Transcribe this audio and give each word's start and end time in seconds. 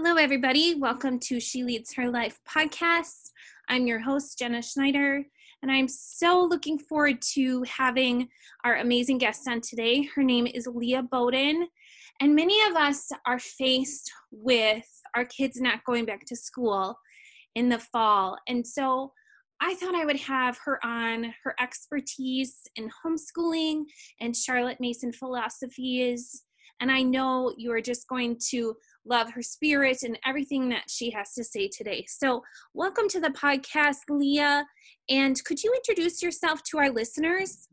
Hello, 0.00 0.14
everybody. 0.14 0.76
Welcome 0.76 1.18
to 1.24 1.40
She 1.40 1.64
Leads 1.64 1.92
Her 1.92 2.08
Life 2.08 2.38
podcast. 2.48 3.32
I'm 3.68 3.88
your 3.88 3.98
host, 3.98 4.38
Jenna 4.38 4.62
Schneider, 4.62 5.24
and 5.60 5.72
I'm 5.72 5.88
so 5.88 6.46
looking 6.48 6.78
forward 6.78 7.20
to 7.32 7.64
having 7.64 8.28
our 8.62 8.76
amazing 8.76 9.18
guest 9.18 9.48
on 9.48 9.60
today. 9.60 10.04
Her 10.14 10.22
name 10.22 10.46
is 10.46 10.68
Leah 10.72 11.02
Boden, 11.02 11.66
and 12.20 12.32
many 12.32 12.56
of 12.70 12.76
us 12.76 13.08
are 13.26 13.40
faced 13.40 14.12
with 14.30 14.86
our 15.16 15.24
kids 15.24 15.60
not 15.60 15.82
going 15.82 16.04
back 16.04 16.24
to 16.26 16.36
school 16.36 16.96
in 17.56 17.68
the 17.68 17.80
fall. 17.80 18.38
And 18.46 18.64
so 18.64 19.12
I 19.60 19.74
thought 19.74 19.96
I 19.96 20.04
would 20.04 20.20
have 20.20 20.56
her 20.64 20.78
on. 20.86 21.34
Her 21.42 21.56
expertise 21.60 22.60
in 22.76 22.88
homeschooling 23.04 23.82
and 24.20 24.36
Charlotte 24.36 24.78
Mason 24.78 25.12
philosophies. 25.12 26.44
And 26.80 26.92
I 26.92 27.02
know 27.02 27.52
you 27.56 27.72
are 27.72 27.80
just 27.80 28.06
going 28.06 28.38
to 28.50 28.76
love 29.08 29.30
her 29.32 29.42
spirit 29.42 30.02
and 30.02 30.18
everything 30.26 30.68
that 30.68 30.84
she 30.88 31.10
has 31.10 31.32
to 31.32 31.42
say 31.42 31.68
today. 31.68 32.04
So, 32.06 32.42
welcome 32.74 33.08
to 33.08 33.20
the 33.20 33.30
podcast, 33.30 34.10
Leah. 34.10 34.66
And 35.08 35.42
could 35.44 35.62
you 35.62 35.72
introduce 35.74 36.22
yourself 36.22 36.62
to 36.64 36.78
our 36.78 36.90
listeners? 36.90 37.68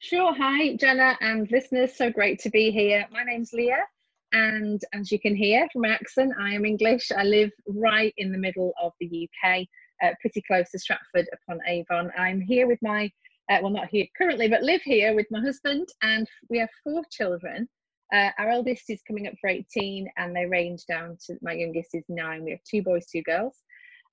Sure. 0.00 0.34
Hi, 0.34 0.74
Jenna 0.74 1.16
and 1.20 1.48
listeners. 1.52 1.96
So 1.96 2.10
great 2.10 2.40
to 2.40 2.50
be 2.50 2.72
here. 2.72 3.06
My 3.12 3.22
name's 3.22 3.52
Leah. 3.52 3.84
And 4.32 4.80
as 4.92 5.12
you 5.12 5.20
can 5.20 5.36
hear 5.36 5.68
from 5.72 5.82
my 5.82 5.90
accent, 5.90 6.32
I 6.40 6.54
am 6.54 6.64
English. 6.64 7.12
I 7.12 7.22
live 7.22 7.50
right 7.68 8.12
in 8.16 8.32
the 8.32 8.38
middle 8.38 8.72
of 8.82 8.92
the 8.98 9.28
UK, 9.44 9.66
uh, 10.02 10.10
pretty 10.20 10.42
close 10.42 10.70
to 10.70 10.78
Stratford 10.78 11.28
upon 11.32 11.60
Avon. 11.68 12.10
I'm 12.18 12.40
here 12.40 12.66
with 12.66 12.80
my, 12.82 13.10
uh, 13.50 13.58
well, 13.62 13.70
not 13.70 13.88
here 13.88 14.06
currently, 14.18 14.48
but 14.48 14.64
live 14.64 14.82
here 14.82 15.14
with 15.14 15.26
my 15.30 15.40
husband, 15.40 15.86
and 16.02 16.26
we 16.48 16.58
have 16.58 16.70
four 16.82 17.02
children. 17.12 17.68
Uh, 18.12 18.30
our 18.38 18.50
eldest 18.50 18.84
is 18.88 19.00
coming 19.08 19.26
up 19.26 19.34
for 19.40 19.48
18, 19.48 20.06
and 20.16 20.36
they 20.36 20.46
range 20.46 20.84
down 20.86 21.16
to 21.26 21.36
my 21.40 21.52
youngest 21.52 21.90
is 21.94 22.04
nine. 22.08 22.44
We 22.44 22.50
have 22.50 22.60
two 22.68 22.82
boys, 22.82 23.06
two 23.06 23.22
girls. 23.22 23.56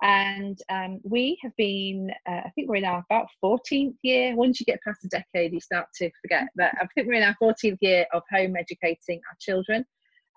And 0.01 0.57
um, 0.69 1.01
we 1.03 1.37
have 1.43 1.51
been, 1.57 2.09
uh, 2.25 2.41
I 2.45 2.51
think 2.55 2.69
we're 2.69 2.77
in 2.77 2.85
our 2.85 3.03
about 3.09 3.27
14th 3.43 3.95
year. 4.01 4.33
Once 4.35 4.59
you 4.59 4.65
get 4.65 4.79
past 4.81 5.03
a 5.03 5.09
decade, 5.09 5.51
you 5.51 5.59
start 5.59 5.87
to 5.95 6.09
forget. 6.21 6.47
But 6.55 6.71
I 6.81 6.87
think 6.95 7.07
we're 7.07 7.15
in 7.15 7.23
our 7.23 7.35
14th 7.41 7.77
year 7.81 8.05
of 8.13 8.23
home 8.31 8.55
educating 8.55 9.19
our 9.29 9.37
children. 9.41 9.85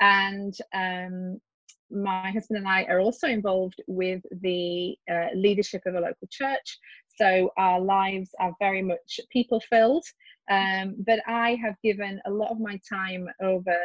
And 0.01 0.55
um, 0.75 1.41
my 1.93 2.31
husband 2.33 2.59
and 2.59 2.67
I 2.69 2.85
are 2.85 2.99
also 2.99 3.29
involved 3.29 3.81
with 3.87 4.23
the 4.41 4.97
uh, 5.09 5.29
leadership 5.35 5.83
of 5.87 5.95
a 5.95 6.01
local 6.01 6.27
church. 6.31 6.79
So 7.19 7.51
our 7.57 7.81
lives 7.81 8.31
are 8.41 8.55
very 8.59 8.83
much 8.83 9.21
people 9.31 9.61
filled. 9.61 10.05
Um, 10.51 10.97
but 11.07 11.21
I 11.27 11.57
have 11.63 11.77
given 11.83 12.21
a 12.27 12.31
lot 12.31 12.51
of 12.51 12.61
my 12.61 12.81
time 12.89 13.29
over 13.43 13.77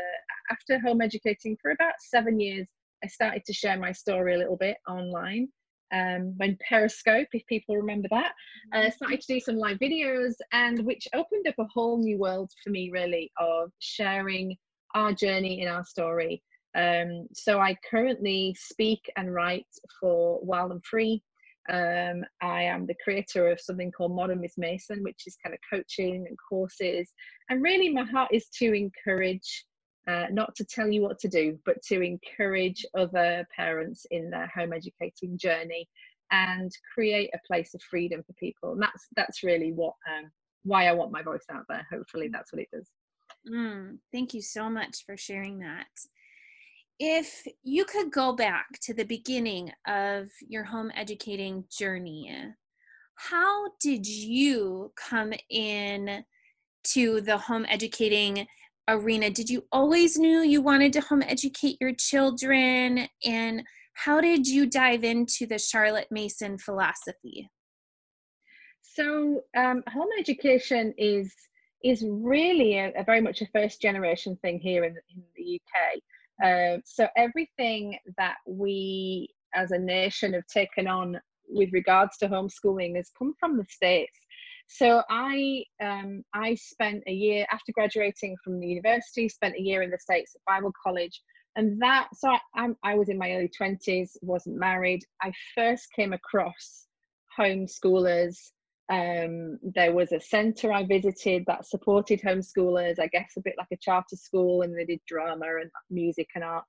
after 0.51 0.79
home 0.79 1.01
educating 1.01 1.57
for 1.61 1.71
about 1.71 1.93
seven 1.99 2.39
years. 2.39 2.67
I 3.03 3.07
started 3.07 3.45
to 3.45 3.53
share 3.53 3.77
my 3.77 3.91
story 3.91 4.35
a 4.35 4.37
little 4.37 4.57
bit 4.57 4.77
online. 4.87 5.49
Um, 5.93 6.33
when 6.37 6.57
Periscope, 6.67 7.27
if 7.31 7.45
people 7.45 7.77
remember 7.77 8.07
that, 8.11 8.33
uh, 8.73 8.77
mm-hmm. 8.77 8.89
started 8.91 9.21
to 9.21 9.33
do 9.35 9.39
some 9.39 9.57
live 9.57 9.77
videos, 9.77 10.33
and 10.51 10.85
which 10.85 11.07
opened 11.13 11.47
up 11.47 11.55
a 11.59 11.67
whole 11.73 11.97
new 11.97 12.17
world 12.17 12.51
for 12.61 12.71
me, 12.71 12.89
really, 12.91 13.31
of 13.39 13.71
sharing 13.79 14.57
our 14.95 15.13
journey 15.13 15.61
in 15.61 15.67
our 15.67 15.85
story. 15.85 16.43
Um, 16.75 17.27
so 17.33 17.59
I 17.59 17.77
currently 17.89 18.55
speak 18.59 19.09
and 19.15 19.33
write 19.33 19.67
for 19.99 20.39
Wild 20.43 20.71
and 20.71 20.83
Free, 20.83 21.23
um, 21.69 22.23
I 22.41 22.63
am 22.63 22.85
the 22.85 22.95
creator 23.03 23.49
of 23.49 23.59
something 23.59 23.91
called 23.91 24.15
Modern 24.15 24.41
Miss 24.41 24.57
Mason, 24.57 25.03
which 25.03 25.23
is 25.25 25.37
kind 25.43 25.53
of 25.53 25.59
coaching 25.71 26.25
and 26.27 26.37
courses. 26.49 27.11
And 27.49 27.61
really, 27.61 27.89
my 27.89 28.03
heart 28.03 28.29
is 28.33 28.47
to 28.59 28.73
encourage, 28.73 29.65
uh, 30.07 30.27
not 30.31 30.55
to 30.55 30.65
tell 30.65 30.89
you 30.89 31.01
what 31.01 31.19
to 31.19 31.27
do, 31.27 31.59
but 31.65 31.81
to 31.83 32.01
encourage 32.01 32.85
other 32.97 33.45
parents 33.55 34.05
in 34.11 34.29
their 34.29 34.51
home 34.55 34.73
educating 34.73 35.37
journey 35.37 35.87
and 36.31 36.71
create 36.93 37.29
a 37.33 37.47
place 37.47 37.73
of 37.73 37.81
freedom 37.89 38.23
for 38.25 38.33
people. 38.33 38.73
And 38.73 38.81
that's 38.81 39.07
that's 39.15 39.43
really 39.43 39.71
what 39.71 39.93
um, 40.09 40.29
why 40.63 40.87
I 40.87 40.93
want 40.93 41.11
my 41.11 41.21
voice 41.21 41.45
out 41.51 41.63
there. 41.69 41.85
Hopefully, 41.91 42.29
that's 42.31 42.53
what 42.53 42.61
it 42.61 42.69
does. 42.73 42.89
Mm, 43.49 43.97
thank 44.11 44.33
you 44.33 44.41
so 44.41 44.69
much 44.69 45.05
for 45.05 45.17
sharing 45.17 45.59
that 45.59 45.87
if 46.99 47.47
you 47.63 47.85
could 47.85 48.11
go 48.11 48.33
back 48.33 48.65
to 48.81 48.93
the 48.93 49.05
beginning 49.05 49.71
of 49.87 50.29
your 50.47 50.63
home 50.63 50.91
educating 50.95 51.65
journey, 51.69 52.31
how 53.15 53.69
did 53.79 54.07
you 54.07 54.91
come 54.95 55.33
in 55.49 56.23
to 56.83 57.21
the 57.21 57.37
home 57.37 57.65
educating 57.69 58.47
arena? 58.87 59.29
Did 59.29 59.49
you 59.49 59.65
always 59.71 60.17
knew 60.17 60.41
you 60.41 60.61
wanted 60.61 60.93
to 60.93 61.01
home 61.01 61.23
educate 61.23 61.77
your 61.79 61.93
children? 61.93 63.07
And 63.25 63.63
how 63.93 64.21
did 64.21 64.47
you 64.47 64.65
dive 64.65 65.03
into 65.03 65.45
the 65.45 65.57
Charlotte 65.57 66.07
Mason 66.11 66.57
philosophy? 66.57 67.49
So, 68.81 69.41
um, 69.55 69.83
home 69.87 70.09
education 70.19 70.93
is 70.97 71.33
is 71.83 72.03
really 72.07 72.79
a, 72.79 72.91
a, 72.97 73.03
very 73.03 73.21
much 73.21 73.41
a 73.41 73.47
first 73.53 73.79
generation 73.79 74.35
thing 74.41 74.59
here 74.59 74.83
in, 74.83 74.95
in 75.15 75.23
the 75.35 75.61
UK. 75.61 76.01
Uh, 76.43 76.77
so 76.85 77.07
everything 77.15 77.97
that 78.17 78.35
we 78.45 79.29
as 79.55 79.71
a 79.71 79.79
nation 79.79 80.33
have 80.33 80.45
taken 80.47 80.87
on 80.87 81.19
with 81.49 81.69
regards 81.71 82.17
to 82.17 82.27
homeschooling 82.27 82.95
has 82.95 83.09
come 83.17 83.33
from 83.39 83.57
the 83.57 83.65
states. 83.69 84.17
So 84.67 85.01
I 85.09 85.63
um, 85.81 86.23
I 86.33 86.55
spent 86.55 87.03
a 87.07 87.13
year 87.13 87.45
after 87.51 87.71
graduating 87.71 88.35
from 88.43 88.59
the 88.59 88.67
university, 88.67 89.29
spent 89.29 89.55
a 89.55 89.61
year 89.61 89.81
in 89.81 89.89
the 89.89 89.97
states 89.97 90.35
at 90.35 90.41
Bible 90.45 90.73
college, 90.83 91.21
and 91.55 91.81
that 91.81 92.09
so 92.13 92.29
I, 92.29 92.39
I'm, 92.55 92.75
I 92.83 92.95
was 92.95 93.09
in 93.09 93.17
my 93.17 93.31
early 93.31 93.49
twenties, 93.55 94.17
wasn't 94.21 94.57
married. 94.57 95.03
I 95.21 95.31
first 95.55 95.87
came 95.95 96.11
across 96.11 96.87
homeschoolers 97.39 98.37
um, 98.89 99.59
there 99.61 99.93
was 99.93 100.11
a 100.11 100.19
centre 100.19 100.71
I 100.71 100.85
visited 100.85 101.43
that 101.47 101.65
supported 101.65 102.21
homeschoolers, 102.21 102.99
I 102.99 103.07
guess 103.07 103.33
a 103.37 103.41
bit 103.41 103.55
like 103.57 103.67
a 103.71 103.77
charter 103.77 104.15
school, 104.15 104.61
and 104.61 104.77
they 104.77 104.85
did 104.85 105.01
drama 105.07 105.45
and 105.61 105.69
music 105.89 106.29
and 106.35 106.43
art. 106.43 106.63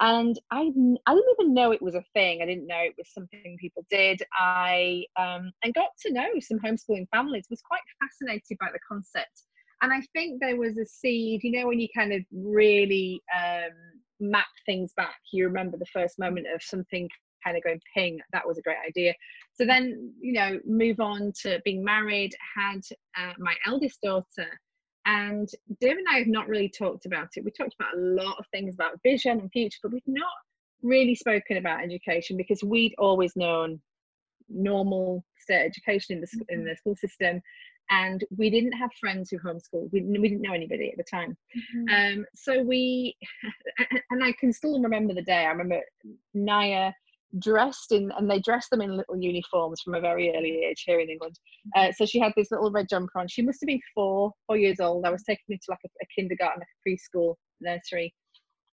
And 0.00 0.38
I, 0.50 0.72
I 1.06 1.14
didn't 1.14 1.36
even 1.38 1.54
know 1.54 1.70
it 1.70 1.82
was 1.82 1.94
a 1.94 2.04
thing. 2.14 2.42
I 2.42 2.46
didn't 2.46 2.66
know 2.66 2.80
it 2.80 2.94
was 2.98 3.12
something 3.12 3.56
people 3.60 3.86
did. 3.90 4.22
I 4.36 5.04
um, 5.16 5.52
and 5.62 5.74
got 5.74 5.90
to 6.00 6.12
know 6.12 6.26
some 6.40 6.58
homeschooling 6.58 7.06
families. 7.10 7.46
Was 7.50 7.62
quite 7.62 7.82
fascinated 8.00 8.58
by 8.58 8.68
the 8.72 8.80
concept, 8.88 9.44
and 9.82 9.92
I 9.92 10.00
think 10.12 10.40
there 10.40 10.56
was 10.56 10.76
a 10.78 10.86
seed. 10.86 11.44
You 11.44 11.52
know, 11.52 11.68
when 11.68 11.78
you 11.78 11.88
kind 11.94 12.12
of 12.12 12.22
really 12.32 13.22
um, 13.36 13.70
map 14.18 14.46
things 14.66 14.92
back, 14.96 15.20
you 15.32 15.46
remember 15.46 15.76
the 15.76 15.86
first 15.86 16.18
moment 16.18 16.46
of 16.52 16.62
something 16.62 17.08
kind 17.44 17.56
of 17.56 17.62
going 17.62 17.80
ping 17.94 18.20
that 18.32 18.46
was 18.46 18.58
a 18.58 18.62
great 18.62 18.76
idea 18.86 19.12
so 19.54 19.64
then 19.64 20.12
you 20.20 20.32
know 20.32 20.58
move 20.66 21.00
on 21.00 21.32
to 21.42 21.60
being 21.64 21.84
married 21.84 22.32
had 22.56 22.80
uh, 23.18 23.32
my 23.38 23.54
eldest 23.66 24.00
daughter 24.02 24.48
and 25.06 25.48
dave 25.80 25.96
and 25.96 26.06
i 26.10 26.18
have 26.18 26.26
not 26.28 26.48
really 26.48 26.68
talked 26.68 27.06
about 27.06 27.28
it 27.36 27.44
we 27.44 27.50
talked 27.50 27.74
about 27.74 27.94
a 27.94 28.00
lot 28.00 28.36
of 28.38 28.46
things 28.52 28.74
about 28.74 29.00
vision 29.02 29.40
and 29.40 29.50
future 29.52 29.78
but 29.82 29.92
we've 29.92 30.02
not 30.06 30.32
really 30.82 31.14
spoken 31.14 31.56
about 31.56 31.82
education 31.82 32.36
because 32.36 32.62
we'd 32.62 32.94
always 32.98 33.36
known 33.36 33.80
normal 34.48 35.24
state 35.38 35.64
education 35.64 36.16
in 36.16 36.20
the, 36.20 36.44
in 36.48 36.58
mm-hmm. 36.58 36.68
the 36.68 36.76
school 36.76 36.96
system 36.96 37.40
and 37.90 38.24
we 38.36 38.48
didn't 38.48 38.72
have 38.72 38.90
friends 39.00 39.30
who 39.30 39.38
homeschooled 39.38 39.90
we, 39.92 40.02
we 40.02 40.28
didn't 40.28 40.42
know 40.42 40.52
anybody 40.52 40.90
at 40.90 40.96
the 40.96 41.04
time 41.04 41.36
mm-hmm. 41.56 42.18
um, 42.18 42.26
so 42.34 42.62
we 42.62 43.16
and 44.10 44.22
i 44.22 44.32
can 44.38 44.52
still 44.52 44.80
remember 44.80 45.14
the 45.14 45.22
day 45.22 45.44
i 45.44 45.50
remember 45.50 45.80
naya 46.34 46.92
dressed 47.38 47.92
in 47.92 48.10
and 48.12 48.30
they 48.30 48.40
dress 48.40 48.68
them 48.70 48.80
in 48.80 48.96
little 48.96 49.16
uniforms 49.16 49.80
from 49.80 49.94
a 49.94 50.00
very 50.00 50.34
early 50.36 50.64
age 50.64 50.84
here 50.86 51.00
in 51.00 51.08
england. 51.08 51.38
Uh, 51.76 51.90
so 51.92 52.04
she 52.04 52.20
had 52.20 52.32
this 52.36 52.50
little 52.50 52.70
red 52.70 52.88
jumper 52.88 53.18
on. 53.18 53.28
She 53.28 53.42
must 53.42 53.60
have 53.60 53.66
been 53.66 53.80
four 53.94 54.32
four 54.46 54.56
years 54.56 54.80
old. 54.80 55.04
I 55.04 55.10
was 55.10 55.22
taking 55.22 55.44
her 55.50 55.56
to 55.56 55.70
like 55.70 55.78
a, 55.84 55.88
a 56.02 56.06
kindergarten 56.14 56.60
like 56.60 56.68
a 56.68 57.16
preschool 57.18 57.36
nursery. 57.60 58.14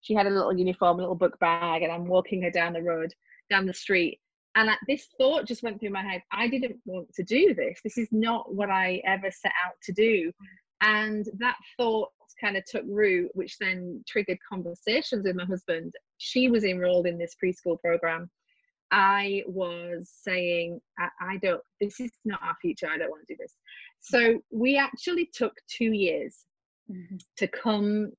She 0.00 0.14
had 0.14 0.26
a 0.26 0.30
little 0.30 0.56
uniform 0.56 0.98
a 0.98 1.00
little 1.00 1.14
book 1.14 1.38
bag 1.38 1.82
and 1.82 1.92
i'm 1.92 2.06
walking 2.06 2.42
her 2.42 2.50
down 2.50 2.72
the 2.72 2.82
road 2.82 3.12
down 3.50 3.66
the 3.66 3.74
street. 3.74 4.18
And 4.54 4.70
this 4.88 5.06
thought 5.18 5.46
just 5.46 5.62
went 5.62 5.78
through 5.78 5.90
my 5.90 6.02
head 6.02 6.22
i 6.32 6.48
didn't 6.48 6.76
want 6.84 7.12
to 7.14 7.22
do 7.22 7.54
this. 7.54 7.80
This 7.84 7.98
is 7.98 8.08
not 8.10 8.54
what 8.54 8.70
i 8.70 9.00
ever 9.06 9.30
set 9.30 9.52
out 9.64 9.74
to 9.84 9.92
do. 9.92 10.32
And 10.80 11.26
that 11.38 11.56
thought 11.76 12.10
kind 12.40 12.56
of 12.56 12.64
took 12.64 12.84
root 12.86 13.30
which 13.34 13.58
then 13.58 14.02
triggered 14.06 14.38
conversations 14.48 15.24
with 15.24 15.36
my 15.36 15.44
husband. 15.44 15.92
She 16.18 16.48
was 16.48 16.64
enrolled 16.64 17.06
in 17.06 17.18
this 17.18 17.34
preschool 17.42 17.80
program 17.80 18.30
I 18.90 19.42
was 19.46 20.10
saying, 20.22 20.80
I, 20.98 21.08
I, 21.20 21.36
don't, 21.38 21.60
this 21.80 22.00
is 22.00 22.10
not 22.24 22.40
our 22.42 22.56
future. 22.60 22.88
I 22.88 22.98
don't 22.98 23.10
want 23.10 23.26
to 23.26 23.34
do 23.34 23.38
this. 23.38 23.54
So 24.00 24.40
we 24.50 24.76
actually 24.76 25.28
took 25.32 25.52
two 25.68 25.92
years 25.92 26.36
mm-hmm. 26.90 27.16
to 27.36 27.48
come 27.48 28.12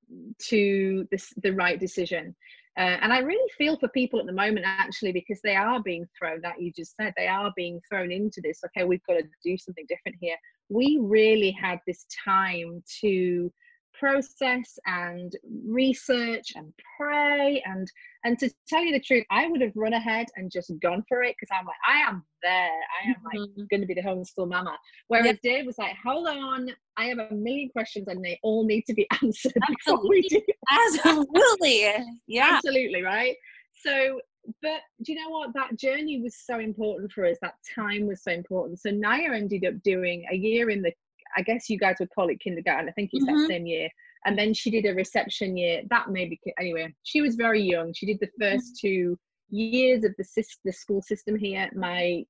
to 0.50 1.07
this, 1.12 1.33
the 1.42 1.54
right 1.54 1.80
decision. 1.80 2.36
Uh, 2.77 2.98
and 3.01 3.12
I 3.12 3.19
really 3.19 3.50
feel 3.57 3.77
for 3.77 3.89
people 3.89 4.19
at 4.19 4.25
the 4.25 4.31
moment, 4.31 4.66
actually, 4.66 5.12
because 5.12 5.42
they 5.44 5.56
are 5.56 5.81
being 5.81 6.07
thrown, 6.18 6.39
that 6.42 6.62
you 6.62 6.71
just 6.71 6.95
said, 6.95 7.13
they 7.18 7.27
are 7.27 7.51
being 7.56 7.81
thrown 7.89 8.12
into 8.12 8.39
this. 8.42 8.62
Okay, 8.68 8.86
we've 8.86 9.04
got 9.04 9.16
to 9.16 9.24
do 9.44 9.57
something 9.57 9.86
different 9.89 10.18
here. 10.21 10.38
We 10.69 10.98
really 11.01 11.51
had 11.51 11.80
this 11.86 12.06
time 12.24 12.83
to 13.01 13.51
process 14.00 14.80
and 14.86 15.36
research 15.66 16.54
and 16.56 16.74
pray 16.98 17.62
and 17.66 17.92
and 18.24 18.40
to 18.40 18.50
tell 18.68 18.84
you 18.84 18.92
the 18.92 19.00
truth 19.00 19.25
i 19.30 19.48
would 19.48 19.62
have 19.62 19.72
run 19.75 19.94
ahead 19.94 20.28
and 20.36 20.51
just 20.51 20.72
gone 20.81 21.04
for 21.07 21.24
it 21.24 21.36
because 21.40 21.54
i'm 21.57 21.66
like 21.66 21.75
i 21.88 21.98
am 22.10 22.24
there. 22.42 22.72
I 23.04 23.10
am 23.10 23.16
like 23.25 23.50
mm-hmm. 23.50 23.63
going 23.69 23.81
to 23.81 23.88
be 23.88 23.94
the 23.94 24.01
homeschool 24.01 24.48
mama. 24.50 24.78
Whereas 25.10 25.25
yep. 25.25 25.42
dave 25.44 25.66
was 25.66 25.78
like 25.78 25.96
hold 26.04 26.28
on 26.28 26.69
i 26.98 27.06
have 27.06 27.19
a 27.19 27.34
million 27.34 27.69
questions 27.69 28.07
and 28.07 28.24
they 28.24 28.40
all 28.44 28.66
need 28.66 28.86
to 28.86 28.94
be 28.94 29.07
answered 29.22 29.54
absolutely. 29.69 30.45
absolutely. 30.72 31.95
Yeah. 32.28 32.54
Absolutely 32.56 33.02
right? 33.02 33.36
So 33.74 34.22
but 34.62 34.81
do 35.04 35.12
you 35.13 35.19
know 35.22 35.30
what? 35.30 35.54
That 35.54 35.78
journey 35.78 36.22
was 36.22 36.36
so 36.36 36.60
important 36.60 37.12
for 37.12 37.25
us. 37.25 37.38
That 37.42 37.56
time 37.75 38.07
was 38.07 38.24
so 38.24 38.31
important. 38.31 38.80
So 38.80 38.90
naya 38.90 39.34
ended 39.34 39.66
up 39.66 39.81
doing 39.84 40.25
a 40.31 40.36
year 40.36 40.69
in 40.69 40.81
the 40.81 40.94
I 41.36 41.42
guess 41.42 41.70
you 41.70 41.78
guys 41.78 41.96
would 42.00 42.10
call 42.14 42.30
it 42.30 42.40
kindergarten. 42.40 42.90
I 42.90 42.92
think 42.92 43.12
it's 43.14 43.26
mm-hmm. 43.26 43.42
that 43.42 43.48
same 43.48 43.66
year. 43.66 43.90
And 44.26 44.38
then 44.38 44.54
she 44.54 44.70
did 44.70 44.86
a 44.86 44.94
reception 44.94 45.56
year. 45.56 45.81
That 45.90 46.10
maybe 46.10 46.40
anyway. 46.60 46.94
She 47.04 47.22
was 47.22 47.36
very 47.36 47.62
young. 47.62 47.94
She 47.94 48.06
did 48.06 48.20
the 48.20 48.30
1st 48.42 48.56
mm-hmm. 48.56 48.88
two 48.88 49.20
years 49.50 50.04
of 50.04 50.14
the 50.18 50.44
the 50.66 50.74
school 50.74 51.02
system 51.02 51.38
here. 51.38 51.70
My 51.74 52.24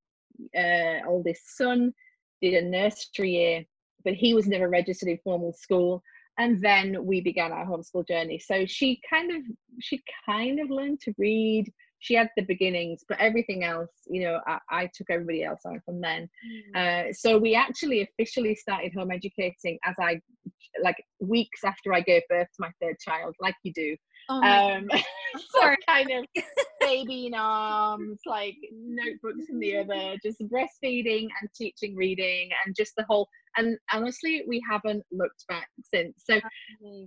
uh, 0.56 1.06
oldest 1.06 1.56
son 1.56 1.92
did 2.40 2.54
a 2.54 2.66
nursery 2.66 3.32
year, 3.32 3.64
but 4.04 4.14
he 4.14 4.34
was 4.34 4.46
never 4.46 4.68
registered 4.68 5.08
in 5.08 5.18
formal 5.24 5.52
school. 5.52 6.02
And 6.38 6.62
then 6.62 7.04
we 7.04 7.20
began 7.20 7.52
our 7.52 7.66
homeschool 7.66 8.08
journey. 8.08 8.38
So 8.38 8.64
she 8.64 9.00
kind 9.08 9.30
of 9.32 9.42
she 9.80 10.02
kind 10.24 10.60
of 10.60 10.70
learned 10.70 11.00
to 11.00 11.14
read 11.18 11.70
she 12.00 12.14
had 12.14 12.30
the 12.36 12.42
beginnings, 12.42 13.04
but 13.08 13.20
everything 13.20 13.62
else, 13.62 13.90
you 14.08 14.22
know, 14.22 14.40
I, 14.46 14.58
I 14.70 14.90
took 14.94 15.08
everybody 15.10 15.44
else 15.44 15.60
on 15.64 15.80
from 15.84 16.00
then. 16.00 16.28
Mm. 16.74 17.08
Uh, 17.08 17.12
so 17.12 17.38
we 17.38 17.54
actually 17.54 18.02
officially 18.02 18.54
started 18.54 18.92
home 18.94 19.10
educating 19.10 19.78
as 19.84 19.94
I, 20.00 20.20
like 20.82 20.96
weeks 21.20 21.60
after 21.64 21.92
I 21.92 22.00
gave 22.00 22.22
birth 22.28 22.48
to 22.48 22.60
my 22.60 22.70
third 22.80 22.96
child, 22.98 23.34
like 23.40 23.54
you 23.62 23.72
do. 23.72 23.96
Oh 24.28 24.42
um, 24.42 24.88
so 25.50 25.74
kind 25.86 26.10
of 26.10 26.24
baby 26.80 27.26
in 27.26 27.34
arms, 27.34 28.20
like 28.26 28.56
notebooks 28.72 29.46
in 29.48 29.58
the 29.58 29.78
other, 29.78 30.16
just 30.24 30.40
breastfeeding 30.42 31.28
and 31.40 31.50
teaching 31.54 31.94
reading 31.94 32.50
and 32.64 32.74
just 32.76 32.92
the 32.96 33.04
whole. 33.08 33.28
And 33.56 33.76
honestly, 33.92 34.44
we 34.46 34.62
haven't 34.68 35.04
looked 35.10 35.46
back 35.48 35.68
since. 35.82 36.22
So, 36.24 36.40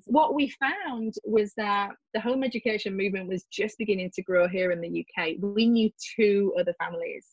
what 0.06 0.34
we 0.34 0.54
found 0.60 1.14
was 1.24 1.54
that 1.56 1.92
the 2.14 2.20
home 2.20 2.44
education 2.44 2.98
movement 2.98 3.30
was 3.30 3.46
just 3.52 3.78
beginning 3.78 4.12
to 4.16 4.24
grow 4.24 4.48
here 4.48 4.72
in 4.72 4.82
the 4.82 5.06
UK. 5.06 5.36
We 5.40 5.68
knew 5.68 5.90
two 6.18 6.54
other 6.60 6.74
families 6.80 7.28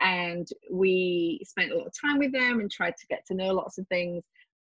and 0.00 0.46
we 0.70 1.40
spent 1.44 1.72
a 1.72 1.76
lot 1.76 1.86
of 1.86 1.92
time 2.00 2.18
with 2.18 2.32
them 2.32 2.60
and 2.60 2.70
tried 2.70 2.94
to 2.98 3.06
get 3.08 3.24
to 3.26 3.34
know 3.34 3.52
lots 3.52 3.78
of 3.78 3.86
things. 3.88 4.24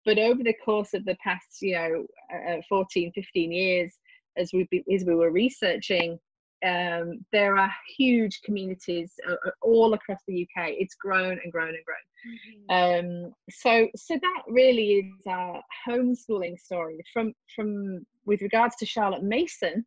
But 0.05 0.17
over 0.17 0.43
the 0.43 0.55
course 0.65 0.93
of 0.93 1.05
the 1.05 1.17
past, 1.23 1.61
you 1.61 1.75
know, 1.75 2.05
uh, 2.33 2.61
14, 2.67 3.11
15 3.13 3.51
years, 3.51 3.93
as 4.37 4.51
we 4.53 4.67
as 4.93 5.05
we 5.05 5.15
were 5.15 5.31
researching, 5.31 6.19
um, 6.65 7.25
there 7.31 7.57
are 7.57 7.71
huge 7.97 8.41
communities 8.43 9.13
uh, 9.29 9.33
uh 9.45 9.51
all 9.61 9.93
across 9.93 10.19
the 10.27 10.43
UK. 10.43 10.69
It's 10.77 10.95
grown 10.95 11.39
and 11.43 11.51
grown 11.51 11.69
and 11.69 11.85
grown. 11.85 11.97
Mm-hmm. 12.27 13.25
Um, 13.25 13.33
so 13.49 13.87
so 13.95 14.15
that 14.15 14.43
really 14.47 15.13
is 15.19 15.27
our 15.27 15.61
homeschooling 15.87 16.59
story 16.59 16.99
from 17.13 17.33
from 17.55 18.05
with 18.25 18.41
regards 18.41 18.75
to 18.77 18.85
Charlotte 18.85 19.23
Mason. 19.23 19.85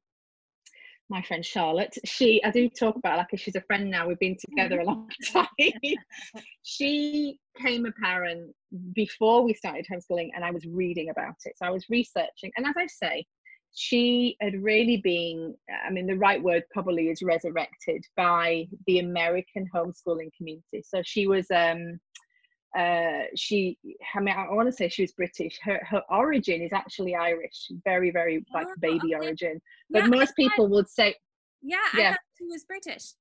My 1.10 1.20
friend 1.20 1.44
Charlotte, 1.44 1.94
she 2.06 2.42
I 2.42 2.50
do 2.50 2.70
talk 2.70 2.96
about 2.96 3.18
like 3.18 3.26
she's 3.36 3.56
a 3.56 3.60
friend 3.62 3.90
now. 3.90 4.08
We've 4.08 4.18
been 4.18 4.38
together 4.38 4.80
a 4.80 4.84
long 4.84 5.10
time. 5.30 5.46
she 6.62 7.38
came 7.60 7.84
a 7.84 7.92
parent 7.92 8.54
before 8.94 9.42
we 9.42 9.52
started 9.52 9.84
homeschooling, 9.92 10.30
and 10.34 10.42
I 10.42 10.50
was 10.50 10.64
reading 10.64 11.10
about 11.10 11.34
it. 11.44 11.52
So 11.56 11.66
I 11.66 11.70
was 11.70 11.84
researching, 11.90 12.50
and 12.56 12.66
as 12.66 12.74
I 12.78 12.86
say, 12.86 13.26
she 13.74 14.36
had 14.40 14.62
really 14.62 14.98
been, 14.98 15.54
I 15.86 15.90
mean, 15.90 16.06
the 16.06 16.16
right 16.16 16.42
word 16.42 16.64
probably 16.70 17.08
is 17.08 17.22
resurrected 17.22 18.04
by 18.16 18.66
the 18.86 18.98
American 18.98 19.66
homeschooling 19.74 20.30
community. 20.36 20.82
So 20.84 21.02
she 21.04 21.26
was, 21.26 21.46
um, 21.50 21.98
uh, 22.76 23.24
she, 23.34 23.78
I 24.14 24.20
mean, 24.20 24.34
I 24.36 24.52
want 24.52 24.68
to 24.68 24.72
say 24.72 24.88
she 24.88 25.02
was 25.02 25.12
British. 25.12 25.58
Her, 25.62 25.80
her 25.88 26.02
origin 26.10 26.60
is 26.60 26.72
actually 26.72 27.14
Irish, 27.14 27.70
very, 27.84 28.10
very 28.10 28.44
like 28.52 28.66
oh, 28.68 28.74
baby 28.80 29.14
okay. 29.14 29.26
origin. 29.26 29.60
But 29.90 30.04
yeah, 30.04 30.08
most 30.08 30.36
people 30.36 30.68
would 30.68 30.88
say, 30.88 31.14
yeah, 31.62 31.78
yeah, 31.96 32.16
she 32.38 32.44
was 32.46 32.64
British. 32.64 33.14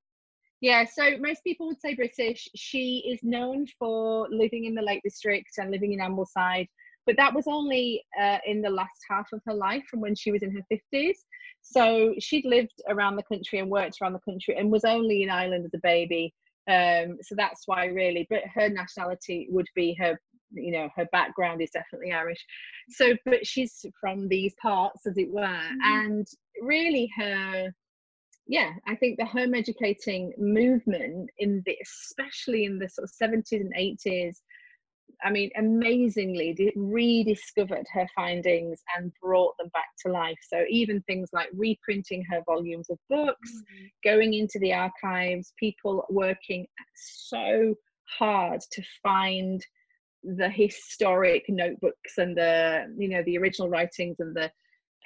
Yeah, 0.59 0.85
so 0.85 1.17
most 1.19 1.43
people 1.43 1.67
would 1.67 1.81
say 1.81 1.95
British. 1.95 2.47
She 2.55 3.03
is 3.11 3.19
known 3.23 3.65
for 3.79 4.27
living 4.29 4.65
in 4.65 4.75
the 4.75 4.81
Lake 4.81 5.01
District 5.03 5.49
and 5.57 5.71
living 5.71 5.93
in 5.93 5.99
Ambleside 5.99 6.67
but 7.05 7.17
that 7.17 7.33
was 7.33 7.45
only 7.47 8.03
uh, 8.19 8.37
in 8.45 8.61
the 8.61 8.69
last 8.69 9.01
half 9.09 9.27
of 9.33 9.41
her 9.45 9.53
life 9.53 9.83
from 9.89 10.01
when 10.01 10.15
she 10.15 10.31
was 10.31 10.43
in 10.43 10.51
her 10.51 10.77
50s 10.93 11.17
so 11.61 12.13
she'd 12.19 12.45
lived 12.45 12.81
around 12.89 13.15
the 13.15 13.23
country 13.23 13.59
and 13.59 13.69
worked 13.69 13.97
around 14.01 14.13
the 14.13 14.19
country 14.19 14.55
and 14.57 14.71
was 14.71 14.83
only 14.83 15.23
in 15.23 15.29
ireland 15.29 15.65
as 15.65 15.73
a 15.73 15.79
baby. 15.83 16.33
Um, 16.69 17.17
so 17.21 17.33
that's 17.35 17.63
why 17.65 17.85
really 17.85 18.27
but 18.29 18.43
her 18.53 18.69
nationality 18.69 19.47
would 19.49 19.67
be 19.75 19.95
her 19.99 20.19
you 20.53 20.71
know 20.71 20.89
her 20.95 21.07
background 21.11 21.61
is 21.61 21.71
definitely 21.71 22.11
irish. 22.11 22.43
So 22.89 23.15
but 23.25 23.45
she's 23.45 23.83
from 23.99 24.27
these 24.27 24.53
parts 24.61 25.07
as 25.07 25.17
it 25.17 25.29
were 25.29 25.41
mm-hmm. 25.41 25.79
and 25.81 26.27
really 26.61 27.09
her 27.17 27.73
yeah 28.47 28.71
i 28.87 28.95
think 28.95 29.17
the 29.17 29.25
home 29.25 29.53
educating 29.53 30.33
movement 30.37 31.29
in 31.37 31.61
the 31.65 31.75
especially 31.81 32.65
in 32.65 32.79
the 32.79 32.89
sort 32.89 33.07
of 33.07 33.29
70s 33.29 33.61
and 33.61 33.73
80s 33.75 34.37
I 35.23 35.31
mean, 35.31 35.51
amazingly 35.57 36.73
rediscovered 36.75 37.85
her 37.93 38.07
findings 38.15 38.81
and 38.97 39.11
brought 39.21 39.57
them 39.57 39.69
back 39.73 39.89
to 40.05 40.11
life. 40.11 40.37
So, 40.47 40.63
even 40.69 41.01
things 41.01 41.29
like 41.33 41.49
reprinting 41.53 42.23
her 42.29 42.41
volumes 42.45 42.89
of 42.89 42.97
books, 43.09 43.51
mm-hmm. 43.51 43.85
going 44.03 44.33
into 44.33 44.59
the 44.59 44.73
archives, 44.73 45.53
people 45.59 46.05
working 46.09 46.65
so 46.95 47.75
hard 48.17 48.61
to 48.71 48.83
find 49.03 49.65
the 50.23 50.49
historic 50.49 51.45
notebooks 51.49 52.17
and 52.17 52.37
the 52.37 52.93
you 52.97 53.09
know 53.09 53.23
the 53.23 53.37
original 53.37 53.69
writings 53.69 54.17
and 54.19 54.35
the 54.35 54.51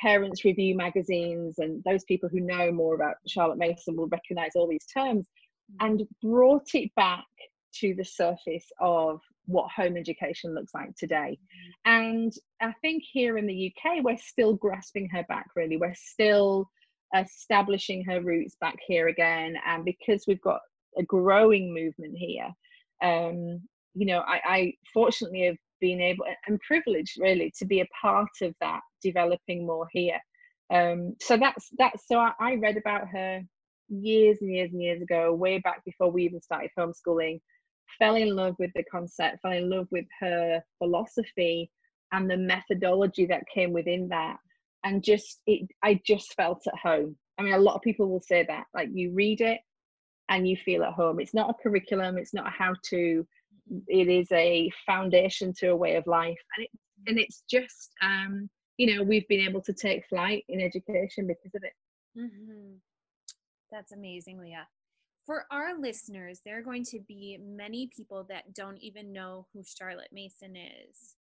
parents 0.02 0.44
review 0.44 0.76
magazines 0.76 1.56
and 1.60 1.82
those 1.86 2.04
people 2.04 2.28
who 2.28 2.42
know 2.42 2.70
more 2.72 2.96
about 2.96 3.16
charlotte 3.26 3.58
mason 3.58 3.96
will 3.96 4.08
recognize 4.08 4.52
all 4.56 4.68
these 4.68 4.86
terms 4.94 5.26
mm-hmm. 5.72 5.86
and 5.86 6.04
brought 6.22 6.68
it 6.74 6.94
back 6.96 7.26
to 7.74 7.94
the 7.96 8.04
surface 8.04 8.66
of 8.80 9.22
what 9.48 9.72
home 9.72 9.98
education 9.98 10.54
looks 10.56 10.74
like 10.74 10.96
today. 10.96 11.38
And 11.86 12.34
I 12.62 12.74
think 12.82 13.04
here 13.12 13.38
in 13.38 13.48
the 13.48 13.72
UK, 13.72 14.04
we're 14.04 14.18
still 14.18 14.54
grasping 14.56 15.10
her 15.10 15.24
back, 15.28 15.48
really. 15.56 15.78
We're 15.78 15.96
still 15.96 16.70
establishing 17.16 18.04
her 18.06 18.22
roots 18.22 18.56
back 18.60 18.78
here 18.88 19.08
again. 19.08 19.56
And 19.66 19.86
because 19.86 20.26
we've 20.28 20.42
got 20.42 20.62
a 20.98 21.04
growing 21.04 21.74
movement 21.74 22.16
here, 22.18 22.50
um, 23.04 23.62
you 23.94 24.06
know, 24.06 24.20
I, 24.20 24.42
I 24.46 24.74
fortunately 24.94 25.46
have 25.46 25.58
been 25.82 26.02
able 26.02 26.26
and 26.48 26.60
privileged 26.62 27.18
really 27.20 27.54
to 27.58 27.66
be 27.66 27.82
a 27.82 27.88
part 28.02 28.30
of 28.42 28.54
that 28.62 28.82
developing 29.02 29.66
more 29.66 29.88
here. 29.92 30.20
Um, 30.74 31.16
so 31.22 31.38
that's 31.38 31.70
that's 31.78 32.08
so 32.08 32.18
I, 32.18 32.32
I 32.40 32.56
read 32.56 32.78
about 32.78 33.08
her 33.10 33.42
years 33.90 34.38
and 34.42 34.52
years 34.54 34.72
and 34.72 34.82
years 34.82 35.02
ago, 35.02 35.34
way 35.34 35.60
back 35.60 35.84
before 35.86 36.12
we 36.12 36.24
even 36.24 36.42
started 36.42 36.72
homeschooling 36.78 37.40
fell 38.00 38.16
in 38.16 38.36
love 38.36 38.56
with 38.60 38.72
the 38.76 38.84
concept, 38.84 39.42
fell 39.42 39.52
in 39.52 39.70
love 39.70 39.88
with 39.92 40.06
her 40.20 40.62
philosophy 40.78 41.72
and 42.12 42.30
the 42.30 42.38
methodology 42.38 43.26
that 43.26 43.44
came 43.54 43.74
within 43.74 44.08
that. 44.10 44.38
And 44.84 45.04
just 45.04 45.42
it 45.48 45.68
I 45.84 46.00
just 46.06 46.34
felt 46.34 46.62
at 46.68 46.78
home. 46.78 47.18
I 47.38 47.44
mean 47.44 47.54
a 47.54 47.60
lot 47.60 47.76
of 47.76 47.82
people 47.82 48.10
will 48.10 48.22
say 48.22 48.46
that. 48.48 48.66
Like 48.74 48.90
you 48.94 49.12
read 49.14 49.42
it 49.42 49.60
and 50.30 50.48
you 50.48 50.56
feel 50.58 50.84
at 50.84 50.94
home. 50.94 51.20
It's 51.20 51.34
not 51.34 51.50
a 51.50 51.62
curriculum, 51.62 52.18
it's 52.18 52.34
not 52.34 52.48
a 52.48 52.52
how 52.52 52.74
to, 52.90 53.26
it 53.88 54.08
is 54.08 54.32
a 54.32 54.72
foundation 54.86 55.54
to 55.60 55.68
a 55.68 55.76
way 55.76 55.96
of 55.96 56.08
life. 56.08 56.38
And 56.58 56.66
it 56.66 56.72
and 57.08 57.20
it's 57.20 57.44
just 57.50 57.92
um, 58.02 58.50
you 58.78 58.96
know, 58.96 59.04
we've 59.04 59.28
been 59.28 59.48
able 59.48 59.62
to 59.62 59.74
take 59.74 60.08
flight 60.08 60.44
in 60.50 60.60
education 60.60 61.28
because 61.28 61.56
of 61.56 61.64
it. 61.64 61.74
Mm-hmm. 62.20 62.76
That's 63.72 63.92
amazing, 63.92 64.40
Leah 64.40 64.68
for 65.26 65.46
our 65.52 65.80
listeners, 65.80 66.42
there 66.46 66.60
are 66.60 66.64
going 66.64 66.84
to 66.86 67.00
be 67.08 67.40
many 67.42 67.90
people 67.96 68.26
that 68.30 68.54
don't 68.54 68.78
even 68.78 69.12
know 69.12 69.48
who 69.54 69.64
Charlotte 69.64 70.10
Mason 70.12 70.56
is. 70.56 71.16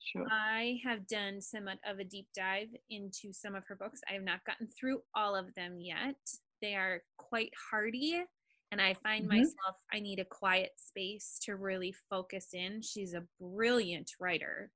Sure. 0.00 0.26
I 0.30 0.80
have 0.84 1.06
done 1.06 1.40
somewhat 1.40 1.78
of 1.86 1.98
a 1.98 2.04
deep 2.04 2.28
dive 2.34 2.68
into 2.90 3.32
some 3.32 3.54
of 3.54 3.64
her 3.66 3.76
books. 3.76 4.00
I 4.08 4.14
have 4.14 4.22
not 4.22 4.44
gotten 4.44 4.68
through 4.68 5.00
all 5.14 5.34
of 5.34 5.54
them 5.54 5.78
yet. 5.78 6.16
They 6.60 6.74
are 6.74 7.02
quite 7.16 7.52
hardy, 7.70 8.22
and 8.70 8.80
I 8.80 8.94
find 8.94 9.24
mm-hmm. 9.24 9.38
myself 9.38 9.76
I 9.92 10.00
need 10.00 10.18
a 10.18 10.24
quiet 10.24 10.72
space 10.76 11.38
to 11.44 11.56
really 11.56 11.94
focus 12.10 12.48
in. 12.52 12.82
She's 12.82 13.14
a 13.14 13.24
brilliant 13.40 14.10
writer, 14.20 14.70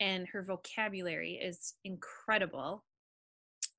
and 0.00 0.26
her 0.28 0.42
vocabulary 0.42 1.34
is 1.34 1.74
incredible. 1.84 2.84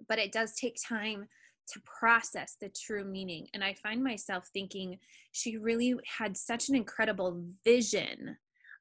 But 0.08 0.20
it 0.20 0.32
does 0.32 0.54
take 0.54 0.78
time 0.88 1.28
to 1.74 1.82
process 2.00 2.58
the 2.60 2.70
true 2.70 3.04
meaning. 3.04 3.48
And 3.54 3.64
I 3.64 3.74
find 3.74 4.04
myself 4.04 4.50
thinking 4.54 5.00
she 5.32 5.58
really 5.58 5.96
had 6.18 6.38
such 6.38 6.70
an 6.70 6.76
incredible 6.76 7.44
vision 7.64 8.38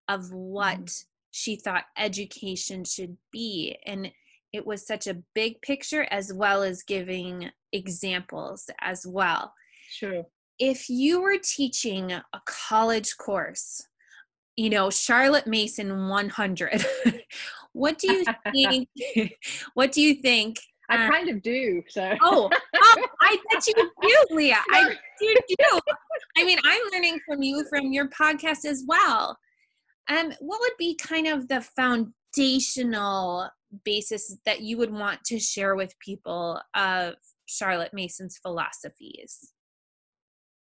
of 0.09 0.33
what 0.33 0.79
mm 0.79 1.05
she 1.37 1.57
thought 1.57 1.83
education 1.99 2.85
should 2.85 3.17
be. 3.33 3.77
And 3.87 4.13
it 4.53 4.65
was 4.65 4.87
such 4.87 5.09
a 5.09 5.21
big 5.35 5.61
picture 5.63 6.07
as 6.13 6.33
well 6.33 6.63
as 6.63 6.85
giving 6.85 7.51
examples 7.73 8.71
as 8.81 9.05
well. 9.05 9.53
Sure. 9.91 10.23
If 10.61 10.89
you 10.89 11.21
were 11.21 11.39
teaching 11.43 12.13
a 12.13 12.23
college 12.47 13.17
course, 13.17 13.85
you 14.55 14.71
know, 14.71 14.91
Charlotte 14.91 15.49
Mason 15.49 16.07
100, 16.07 16.87
what 17.73 17.99
do 17.99 18.13
you 18.13 18.25
think? 18.53 18.89
what 19.75 19.91
do 19.91 20.03
you 20.03 20.15
think 20.15 20.61
I 20.91 21.07
uh, 21.07 21.11
kind 21.11 21.29
of 21.29 21.43
do. 21.43 21.83
So. 21.89 22.15
Oh, 22.23 22.45
um, 22.47 23.05
I 23.21 23.39
bet 23.51 23.67
you 23.67 23.75
do, 23.75 24.17
Leah. 24.31 24.63
I 24.71 24.89
bet 24.89 24.99
you 25.21 25.57
do. 25.59 25.81
I 26.37 26.45
mean, 26.45 26.59
I'm 26.65 26.83
learning 26.93 27.21
from 27.27 27.43
you 27.43 27.65
from 27.69 27.93
your 27.93 28.09
podcast 28.09 28.65
as 28.65 28.85
well. 28.87 29.37
Um, 30.09 30.33
what 30.41 30.61
would 30.61 30.77
be 30.79 30.97
kind 30.97 31.27
of 31.27 31.49
the 31.49 31.63
foundational 31.77 33.49
basis 33.85 34.37
that 34.45 34.61
you 34.61 34.77
would 34.79 34.93
want 34.93 35.25
to 35.25 35.39
share 35.39 35.75
with 35.75 35.99
people 35.99 36.61
of 36.75 37.15
Charlotte 37.47 37.93
Mason's 37.93 38.39
philosophies? 38.39 39.53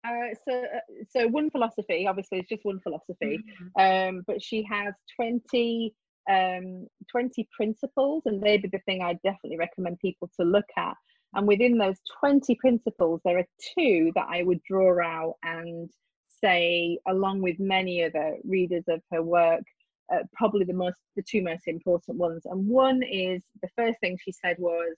Uh, 0.07 0.35
so, 0.49 0.55
uh, 0.55 1.05
so 1.11 1.29
one 1.29 1.51
philosophy, 1.51 2.07
obviously, 2.07 2.39
it's 2.39 2.49
just 2.49 2.65
one 2.65 2.81
philosophy, 2.81 3.39
mm-hmm. 3.77 4.17
um, 4.17 4.25
but 4.27 4.43
she 4.43 4.65
has 4.71 4.95
20 5.17 5.95
um, 6.29 6.87
20 7.11 7.49
principles, 7.57 8.23
and 8.27 8.43
they'd 8.43 8.63
be 8.63 8.69
the 8.69 8.79
thing 8.81 9.03
I 9.03 9.15
definitely 9.15 9.59
recommend 9.59 9.99
people 9.99 10.31
to 10.39 10.47
look 10.47 10.67
at. 10.77 10.95
And 11.35 11.47
within 11.47 11.79
those 11.79 11.99
20 12.21 12.55
principles, 12.57 13.21
there 13.25 13.39
are 13.39 13.47
two 13.75 14.13
that 14.15 14.27
I 14.31 14.43
would 14.43 14.63
draw 14.63 14.99
out 15.03 15.35
and 15.43 15.91
say, 16.43 16.99
along 17.07 17.43
with 17.43 17.59
many 17.59 18.05
other 18.05 18.37
readers 18.45 18.85
of 18.89 19.03
her 19.11 19.23
work, 19.23 19.63
uh, 20.13 20.21
probably 20.33 20.65
the 20.65 20.73
most, 20.73 20.97
the 21.17 21.23
two 21.23 21.43
most 21.43 21.67
important 21.67 22.17
ones. 22.17 22.43
And 22.47 22.67
one 22.67 23.03
is 23.03 23.43
the 23.63 23.69
first 23.77 24.01
thing 24.01 24.17
she 24.23 24.33
said 24.33 24.57
was, 24.59 24.97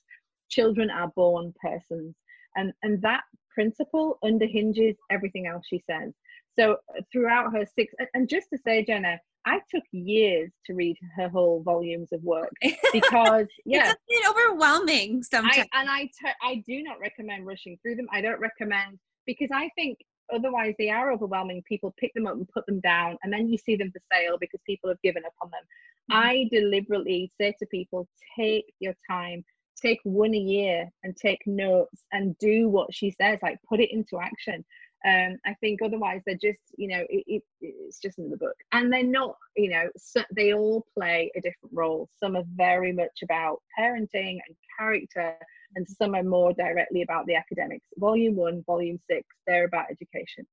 "Children 0.49 0.91
are 0.91 1.09
born 1.17 1.53
persons," 1.61 2.15
and 2.55 2.73
and 2.83 3.03
that 3.03 3.25
principle 3.53 4.19
underhinges 4.23 4.97
everything 5.11 5.47
else 5.47 5.67
she 5.67 5.83
says. 5.91 6.13
So 6.57 6.79
throughout 7.11 7.53
her 7.53 7.65
six, 7.67 7.93
and 8.15 8.29
just 8.29 8.49
to 8.51 8.59
say, 8.59 8.85
Jenna, 8.85 9.19
I 9.47 9.61
took 9.75 9.85
years 9.93 10.51
to 10.67 10.75
read 10.75 10.97
her 11.17 11.29
whole 11.29 11.63
volumes 11.63 12.09
of 12.13 12.23
work 12.23 12.53
because 12.93 13.47
yeah, 13.65 13.91
it's 13.91 13.93
a 13.93 13.97
bit 14.09 14.23
overwhelming 14.29 15.23
sometimes. 15.23 15.67
I, 15.73 15.81
and 15.81 15.91
I, 15.91 16.03
t- 16.05 16.39
I 16.43 16.63
do 16.67 16.83
not 16.83 17.01
recommend 17.01 17.47
rushing 17.47 17.79
through 17.83 17.97
them. 17.97 18.07
I 18.13 18.21
don't 18.21 18.41
recommend 18.41 18.99
because 19.27 19.49
I 19.53 19.71
think 19.77 19.99
otherwise 20.33 20.75
they 20.79 20.91
are 20.91 21.13
overwhelming. 21.13 21.63
People 21.67 21.95
pick 21.99 22.13
them 22.15 22.27
up 22.27 22.35
and 22.35 22.49
put 22.49 22.67
them 22.67 22.81
down, 22.81 23.17
and 23.23 23.33
then 23.33 23.49
you 23.49 23.57
see 23.57 23.77
them 23.77 23.91
for 23.91 24.01
sale 24.13 24.37
because 24.39 24.61
people 24.67 24.91
have 24.91 25.01
given 25.03 25.25
up 25.25 25.35
on 25.43 25.51
them. 25.51 25.63
Mm-hmm. 26.11 26.29
I 26.29 26.49
deliberately 26.51 27.33
say 27.41 27.55
to 27.59 27.67
people, 27.67 28.09
take 28.39 28.67
your 28.79 28.95
time, 29.09 29.45
take 29.81 30.01
one 30.05 30.35
a 30.35 30.39
year, 30.39 30.91
and 31.03 31.17
take 31.17 31.41
notes 31.47 32.05
and 32.13 32.37
do 32.39 32.69
what 32.69 32.93
she 32.93 33.11
says. 33.13 33.39
Like 33.43 33.59
put 33.69 33.81
it 33.81 33.91
into 33.91 34.19
action 34.21 34.65
um, 35.07 35.39
I 35.47 35.55
think 35.61 35.81
otherwise 35.83 36.21
they're 36.27 36.35
just, 36.35 36.61
you 36.77 36.89
know, 36.89 37.03
it, 37.09 37.25
it, 37.27 37.43
it's 37.61 37.99
just 37.99 38.19
in 38.19 38.29
the 38.29 38.37
book. 38.37 38.57
And 38.73 38.93
they're 38.93 39.03
not, 39.03 39.37
you 39.57 39.71
know, 39.71 39.89
so 39.97 40.23
they 40.35 40.53
all 40.53 40.87
play 40.95 41.31
a 41.35 41.41
different 41.41 41.73
role. 41.73 42.09
Some 42.19 42.37
are 42.37 42.45
very 42.55 42.93
much 42.93 43.23
about 43.23 43.63
parenting 43.79 44.39
and 44.47 44.57
character, 44.79 45.35
and 45.75 45.89
some 45.89 46.15
are 46.15 46.23
more 46.23 46.53
directly 46.53 47.03
about 47.03 47.27
the 47.27 47.35
academics. 47.35 47.87
Volume 47.97 48.37
one, 48.37 48.63
volume 48.67 48.99
six, 49.09 49.27
they're 49.47 49.65
about 49.65 49.87
education. 49.91 50.47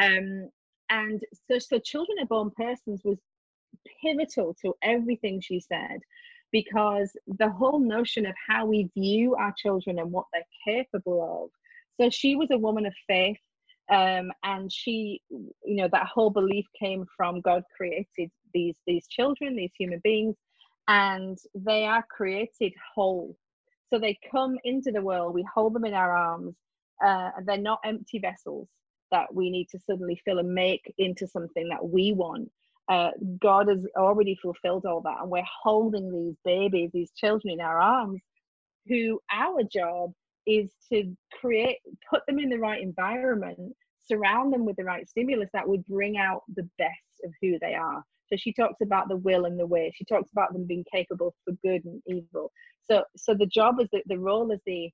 Um, 0.00 0.50
and 0.90 1.22
so, 1.50 1.58
so 1.58 1.78
Children 1.78 2.18
are 2.20 2.26
Born 2.26 2.50
Persons 2.50 3.00
was 3.02 3.18
pivotal 4.02 4.54
to 4.62 4.74
everything 4.82 5.40
she 5.40 5.60
said 5.60 6.00
because 6.52 7.16
the 7.38 7.50
whole 7.50 7.78
notion 7.78 8.26
of 8.26 8.34
how 8.46 8.66
we 8.66 8.90
view 8.94 9.34
our 9.34 9.54
children 9.56 9.98
and 9.98 10.12
what 10.12 10.26
they're 10.32 10.42
capable 10.64 11.44
of. 11.44 11.50
So 12.00 12.10
she 12.10 12.36
was 12.36 12.50
a 12.50 12.58
woman 12.58 12.86
of 12.86 12.94
faith 13.06 13.38
um, 13.90 14.32
and 14.42 14.72
she 14.72 15.20
you 15.30 15.76
know 15.76 15.88
that 15.92 16.06
whole 16.06 16.30
belief 16.30 16.66
came 16.78 17.04
from 17.16 17.40
god 17.40 17.62
created 17.76 18.30
these 18.52 18.76
these 18.86 19.06
children 19.08 19.56
these 19.56 19.72
human 19.78 20.00
beings 20.02 20.36
and 20.88 21.38
they 21.54 21.84
are 21.84 22.04
created 22.10 22.72
whole. 22.94 23.36
So 23.92 23.98
they 23.98 24.18
come 24.30 24.56
into 24.64 24.90
the 24.90 25.02
world 25.02 25.34
we 25.34 25.44
hold 25.52 25.74
them 25.74 25.84
in 25.84 25.94
our 25.94 26.14
arms 26.14 26.54
uh, 27.04 27.30
and 27.36 27.46
they're 27.46 27.58
not 27.58 27.80
empty 27.84 28.18
vessels 28.18 28.68
that 29.12 29.32
we 29.32 29.50
need 29.50 29.68
to 29.70 29.78
suddenly 29.78 30.20
fill 30.24 30.38
and 30.38 30.52
make 30.52 30.92
into 30.98 31.26
something 31.26 31.68
that 31.68 31.86
we 31.88 32.12
want. 32.12 32.50
Uh, 32.88 33.10
god 33.40 33.68
has 33.68 33.84
already 33.96 34.36
fulfilled 34.40 34.86
all 34.86 35.00
that 35.00 35.20
and 35.20 35.30
we're 35.30 35.42
holding 35.62 36.12
these 36.12 36.36
babies 36.44 36.90
these 36.92 37.10
children 37.16 37.54
in 37.54 37.60
our 37.60 37.80
arms 37.80 38.20
who 38.86 39.20
our 39.32 39.62
job 39.64 40.12
is 40.46 40.70
to 40.92 41.16
create 41.40 41.78
put 42.08 42.22
them 42.26 42.38
in 42.38 42.48
the 42.48 42.58
right 42.58 42.82
environment 42.82 43.74
surround 44.06 44.52
them 44.52 44.64
with 44.64 44.76
the 44.76 44.84
right 44.84 45.08
stimulus 45.08 45.50
that 45.52 45.68
would 45.68 45.84
bring 45.86 46.16
out 46.16 46.42
the 46.54 46.68
best 46.78 46.90
of 47.24 47.32
who 47.42 47.58
they 47.60 47.74
are. 47.74 48.04
So 48.28 48.36
she 48.36 48.52
talks 48.52 48.80
about 48.82 49.08
the 49.08 49.16
will 49.16 49.44
and 49.44 49.58
the 49.58 49.66
way. 49.66 49.92
She 49.94 50.04
talks 50.04 50.30
about 50.32 50.52
them 50.52 50.64
being 50.66 50.84
capable 50.92 51.34
for 51.44 51.54
good 51.64 51.84
and 51.84 52.02
evil. 52.06 52.50
So 52.88 53.04
so 53.16 53.34
the 53.34 53.46
job 53.46 53.80
is 53.80 53.88
the, 53.92 54.02
the 54.06 54.18
role 54.18 54.52
as 54.52 54.60
the 54.66 54.90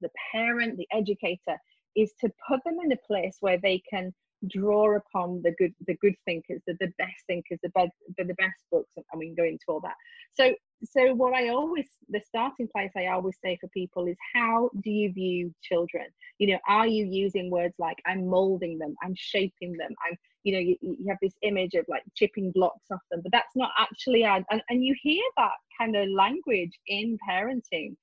the 0.00 0.10
parent 0.32 0.76
the 0.76 0.86
educator 0.92 1.56
is 1.96 2.12
to 2.20 2.30
put 2.48 2.60
them 2.64 2.78
in 2.84 2.92
a 2.92 3.06
place 3.06 3.36
where 3.40 3.58
they 3.58 3.82
can 3.90 4.12
draw 4.46 4.96
upon 4.96 5.42
the 5.42 5.52
good 5.58 5.74
the 5.86 5.96
good 5.96 6.14
thinkers 6.24 6.60
the, 6.66 6.74
the 6.80 6.92
best 6.98 7.24
thinkers 7.26 7.58
the 7.62 7.70
best 7.70 7.90
the, 8.16 8.24
the 8.24 8.34
best 8.34 8.62
books 8.70 8.92
and 8.96 9.04
we 9.18 9.26
can 9.26 9.34
go 9.34 9.44
into 9.44 9.64
all 9.68 9.80
that. 9.80 9.96
So 10.32 10.54
so 10.84 11.12
what 11.14 11.34
i 11.34 11.48
always 11.48 11.88
the 12.08 12.20
starting 12.24 12.68
place 12.68 12.92
i 12.96 13.06
always 13.06 13.36
say 13.44 13.58
for 13.60 13.68
people 13.68 14.06
is 14.06 14.16
how 14.34 14.70
do 14.82 14.90
you 14.90 15.12
view 15.12 15.52
children? 15.62 16.06
You 16.38 16.52
know 16.52 16.58
are 16.68 16.86
you 16.86 17.04
using 17.04 17.50
words 17.50 17.74
like 17.78 17.96
i'm 18.06 18.28
molding 18.28 18.78
them 18.78 18.94
i'm 19.02 19.14
shaping 19.16 19.72
them 19.72 19.90
i'm 20.06 20.16
you 20.44 20.52
know 20.52 20.60
you, 20.60 20.76
you 20.80 21.06
have 21.08 21.18
this 21.20 21.34
image 21.42 21.74
of 21.74 21.84
like 21.88 22.02
chipping 22.14 22.52
blocks 22.52 22.86
off 22.92 23.00
them 23.10 23.20
but 23.22 23.32
that's 23.32 23.56
not 23.56 23.70
actually 23.78 24.24
and, 24.24 24.44
and 24.50 24.84
you 24.84 24.94
hear 25.02 25.22
that 25.36 25.52
kind 25.78 25.96
of 25.96 26.08
language 26.08 26.78
in 26.86 27.18
parenting 27.28 27.96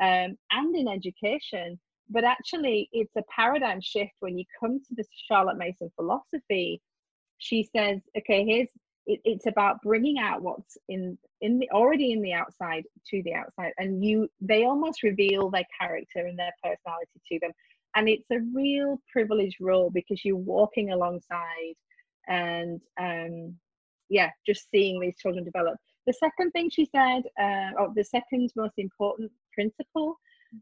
um, 0.00 0.36
and 0.52 0.76
in 0.76 0.88
education 0.88 1.78
but 2.10 2.24
actually 2.24 2.88
it's 2.92 3.14
a 3.16 3.22
paradigm 3.34 3.80
shift 3.80 4.12
when 4.20 4.36
you 4.36 4.44
come 4.58 4.80
to 4.80 4.94
the 4.96 5.04
charlotte 5.28 5.56
mason 5.56 5.90
philosophy. 5.96 6.80
She 7.38 7.68
says 7.74 8.00
okay 8.18 8.44
here's 8.44 8.68
it, 9.06 9.20
it's 9.24 9.46
about 9.46 9.80
bringing 9.82 10.18
out 10.18 10.42
what's 10.42 10.76
in 10.88 11.16
in 11.40 11.58
the 11.58 11.70
already 11.70 12.12
in 12.12 12.20
the 12.22 12.32
outside 12.32 12.84
to 13.08 13.22
the 13.22 13.34
outside 13.34 13.72
and 13.78 14.04
you 14.04 14.28
they 14.40 14.64
almost 14.64 15.02
reveal 15.02 15.50
their 15.50 15.66
character 15.78 16.26
and 16.26 16.38
their 16.38 16.52
personality 16.62 17.20
to 17.30 17.38
them. 17.40 17.52
And 17.96 18.08
it's 18.08 18.30
a 18.30 18.38
real 18.54 19.00
privileged 19.12 19.56
role 19.60 19.90
because 19.90 20.24
you're 20.24 20.36
walking 20.36 20.92
alongside 20.92 21.74
and 22.28 22.80
um 23.00 23.56
yeah 24.08 24.30
just 24.46 24.68
seeing 24.70 25.00
these 25.00 25.16
children 25.16 25.44
develop. 25.44 25.76
The 26.06 26.12
second 26.14 26.50
thing 26.52 26.70
she 26.70 26.88
said 26.94 27.22
uh, 27.40 27.70
or 27.78 27.92
the 27.94 28.04
second 28.04 28.50
most 28.56 28.74
important 28.78 29.30
principle 29.54 30.18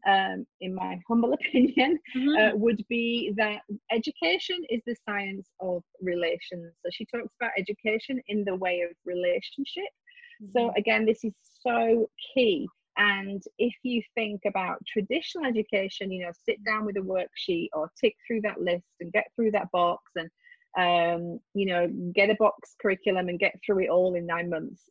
um, 0.07 0.45
in 0.61 0.73
my 0.75 0.99
humble 1.07 1.33
opinion, 1.33 1.99
mm-hmm. 2.15 2.29
uh, 2.29 2.57
would 2.57 2.83
be 2.89 3.33
that 3.37 3.61
education 3.91 4.57
is 4.69 4.81
the 4.85 4.95
science 5.07 5.49
of 5.59 5.83
relations. 6.01 6.73
So 6.83 6.89
she 6.91 7.05
talks 7.05 7.33
about 7.39 7.51
education 7.57 8.21
in 8.27 8.43
the 8.43 8.55
way 8.55 8.81
of 8.81 8.95
relationship. 9.05 9.89
Mm-hmm. 10.41 10.51
So 10.57 10.71
again, 10.77 11.05
this 11.05 11.23
is 11.23 11.33
so 11.61 12.09
key. 12.33 12.67
And 12.97 13.41
if 13.59 13.73
you 13.83 14.01
think 14.13 14.41
about 14.45 14.79
traditional 14.85 15.45
education, 15.45 16.11
you 16.11 16.25
know, 16.25 16.31
sit 16.45 16.63
down 16.65 16.85
with 16.85 16.97
a 16.97 17.01
worksheet 17.01 17.69
or 17.73 17.89
tick 17.99 18.15
through 18.27 18.41
that 18.41 18.59
list 18.59 18.87
and 18.99 19.11
get 19.13 19.27
through 19.35 19.51
that 19.51 19.71
box 19.71 20.03
and 20.15 20.29
um, 20.77 21.39
you 21.53 21.65
know, 21.65 21.87
get 22.13 22.29
a 22.29 22.35
box 22.35 22.75
curriculum 22.81 23.27
and 23.27 23.39
get 23.39 23.55
through 23.65 23.85
it 23.85 23.89
all 23.89 24.15
in 24.15 24.25
nine 24.25 24.49
months. 24.49 24.83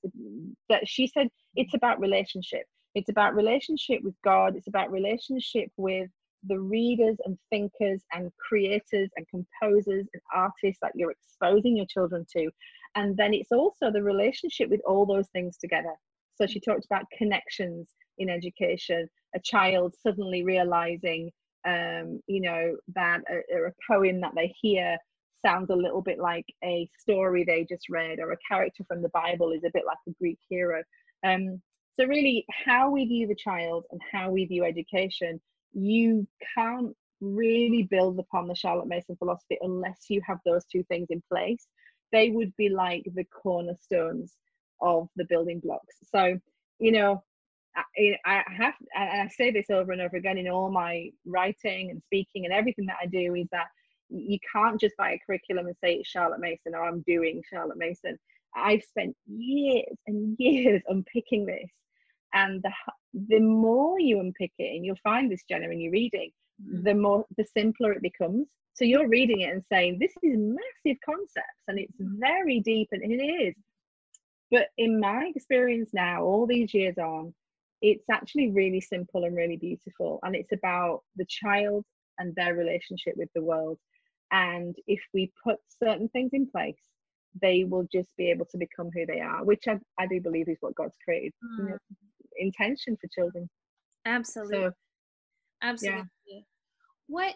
That 0.69 0.89
she 0.89 1.07
said 1.07 1.29
it's 1.55 1.75
about 1.75 2.01
relationship. 2.01 2.65
It's 2.99 3.11
about 3.11 3.37
relationship 3.37 4.03
with 4.03 4.17
God. 4.25 4.57
It's 4.57 4.67
about 4.67 4.91
relationship 4.91 5.69
with 5.77 6.11
the 6.43 6.59
readers 6.59 7.17
and 7.25 7.39
thinkers 7.49 8.03
and 8.13 8.33
creators 8.49 9.09
and 9.17 9.27
composers 9.29 10.07
and 10.13 10.23
artists 10.35 10.81
that 10.83 10.93
you're 10.97 11.13
exposing 11.13 11.77
your 11.77 11.87
children 11.87 12.27
to. 12.37 12.51
And 12.97 13.17
then 13.17 13.35
it's 13.35 13.53
also 13.53 13.93
the 13.93 14.03
relationship 14.03 14.69
with 14.69 14.81
all 14.85 15.07
those 15.07 15.29
things 15.29 15.57
together. 15.59 15.95
So 16.35 16.47
she 16.47 16.59
talked 16.59 16.87
about 16.87 17.05
connections 17.17 17.89
in 18.19 18.29
education, 18.29 19.09
a 19.37 19.41
child 19.45 19.95
suddenly 20.05 20.43
realizing, 20.43 21.31
um, 21.65 22.21
you 22.27 22.41
know, 22.41 22.77
that 22.97 23.21
a, 23.31 23.69
a 23.69 23.73
poem 23.89 24.21
that 24.23 24.35
they 24.35 24.53
hear 24.61 24.97
sounds 25.45 25.71
a 25.71 25.83
little 25.85 26.03
bit 26.03 26.19
like 26.19 26.47
a 26.65 26.89
story 26.99 27.45
they 27.45 27.65
just 27.69 27.89
read, 27.89 28.19
or 28.19 28.33
a 28.33 28.45
character 28.49 28.83
from 28.89 29.03
the 29.03 29.11
Bible 29.11 29.53
is 29.53 29.63
a 29.65 29.71
bit 29.73 29.85
like 29.87 29.99
a 30.09 30.19
Greek 30.19 30.39
hero. 30.49 30.83
Um, 31.25 31.61
so, 31.99 32.07
really, 32.07 32.45
how 32.65 32.91
we 32.91 33.05
view 33.07 33.27
the 33.27 33.35
child 33.35 33.85
and 33.91 34.01
how 34.13 34.31
we 34.31 34.45
view 34.47 34.65
education, 34.65 35.41
you 35.73 36.27
can't 36.55 36.95
really 37.21 37.83
build 37.83 38.19
upon 38.19 38.47
the 38.47 38.55
Charlotte 38.55 38.87
Mason 38.87 39.17
philosophy 39.17 39.59
unless 39.61 40.05
you 40.09 40.21
have 40.27 40.39
those 40.45 40.65
two 40.65 40.83
things 40.85 41.09
in 41.11 41.23
place. 41.31 41.67
They 42.13 42.31
would 42.31 42.55
be 42.57 42.69
like 42.69 43.05
the 43.15 43.25
cornerstones 43.25 44.35
of 44.81 45.09
the 45.17 45.25
building 45.25 45.61
blocks. 45.61 45.97
So, 46.15 46.39
you 46.79 46.93
know, 46.93 47.23
I, 47.77 48.17
I 48.25 48.43
have, 48.57 48.75
and 48.97 49.23
I 49.23 49.29
say 49.29 49.51
this 49.51 49.71
over 49.71 49.93
and 49.93 50.01
over 50.01 50.17
again 50.17 50.39
in 50.39 50.49
all 50.49 50.71
my 50.71 51.11
writing 51.27 51.91
and 51.91 52.03
speaking 52.05 52.45
and 52.45 52.55
everything 52.55 52.87
that 52.87 52.97
I 53.03 53.07
do 53.07 53.35
is 53.35 53.47
that 53.53 53.67
you 54.09 54.39
can't 54.53 54.81
just 54.81 54.97
buy 54.97 55.13
a 55.13 55.21
curriculum 55.27 55.67
and 55.67 55.77
say 55.83 55.95
it's 55.95 56.09
Charlotte 56.09 56.41
Mason 56.41 56.75
or 56.75 56.85
I'm 56.85 57.03
doing 57.03 57.43
Charlotte 57.51 57.77
Mason. 57.77 58.19
I've 58.55 58.83
spent 58.83 59.15
years 59.27 59.97
and 60.07 60.37
years 60.39 60.83
unpicking 60.89 61.47
this, 61.47 61.71
and 62.33 62.63
the 62.63 62.73
the 63.29 63.41
more 63.41 63.99
you 63.99 64.21
unpick 64.21 64.53
it, 64.59 64.77
and 64.77 64.85
you'll 64.85 64.97
find 65.03 65.31
this, 65.31 65.43
Jenna, 65.49 65.69
in 65.71 65.81
your 65.81 65.93
reading, 65.93 66.31
mm-hmm. 66.63 66.83
the 66.83 66.95
more 66.95 67.25
the 67.37 67.45
simpler 67.45 67.93
it 67.93 68.03
becomes. 68.03 68.47
So 68.75 68.85
you're 68.85 69.09
reading 69.09 69.41
it 69.41 69.53
and 69.53 69.65
saying, 69.71 69.99
"This 69.99 70.13
is 70.23 70.37
massive 70.39 70.99
concepts, 71.05 71.63
and 71.69 71.79
it's 71.79 71.97
very 71.99 72.61
deep," 72.61 72.89
and 72.93 73.03
it 73.03 73.23
is. 73.23 73.55
But 74.51 74.69
in 74.79 75.01
my 75.01 75.31
experience 75.35 75.91
now, 75.93 76.23
all 76.23 76.47
these 76.47 76.73
years 76.73 76.97
on, 76.99 77.35
it's 77.83 78.09
actually 78.11 78.51
really 78.51 78.81
simple 78.81 79.25
and 79.25 79.37
really 79.37 79.57
beautiful, 79.57 80.21
and 80.23 80.35
it's 80.35 80.53
about 80.53 81.03
the 81.17 81.27
child 81.27 81.85
and 82.19 82.35
their 82.35 82.55
relationship 82.55 83.15
with 83.17 83.29
the 83.35 83.43
world. 83.43 83.79
And 84.31 84.77
if 84.87 85.01
we 85.15 85.33
put 85.43 85.59
certain 85.83 86.09
things 86.09 86.31
in 86.33 86.47
place, 86.51 86.81
they 87.41 87.65
will 87.65 87.87
just 87.93 88.09
be 88.17 88.31
able 88.31 88.47
to 88.47 88.59
become 88.59 88.91
who 88.93 89.07
they 89.07 89.21
are, 89.21 89.45
which 89.45 89.65
I, 89.69 89.79
I 89.99 90.07
do 90.07 90.21
believe 90.21 90.49
is 90.49 90.59
what 90.61 90.75
God's 90.75 90.97
created 91.05 91.33
mm. 91.45 91.59
you 91.59 91.71
know, 91.71 91.79
intention 92.39 92.97
for 93.01 93.09
children. 93.09 93.49
Absolutely. 94.07 94.59
So, 94.59 94.73
Absolutely. 95.63 96.05
Yeah. 96.27 96.41
What 97.09 97.35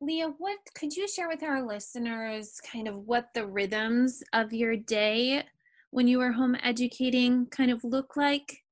Leah, 0.00 0.32
what 0.38 0.58
could 0.74 0.94
you 0.94 1.08
share 1.08 1.28
with 1.28 1.42
our 1.42 1.66
listeners 1.66 2.60
kind 2.60 2.86
of 2.86 3.06
what 3.06 3.30
the 3.34 3.46
rhythms 3.46 4.22
of 4.32 4.52
your 4.52 4.76
day 4.76 5.42
when 5.90 6.06
you 6.06 6.18
were 6.18 6.32
home 6.32 6.56
educating 6.62 7.46
kind 7.46 7.70
of 7.70 7.82
look 7.82 8.16
like? 8.16 8.62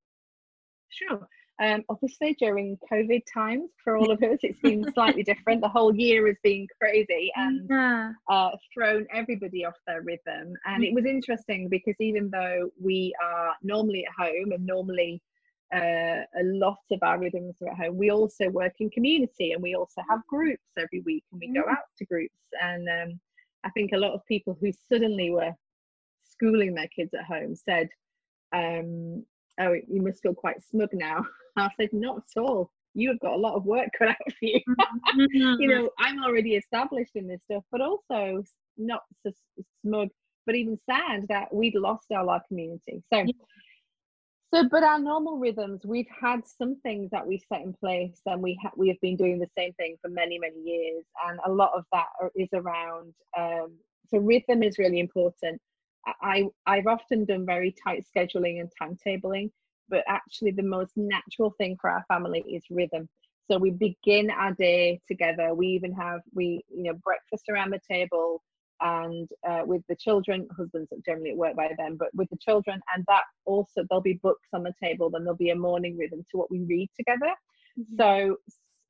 Sure. 0.88 1.28
Um, 1.58 1.84
obviously, 1.88 2.34
during 2.38 2.78
COVID 2.90 3.22
times 3.32 3.70
for 3.82 3.96
all 3.96 4.10
of 4.10 4.22
us, 4.22 4.38
it's 4.42 4.60
been 4.60 4.84
slightly 4.94 5.22
different. 5.22 5.62
The 5.62 5.68
whole 5.68 5.94
year 5.94 6.26
has 6.26 6.36
been 6.42 6.66
crazy 6.80 7.30
and 7.34 7.66
yeah. 7.70 8.12
uh, 8.28 8.50
thrown 8.74 9.06
everybody 9.12 9.64
off 9.64 9.76
their 9.86 10.02
rhythm. 10.02 10.54
And 10.66 10.84
it 10.84 10.94
was 10.94 11.06
interesting 11.06 11.68
because 11.68 11.94
even 11.98 12.30
though 12.30 12.70
we 12.80 13.14
are 13.24 13.54
normally 13.62 14.04
at 14.06 14.26
home 14.26 14.52
and 14.52 14.66
normally 14.66 15.22
uh, 15.74 16.22
a 16.38 16.44
lot 16.44 16.78
of 16.90 16.98
our 17.02 17.18
rhythms 17.18 17.56
are 17.62 17.70
at 17.70 17.78
home, 17.78 17.96
we 17.96 18.10
also 18.10 18.50
work 18.50 18.74
in 18.80 18.90
community 18.90 19.52
and 19.52 19.62
we 19.62 19.74
also 19.74 20.02
have 20.08 20.26
groups 20.28 20.68
every 20.78 21.00
week 21.00 21.24
and 21.32 21.40
we 21.40 21.52
go 21.54 21.62
mm. 21.62 21.70
out 21.70 21.86
to 21.96 22.04
groups. 22.04 22.34
And 22.60 22.86
um, 22.88 23.20
I 23.64 23.70
think 23.70 23.92
a 23.92 23.98
lot 23.98 24.12
of 24.12 24.26
people 24.26 24.58
who 24.60 24.72
suddenly 24.90 25.30
were 25.30 25.54
schooling 26.28 26.74
their 26.74 26.88
kids 26.88 27.14
at 27.14 27.24
home 27.24 27.54
said, 27.54 27.88
um, 28.52 29.24
oh, 29.58 29.74
you 29.88 30.02
must 30.02 30.22
feel 30.22 30.34
quite 30.34 30.62
smug 30.62 30.90
now. 30.92 31.24
I 31.56 31.70
said, 31.78 31.90
not 31.92 32.18
at 32.18 32.40
all. 32.40 32.70
You 32.94 33.10
have 33.10 33.20
got 33.20 33.34
a 33.34 33.36
lot 33.36 33.54
of 33.54 33.64
work 33.64 33.88
cut 33.98 34.08
out 34.08 34.16
for 34.18 34.34
you. 34.40 34.60
Mm-hmm. 35.16 35.60
you 35.60 35.68
know, 35.68 35.90
I'm 35.98 36.22
already 36.22 36.56
established 36.56 37.12
in 37.14 37.26
this 37.26 37.40
stuff, 37.44 37.62
but 37.70 37.80
also 37.80 38.42
not 38.76 39.02
so 39.22 39.32
smug, 39.82 40.08
but 40.44 40.54
even 40.54 40.78
sad 40.84 41.26
that 41.28 41.52
we'd 41.54 41.74
lost 41.74 42.06
our 42.12 42.24
life 42.24 42.42
community. 42.48 43.02
So, 43.12 43.20
yeah. 43.20 43.32
so, 44.52 44.68
but 44.68 44.82
our 44.82 44.98
normal 44.98 45.38
rhythms, 45.38 45.82
we've 45.84 46.08
had 46.20 46.42
some 46.46 46.76
things 46.82 47.10
that 47.12 47.26
we 47.26 47.40
set 47.50 47.62
in 47.62 47.72
place, 47.72 48.20
and 48.26 48.42
we 48.42 48.58
ha- 48.62 48.72
we 48.76 48.88
have 48.88 49.00
been 49.00 49.16
doing 49.16 49.38
the 49.38 49.48
same 49.56 49.72
thing 49.74 49.96
for 50.02 50.08
many, 50.08 50.38
many 50.38 50.60
years, 50.60 51.04
and 51.26 51.38
a 51.46 51.50
lot 51.50 51.72
of 51.74 51.84
that 51.92 52.06
are, 52.20 52.32
is 52.34 52.48
around. 52.52 53.14
Um, 53.38 53.76
so, 54.08 54.18
rhythm 54.18 54.62
is 54.62 54.78
really 54.78 55.00
important. 55.00 55.60
I 56.20 56.44
I've 56.66 56.86
often 56.86 57.24
done 57.24 57.46
very 57.46 57.74
tight 57.84 58.04
scheduling 58.14 58.60
and 58.60 58.70
timetabling 58.80 59.50
but 59.88 60.04
actually 60.08 60.52
the 60.52 60.62
most 60.62 60.92
natural 60.96 61.54
thing 61.58 61.76
for 61.80 61.90
our 61.90 62.04
family 62.08 62.40
is 62.40 62.62
rhythm. 62.70 63.08
So 63.50 63.58
we 63.58 63.70
begin 63.70 64.30
our 64.30 64.52
day 64.52 65.00
together. 65.06 65.54
We 65.54 65.68
even 65.68 65.92
have 65.92 66.20
we 66.34 66.64
you 66.68 66.84
know 66.84 66.94
breakfast 67.04 67.44
around 67.48 67.70
the 67.70 67.80
table 67.88 68.42
and 68.80 69.28
uh, 69.48 69.62
with 69.64 69.82
the 69.88 69.96
children. 69.96 70.48
Husbands 70.56 70.92
are 70.92 70.98
generally 71.04 71.30
at 71.30 71.36
work 71.36 71.56
by 71.56 71.70
then 71.78 71.96
but 71.96 72.08
with 72.14 72.28
the 72.30 72.38
children 72.38 72.80
and 72.94 73.04
that 73.08 73.24
also 73.44 73.84
there'll 73.88 74.02
be 74.02 74.20
books 74.22 74.48
on 74.52 74.62
the 74.62 74.74
table 74.82 75.10
then 75.10 75.24
there'll 75.24 75.36
be 75.36 75.50
a 75.50 75.56
morning 75.56 75.96
rhythm 75.96 76.24
to 76.30 76.38
what 76.38 76.50
we 76.50 76.60
read 76.60 76.90
together. 76.96 77.32
Mm-hmm. 77.78 77.96
so 77.98 78.36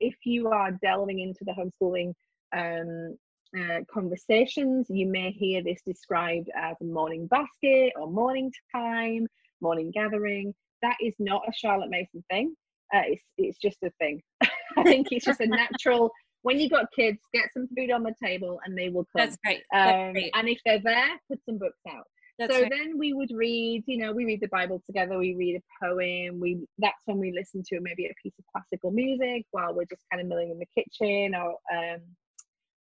if 0.00 0.14
you 0.24 0.48
are 0.48 0.70
delving 0.70 1.20
into 1.20 1.44
the 1.44 1.52
homeschooling 1.52 2.12
um, 2.54 3.16
uh, 3.58 3.80
conversations 3.92 4.86
you 4.88 5.06
may 5.06 5.30
hear 5.30 5.62
this 5.62 5.80
described 5.86 6.50
as 6.56 6.76
a 6.80 6.84
morning 6.84 7.26
basket 7.26 7.92
or 7.96 8.10
morning 8.10 8.52
time 8.74 9.26
morning 9.60 9.90
gathering 9.92 10.54
that 10.86 10.96
is 11.00 11.14
not 11.18 11.42
a 11.48 11.52
Charlotte 11.52 11.90
Mason 11.90 12.22
thing. 12.30 12.54
Uh, 12.94 13.02
it's 13.06 13.24
it's 13.36 13.58
just 13.58 13.78
a 13.82 13.90
thing. 13.98 14.22
I 14.78 14.82
think 14.84 15.08
it's 15.10 15.24
just 15.24 15.40
a 15.40 15.46
natural. 15.46 16.10
when 16.42 16.60
you've 16.60 16.70
got 16.70 16.86
kids, 16.94 17.18
get 17.34 17.52
some 17.52 17.68
food 17.76 17.90
on 17.90 18.02
the 18.02 18.14
table 18.22 18.60
and 18.64 18.78
they 18.78 18.88
will 18.88 19.04
come. 19.04 19.26
That's 19.26 19.36
great. 19.44 19.62
That's 19.72 20.08
um, 20.08 20.12
great. 20.12 20.30
And 20.34 20.48
if 20.48 20.60
they're 20.64 20.82
there, 20.82 21.20
put 21.28 21.40
some 21.44 21.58
books 21.58 21.80
out. 21.88 22.04
That's 22.38 22.54
so 22.54 22.62
right. 22.62 22.70
then 22.70 22.98
we 22.98 23.14
would 23.14 23.30
read, 23.32 23.84
you 23.86 23.96
know, 23.96 24.12
we 24.12 24.26
read 24.26 24.42
the 24.42 24.48
Bible 24.48 24.82
together. 24.86 25.18
We 25.18 25.34
read 25.34 25.56
a 25.56 25.84
poem. 25.84 26.38
We 26.38 26.66
that's 26.78 27.02
when 27.06 27.18
we 27.18 27.32
listen 27.32 27.62
to 27.68 27.80
maybe 27.80 28.06
a 28.06 28.14
piece 28.22 28.34
of 28.38 28.44
classical 28.52 28.90
music 28.90 29.46
while 29.50 29.74
we're 29.74 29.86
just 29.86 30.04
kind 30.12 30.20
of 30.20 30.28
milling 30.28 30.50
in 30.50 30.58
the 30.58 30.66
kitchen, 30.74 31.34
or 31.34 31.56
um, 31.74 32.00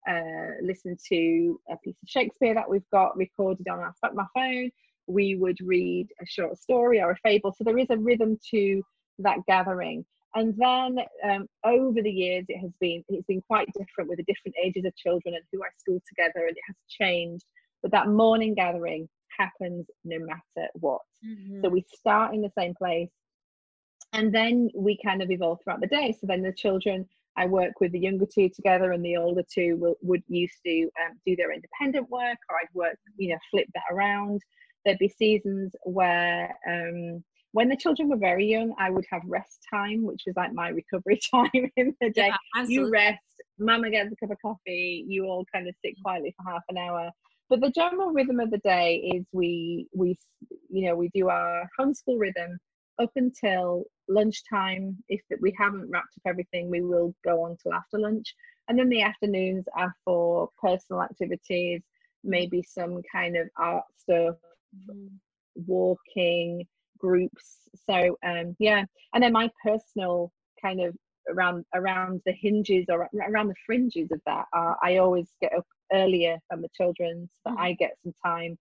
uh, 0.08 0.54
listen 0.62 0.96
to 1.10 1.60
a 1.70 1.76
piece 1.84 1.96
of 2.02 2.08
Shakespeare 2.08 2.54
that 2.54 2.68
we've 2.68 2.88
got 2.90 3.16
recorded 3.16 3.68
on 3.68 3.78
our 3.78 3.94
my 4.14 4.26
phone 4.34 4.70
we 5.06 5.36
would 5.36 5.58
read 5.60 6.08
a 6.20 6.26
short 6.26 6.58
story 6.58 7.00
or 7.00 7.10
a 7.10 7.16
fable. 7.22 7.54
So 7.56 7.64
there 7.64 7.78
is 7.78 7.90
a 7.90 7.96
rhythm 7.96 8.38
to 8.50 8.82
that 9.18 9.38
gathering. 9.46 10.04
And 10.34 10.54
then 10.56 10.96
um, 11.28 11.46
over 11.64 12.00
the 12.00 12.10
years, 12.10 12.46
it 12.48 12.58
has 12.58 12.70
been 12.80 13.04
it's 13.08 13.26
been 13.26 13.42
quite 13.42 13.68
different 13.78 14.08
with 14.08 14.18
the 14.18 14.24
different 14.24 14.54
ages 14.62 14.84
of 14.86 14.96
children 14.96 15.34
and 15.34 15.44
who 15.52 15.62
I 15.62 15.68
school 15.76 16.00
together, 16.08 16.46
and 16.46 16.56
it 16.56 16.62
has 16.66 16.76
changed. 16.88 17.44
But 17.82 17.92
that 17.92 18.08
morning 18.08 18.54
gathering 18.54 19.08
happens 19.38 19.86
no 20.04 20.18
matter 20.20 20.68
what. 20.74 21.02
Mm-hmm. 21.26 21.60
So 21.62 21.68
we 21.68 21.84
start 21.94 22.34
in 22.34 22.40
the 22.40 22.52
same 22.56 22.74
place, 22.74 23.10
and 24.14 24.34
then 24.34 24.70
we 24.74 24.98
kind 25.04 25.22
of 25.22 25.30
evolve 25.30 25.58
throughout 25.62 25.80
the 25.82 25.86
day. 25.86 26.16
So 26.18 26.26
then 26.26 26.42
the 26.42 26.52
children, 26.52 27.06
I 27.36 27.44
work 27.44 27.80
with 27.80 27.92
the 27.92 28.00
younger 28.00 28.26
two 28.26 28.48
together, 28.48 28.92
and 28.92 29.04
the 29.04 29.18
older 29.18 29.42
two 29.52 29.76
will, 29.76 29.96
would 30.00 30.22
used 30.28 30.56
to 30.64 30.84
um, 31.04 31.18
do 31.26 31.36
their 31.36 31.52
independent 31.52 32.08
work, 32.08 32.38
or 32.48 32.56
I'd 32.56 32.74
work, 32.74 32.96
you 33.18 33.30
know, 33.30 33.38
flip 33.50 33.66
that 33.74 33.94
around 33.94 34.40
there'd 34.84 34.98
be 34.98 35.08
seasons 35.08 35.74
where 35.84 36.56
um, 36.68 37.22
when 37.52 37.68
the 37.68 37.76
children 37.76 38.08
were 38.08 38.16
very 38.16 38.46
young, 38.46 38.74
I 38.78 38.90
would 38.90 39.04
have 39.10 39.22
rest 39.26 39.60
time, 39.70 40.02
which 40.02 40.22
was 40.26 40.36
like 40.36 40.52
my 40.52 40.68
recovery 40.92 41.20
time 41.30 41.70
in 41.76 41.94
the 42.00 42.10
day. 42.10 42.30
Yeah, 42.56 42.64
you 42.66 42.90
rest, 42.90 43.20
mama 43.58 43.90
gets 43.90 44.12
a 44.12 44.16
cup 44.16 44.30
of 44.30 44.38
coffee, 44.42 45.04
you 45.06 45.26
all 45.26 45.44
kind 45.52 45.68
of 45.68 45.74
sit 45.84 45.94
quietly 46.02 46.34
for 46.36 46.50
half 46.50 46.62
an 46.68 46.78
hour. 46.78 47.10
But 47.48 47.60
the 47.60 47.70
general 47.70 48.12
rhythm 48.12 48.40
of 48.40 48.50
the 48.50 48.58
day 48.58 49.12
is 49.14 49.26
we 49.32 49.86
we 49.94 50.16
you 50.70 50.86
know 50.86 50.96
we 50.96 51.10
do 51.14 51.28
our 51.28 51.68
homeschool 51.78 52.18
rhythm 52.18 52.58
up 53.00 53.10
until 53.16 53.84
lunchtime. 54.08 54.96
If 55.08 55.20
we 55.40 55.54
haven't 55.58 55.90
wrapped 55.90 56.14
up 56.16 56.30
everything, 56.30 56.70
we 56.70 56.80
will 56.80 57.14
go 57.24 57.44
on 57.44 57.56
till 57.62 57.74
after 57.74 57.98
lunch. 57.98 58.34
And 58.68 58.78
then 58.78 58.88
the 58.88 59.02
afternoons 59.02 59.66
are 59.76 59.94
for 60.04 60.48
personal 60.60 61.02
activities, 61.02 61.82
maybe 62.24 62.62
some 62.62 63.02
kind 63.12 63.36
of 63.36 63.48
art 63.58 63.84
stuff, 63.98 64.36
mm. 64.74 65.08
walking 65.54 66.66
groups 66.98 67.58
so 67.88 68.16
um 68.24 68.54
yeah 68.58 68.84
and 69.14 69.22
then 69.22 69.32
my 69.32 69.50
personal 69.64 70.32
kind 70.60 70.80
of 70.80 70.94
around 71.30 71.64
around 71.74 72.20
the 72.26 72.32
hinges 72.32 72.86
or 72.88 73.08
around 73.28 73.48
the 73.48 73.54
fringes 73.66 74.10
of 74.12 74.20
that 74.26 74.44
uh, 74.56 74.74
i 74.82 74.96
always 74.96 75.28
get 75.40 75.52
up 75.56 75.66
earlier 75.92 76.38
than 76.50 76.60
the 76.62 76.68
children 76.74 77.28
so 77.32 77.50
that 77.50 77.58
mm. 77.58 77.62
i 77.62 77.72
get 77.74 77.92
some 78.02 78.12
time 78.24 78.56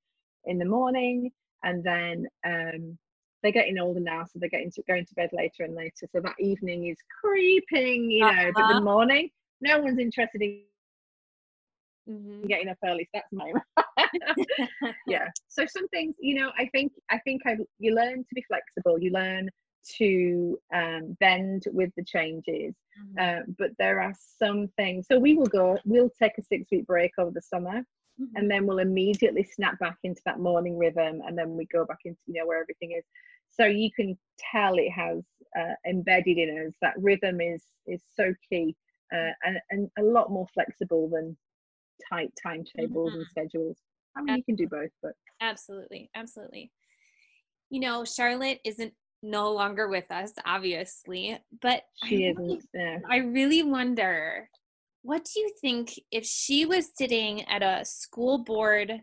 in 0.45 0.58
the 0.58 0.65
morning 0.65 1.32
and 1.63 1.84
then 1.84 2.26
um 2.45 2.97
they're 3.41 3.52
getting 3.52 3.80
older 3.80 4.00
now 4.00 4.24
so 4.24 4.39
they're 4.39 4.50
getting 4.50 4.71
to 4.71 4.84
going 4.88 5.06
to 5.06 5.15
bed 5.15 5.30
later 5.34 5.63
and 5.63 5.76
later 5.76 6.08
so 6.13 6.21
that 6.21 6.36
evening 6.39 6.88
is 6.88 6.97
creeping 7.21 8.10
you 8.10 8.21
know 8.21 8.28
uh-huh. 8.28 8.52
but 8.54 8.67
the 8.67 8.74
uh-huh. 8.76 8.82
morning 8.82 9.30
no 9.62 9.80
one's 9.80 10.00
interested 10.00 10.41
in 10.41 10.62
mm-hmm. 12.12 12.47
getting 12.47 12.69
up 12.69 12.78
early. 12.86 13.08
So 13.13 13.21
that's 13.21 13.32
my 13.32 13.52
yeah. 15.08 15.28
So 15.47 15.65
some 15.65 15.88
things, 15.89 16.15
you 16.19 16.36
know, 16.36 16.52
I 16.58 16.67
think 16.67 16.91
I 17.10 17.19
think 17.19 17.41
I 17.45 17.58
you 17.80 17.95
learn 17.95 18.19
to 18.19 18.36
be 18.36 18.43
flexible. 18.47 19.00
You 19.00 19.12
learn 19.12 19.50
to 19.97 20.60
um, 20.74 21.17
bend 21.19 21.63
with 21.71 21.89
the 21.97 22.04
changes. 22.04 22.76
Mm-hmm. 23.00 23.19
Uh, 23.19 23.43
but 23.58 23.71
there 23.80 24.02
are 24.02 24.13
some 24.38 24.67
things. 24.78 25.08
So 25.08 25.17
we 25.17 25.34
will 25.34 25.47
go. 25.47 25.78
We'll 25.86 26.12
take 26.21 26.38
a 26.38 26.43
six 26.43 26.67
week 26.71 26.86
break 26.86 27.12
over 27.17 27.32
the 27.32 27.41
summer. 27.41 27.84
Mm-hmm. 28.19 28.36
And 28.36 28.52
then 28.52 28.65
we'll 28.65 28.80
immediately 28.80 29.43
snap 29.43 29.80
back 29.80 29.97
into 30.04 30.21
that 30.26 30.39
morning 30.39 30.78
rhythm, 30.78 31.21
and 31.26 31.38
then 31.38 31.56
we 31.56 31.65
go 31.67 31.86
back 31.86 32.00
into 32.06 32.19
you 32.28 32.39
know 32.39 32.47
where 32.47 32.62
everything 32.62 32.91
is. 32.97 33.06
So 33.50 33.65
you 33.65 33.89
can 33.95 34.17
tell 34.52 34.78
it 34.78 34.91
has 34.91 35.24
uh, 35.58 35.74
embedded 35.88 36.38
in 36.38 36.65
us 36.67 36.74
that 36.82 36.93
rhythm 36.97 37.41
is 37.41 37.63
is 37.88 38.02
so 38.15 38.34
key 38.50 38.76
uh, 39.13 39.32
and, 39.43 39.60
and 39.69 39.89
a 40.00 40.04
lot 40.04 40.32
more 40.32 40.47
flexible 40.54 41.10
than 41.10 41.36
tight 42.09 42.31
timetables 42.41 43.11
mm-hmm. 43.11 43.19
and 43.19 43.27
schedules. 43.29 43.77
I 44.15 44.21
mean, 44.21 44.37
you 44.37 44.43
can 44.43 44.55
do 44.55 44.67
both, 44.67 44.89
but 45.01 45.13
absolutely, 45.41 46.09
absolutely. 46.15 46.71
you 47.69 47.79
know, 47.79 48.03
Charlotte 48.03 48.59
isn't 48.65 48.93
no 49.23 49.51
longer 49.51 49.87
with 49.87 50.11
us, 50.11 50.31
obviously, 50.45 51.37
but 51.61 51.83
she 52.03 52.25
I 52.25 52.29
isn't. 52.31 52.43
really, 52.43 52.61
yeah. 52.73 52.97
I 53.09 53.17
really 53.17 53.63
wonder 53.63 54.49
what 55.03 55.25
do 55.25 55.39
you 55.39 55.51
think 55.61 55.93
if 56.11 56.25
she 56.25 56.65
was 56.65 56.89
sitting 56.95 57.43
at 57.47 57.63
a 57.63 57.85
school 57.85 58.43
board 58.43 59.01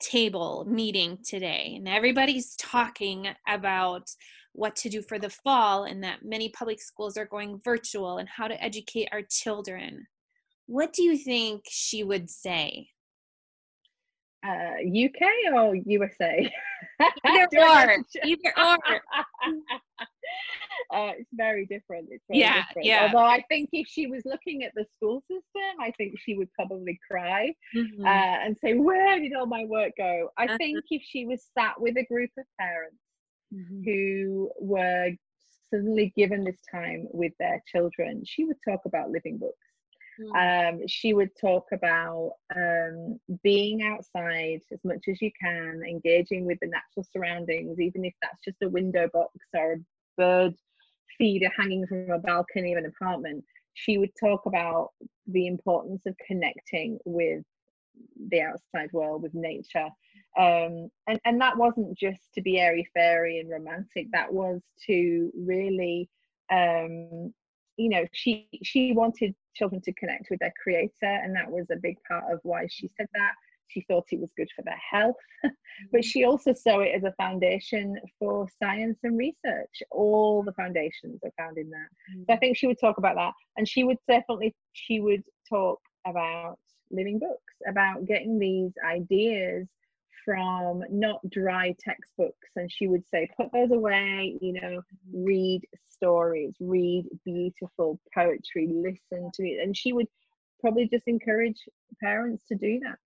table 0.00 0.66
meeting 0.68 1.18
today 1.24 1.74
and 1.76 1.88
everybody's 1.88 2.56
talking 2.56 3.28
about 3.48 4.08
what 4.52 4.76
to 4.76 4.90
do 4.90 5.00
for 5.00 5.18
the 5.18 5.30
fall 5.30 5.84
and 5.84 6.04
that 6.04 6.24
many 6.24 6.50
public 6.50 6.80
schools 6.80 7.16
are 7.16 7.24
going 7.24 7.60
virtual 7.64 8.18
and 8.18 8.28
how 8.28 8.48
to 8.48 8.62
educate 8.62 9.08
our 9.12 9.22
children? 9.30 10.06
What 10.72 10.94
do 10.94 11.02
you 11.02 11.18
think 11.18 11.64
she 11.68 12.02
would 12.02 12.30
say? 12.30 12.88
Uh, 14.42 14.76
UK 15.04 15.52
or 15.54 15.74
USA? 15.76 16.50
Either 17.26 17.44
or. 17.58 17.86
get 17.86 17.98
to 17.98 18.18
ch- 18.20 18.24
Either 18.24 18.52
or. 18.56 19.02
uh, 20.94 21.12
it's 21.18 21.28
very 21.34 21.66
different. 21.66 22.08
It's 22.10 22.24
very 22.26 22.40
Yeah, 22.40 22.64
different. 22.66 22.86
yeah. 22.86 23.02
Although 23.02 23.26
I 23.26 23.44
think 23.50 23.68
if 23.74 23.86
she 23.86 24.06
was 24.06 24.22
looking 24.24 24.64
at 24.64 24.72
the 24.74 24.86
school 24.96 25.20
system, 25.30 25.72
I 25.78 25.90
think 25.98 26.18
she 26.18 26.36
would 26.38 26.50
probably 26.54 26.98
cry 27.06 27.54
Mhm. 27.74 28.06
uh, 28.06 28.38
and 28.44 28.56
say, 28.56 28.72
"Where 28.72 29.20
did 29.20 29.34
all 29.34 29.44
my 29.44 29.66
work 29.66 29.92
go?" 29.98 30.30
I 30.38 30.46
Uh-huh. 30.46 30.56
think 30.56 30.82
if 30.90 31.02
she 31.02 31.26
was 31.26 31.44
sat 31.52 31.78
with 31.78 31.98
a 31.98 32.04
group 32.06 32.30
of 32.38 32.46
parents 32.58 33.02
Mhm. 33.52 33.84
who 33.84 34.50
were 34.58 35.14
suddenly 35.68 36.14
given 36.16 36.44
this 36.44 36.62
time 36.62 37.08
with 37.12 37.36
their 37.38 37.62
children, 37.66 38.24
she 38.24 38.44
would 38.44 38.60
talk 38.66 38.86
about 38.86 39.10
living 39.10 39.36
books. 39.36 39.58
Mm. 40.20 40.72
Um, 40.72 40.80
she 40.86 41.14
would 41.14 41.30
talk 41.40 41.66
about 41.72 42.32
um, 42.54 43.18
being 43.42 43.82
outside 43.82 44.60
as 44.72 44.80
much 44.84 45.04
as 45.08 45.20
you 45.22 45.30
can, 45.40 45.82
engaging 45.88 46.44
with 46.44 46.58
the 46.60 46.68
natural 46.68 47.06
surroundings, 47.12 47.80
even 47.80 48.04
if 48.04 48.14
that's 48.22 48.42
just 48.44 48.62
a 48.62 48.68
window 48.68 49.08
box 49.12 49.34
or 49.54 49.74
a 49.74 49.76
bird 50.16 50.54
feeder 51.18 51.50
hanging 51.56 51.86
from 51.86 52.10
a 52.10 52.18
balcony 52.18 52.72
of 52.72 52.78
an 52.78 52.86
apartment. 52.86 53.44
She 53.74 53.98
would 53.98 54.10
talk 54.20 54.44
about 54.46 54.90
the 55.26 55.46
importance 55.46 56.02
of 56.06 56.14
connecting 56.26 56.98
with 57.04 57.42
the 58.28 58.42
outside 58.42 58.92
world, 58.92 59.22
with 59.22 59.34
nature. 59.34 59.88
Um, 60.38 60.90
and, 61.06 61.20
and 61.24 61.40
that 61.40 61.56
wasn't 61.56 61.96
just 61.96 62.22
to 62.34 62.42
be 62.42 62.58
airy 62.58 62.88
fairy 62.94 63.38
and 63.38 63.50
romantic, 63.50 64.08
that 64.12 64.32
was 64.32 64.60
to 64.86 65.30
really 65.34 66.08
um, 66.50 67.32
you 67.76 67.88
know 67.88 68.04
she 68.12 68.48
she 68.62 68.92
wanted 68.92 69.34
children 69.54 69.80
to 69.82 69.92
connect 69.94 70.28
with 70.30 70.40
their 70.40 70.52
creator 70.62 70.92
and 71.02 71.34
that 71.34 71.50
was 71.50 71.66
a 71.70 71.76
big 71.76 71.96
part 72.08 72.24
of 72.32 72.40
why 72.42 72.66
she 72.70 72.90
said 72.96 73.06
that. 73.14 73.32
She 73.68 73.86
thought 73.88 74.04
it 74.10 74.20
was 74.20 74.30
good 74.36 74.48
for 74.54 74.62
their 74.62 74.80
health 74.90 75.16
but 75.92 76.04
she 76.04 76.24
also 76.24 76.52
saw 76.52 76.80
it 76.80 76.92
as 76.94 77.04
a 77.04 77.14
foundation 77.16 77.96
for 78.18 78.46
science 78.62 78.98
and 79.02 79.16
research. 79.16 79.82
All 79.90 80.42
the 80.42 80.52
foundations 80.52 81.20
are 81.24 81.32
found 81.38 81.58
in 81.58 81.70
that. 81.70 81.88
So 82.26 82.32
i 82.32 82.36
mm. 82.36 82.40
think 82.40 82.56
she 82.56 82.66
would 82.66 82.80
talk 82.80 82.98
about 82.98 83.16
that 83.16 83.32
and 83.56 83.68
she 83.68 83.84
would 83.84 83.98
definitely 84.08 84.54
she 84.72 85.00
would 85.00 85.22
talk 85.48 85.80
about 86.06 86.58
living 86.90 87.18
books 87.18 87.54
about 87.66 88.04
getting 88.04 88.38
these 88.38 88.72
ideas 88.86 89.66
from 90.24 90.82
not 90.90 91.18
dry 91.30 91.74
textbooks 91.78 92.50
and 92.56 92.70
she 92.70 92.86
would 92.86 93.04
say 93.08 93.28
put 93.36 93.50
those 93.52 93.70
away 93.70 94.38
you 94.40 94.52
know 94.52 94.80
read 95.12 95.62
stories 95.88 96.54
read 96.60 97.04
beautiful 97.24 98.00
poetry 98.14 98.68
listen 98.70 99.30
to 99.34 99.42
it 99.42 99.62
and 99.62 99.76
she 99.76 99.92
would 99.92 100.08
probably 100.60 100.88
just 100.88 101.06
encourage 101.06 101.58
parents 102.00 102.44
to 102.48 102.54
do 102.54 102.78
that 102.80 102.98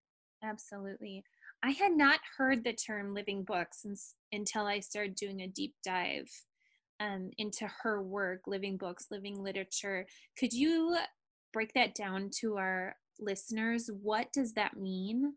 Absolutely. 0.43 1.25
I 1.63 1.71
had 1.71 1.93
not 1.93 2.21
heard 2.37 2.63
the 2.63 2.73
term 2.73 3.15
living 3.15 3.43
books 3.43 3.85
until 4.33 4.67
I 4.67 4.81
started 4.81 5.17
doing 5.17 5.41
a 5.41 5.49
deep 5.49 5.75
dive 5.85 6.31
um, 7.01 7.31
into 7.39 7.69
her 7.83 8.03
work, 8.03 8.43
living 8.47 8.77
books, 8.77 9.07
living 9.11 9.43
literature. 9.43 10.07
Could 10.39 10.53
you 10.53 10.97
break 11.53 11.73
that 11.75 11.95
down 11.95 12.31
to 12.41 12.57
our 12.59 12.97
listeners? 13.19 13.91
What 14.03 14.33
does 14.33 14.53
that 14.55 14.77
mean? 14.77 15.35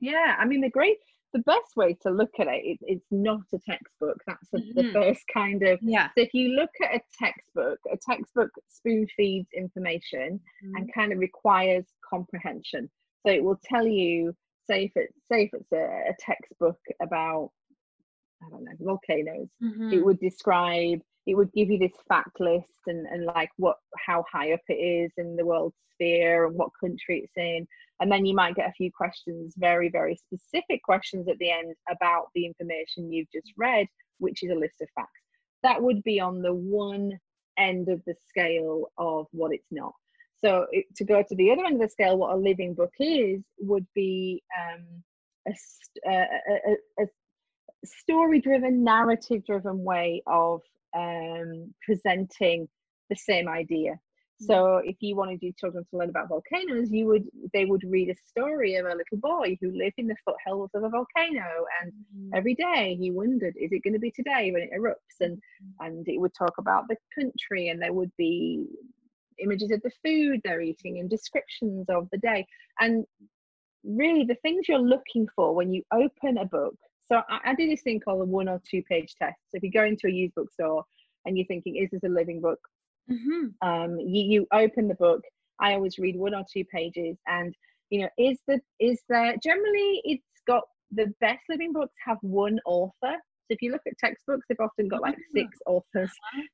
Yeah 0.00 0.36
i 0.38 0.44
mean 0.44 0.60
the 0.60 0.70
great 0.70 0.98
the 1.32 1.38
best 1.40 1.76
way 1.76 1.92
to 2.02 2.10
look 2.10 2.30
at 2.38 2.46
it, 2.46 2.62
it 2.64 2.78
it's 2.82 3.06
not 3.10 3.40
a 3.52 3.58
textbook 3.58 4.16
that's 4.26 4.48
a, 4.54 4.58
the 4.74 4.82
Mhm. 4.82 4.92
first 4.92 5.22
kind 5.32 5.62
of 5.62 5.78
Yeah. 5.82 6.08
so 6.16 6.22
if 6.22 6.32
you 6.32 6.50
look 6.50 6.70
at 6.82 6.94
a 6.96 7.00
textbook 7.18 7.78
a 7.92 7.96
textbook 7.96 8.50
spoon 8.68 9.06
feeds 9.16 9.48
information 9.56 10.40
Mm-hmm. 10.64 10.76
and 10.76 10.94
kind 10.94 11.12
of 11.12 11.18
requires 11.18 11.84
comprehension. 12.08 12.90
So 13.26 13.32
it 13.32 13.44
will 13.44 13.60
tell 13.64 13.86
you, 13.86 14.34
say 14.68 14.84
if 14.84 14.92
it's 14.96 15.12
say 15.30 15.44
if 15.44 15.50
it's 15.52 15.72
a, 15.72 16.10
a 16.10 16.14
textbook 16.18 16.78
about 17.02 17.50
I 18.44 18.48
don't 18.50 18.64
know 18.64 18.72
volcanoes, 18.80 19.48
Mhm. 19.62 19.92
it 19.92 20.04
would 20.04 20.18
describe 20.20 21.00
it 21.26 21.34
would 21.34 21.52
give 21.52 21.70
you 21.70 21.78
this 21.78 21.96
fact 22.08 22.40
list 22.40 22.66
and, 22.86 23.06
and 23.06 23.24
like 23.26 23.50
what 23.56 23.76
how 24.06 24.24
high 24.30 24.52
up 24.52 24.60
it 24.68 24.74
is 24.74 25.10
in 25.16 25.36
the 25.36 25.44
world 25.44 25.72
sphere 25.92 26.46
and 26.46 26.56
what 26.56 26.70
country 26.80 27.22
it's 27.24 27.36
in. 27.36 27.66
And 28.00 28.12
then 28.12 28.26
you 28.26 28.34
might 28.34 28.54
get 28.54 28.68
a 28.68 28.74
few 28.74 28.90
questions, 28.92 29.54
very, 29.56 29.88
very 29.88 30.16
specific 30.16 30.82
questions 30.82 31.28
at 31.28 31.38
the 31.38 31.50
end 31.50 31.74
about 31.90 32.26
the 32.34 32.44
information 32.44 33.10
you've 33.10 33.32
just 33.32 33.52
read, 33.56 33.86
which 34.18 34.42
is 34.42 34.50
a 34.50 34.54
list 34.54 34.74
of 34.82 34.88
facts. 34.94 35.10
That 35.62 35.82
would 35.82 36.02
be 36.04 36.20
on 36.20 36.42
the 36.42 36.54
one 36.54 37.18
end 37.58 37.88
of 37.88 38.02
the 38.06 38.14
scale 38.28 38.92
of 38.98 39.26
what 39.32 39.52
it's 39.52 39.72
not. 39.72 39.94
So 40.44 40.66
it, 40.70 40.84
to 40.96 41.04
go 41.04 41.22
to 41.26 41.34
the 41.34 41.50
other 41.50 41.64
end 41.64 41.76
of 41.76 41.80
the 41.80 41.88
scale, 41.88 42.18
what 42.18 42.34
a 42.34 42.36
living 42.36 42.74
book 42.74 42.92
is 43.00 43.42
would 43.58 43.86
be 43.94 44.42
um, 44.60 44.84
a, 45.48 45.54
a, 46.06 46.12
a, 46.12 46.74
a, 47.00 47.04
a 47.04 47.06
story-driven, 47.84 48.84
narrative-driven 48.84 49.82
way 49.82 50.22
of 50.26 50.60
um, 50.96 51.74
presenting 51.84 52.68
the 53.10 53.16
same 53.16 53.48
idea. 53.48 53.98
So 54.38 54.78
if 54.78 54.96
you 55.00 55.16
wanted 55.16 55.42
your 55.42 55.52
children 55.58 55.84
to 55.90 55.96
learn 55.98 56.10
about 56.10 56.28
volcanoes, 56.28 56.90
you 56.90 57.06
would 57.06 57.24
they 57.52 57.64
would 57.66 57.82
read 57.88 58.10
a 58.10 58.16
story 58.16 58.76
of 58.76 58.86
a 58.86 58.90
little 58.90 59.18
boy 59.18 59.56
who 59.60 59.70
lived 59.72 59.94
in 59.98 60.08
the 60.08 60.16
foothills 60.24 60.70
of 60.74 60.84
a 60.84 60.90
volcano 60.90 61.66
and 61.82 61.92
Mhm. 62.12 62.30
every 62.34 62.54
day 62.54 62.96
he 63.00 63.10
wondered 63.12 63.54
is 63.56 63.72
it 63.72 63.82
going 63.84 63.94
to 63.94 64.00
be 64.00 64.10
today 64.10 64.50
when 64.52 64.62
it 64.62 64.70
erupts 64.76 65.20
and 65.20 65.38
and 65.80 66.08
it 66.08 66.20
would 66.20 66.32
talk 66.36 66.54
about 66.58 66.84
the 66.88 66.96
country 67.18 67.68
and 67.68 67.80
there 67.80 67.92
would 67.92 68.10
be 68.18 68.66
images 69.42 69.70
of 69.70 69.80
the 69.82 69.90
food 70.04 70.40
they're 70.44 70.60
eating 70.60 70.98
and 70.98 71.08
descriptions 71.10 71.86
of 71.88 72.08
the 72.12 72.18
day 72.18 72.44
and 72.80 73.04
really 73.84 74.24
the 74.24 74.36
things 74.42 74.68
you're 74.68 74.78
looking 74.78 75.26
for 75.34 75.54
when 75.54 75.72
you 75.72 75.82
open 75.92 76.38
a 76.38 76.44
book 76.46 76.76
so 77.08 77.22
i, 77.28 77.38
I 77.50 77.54
do 77.54 77.68
this 77.68 77.82
thing 77.82 78.00
called 78.00 78.22
a 78.22 78.24
one 78.24 78.48
or 78.48 78.60
two 78.68 78.82
page 78.82 79.14
test. 79.20 79.38
So 79.50 79.56
if 79.58 79.62
you 79.62 79.70
go 79.70 79.84
into 79.84 80.06
a 80.08 80.10
used 80.10 80.34
bookstore 80.34 80.84
and 81.24 81.36
you're 81.36 81.46
thinking 81.46 81.76
is 81.76 81.90
this 81.90 82.02
a 82.04 82.08
living 82.08 82.40
book? 82.40 82.58
Mhm. 83.10 83.52
um, 83.62 83.98
you, 84.00 84.22
you 84.32 84.46
open 84.52 84.88
the 84.88 84.94
book. 84.96 85.22
I 85.60 85.74
always 85.74 85.96
read 85.98 86.16
one 86.16 86.34
or 86.34 86.44
two 86.52 86.64
pages 86.64 87.16
and 87.28 87.54
you 87.90 88.00
know 88.00 88.08
is 88.18 88.38
the 88.48 88.60
is 88.80 89.00
there 89.08 89.34
generally 89.42 90.00
it's 90.04 90.24
got 90.46 90.64
the 90.90 91.06
best 91.20 91.42
living 91.48 91.72
books 91.72 91.94
have 92.04 92.18
one 92.22 92.58
author. 92.66 92.92
So 93.12 93.50
if 93.50 93.62
you 93.62 93.70
look 93.72 93.82
at 93.86 93.96
textbooks 93.98 94.44
they've 94.48 94.58
often 94.60 94.88
got 94.88 95.02
like 95.02 95.16
Ah. 95.18 95.30
six 95.36 95.58
authors. 95.66 96.10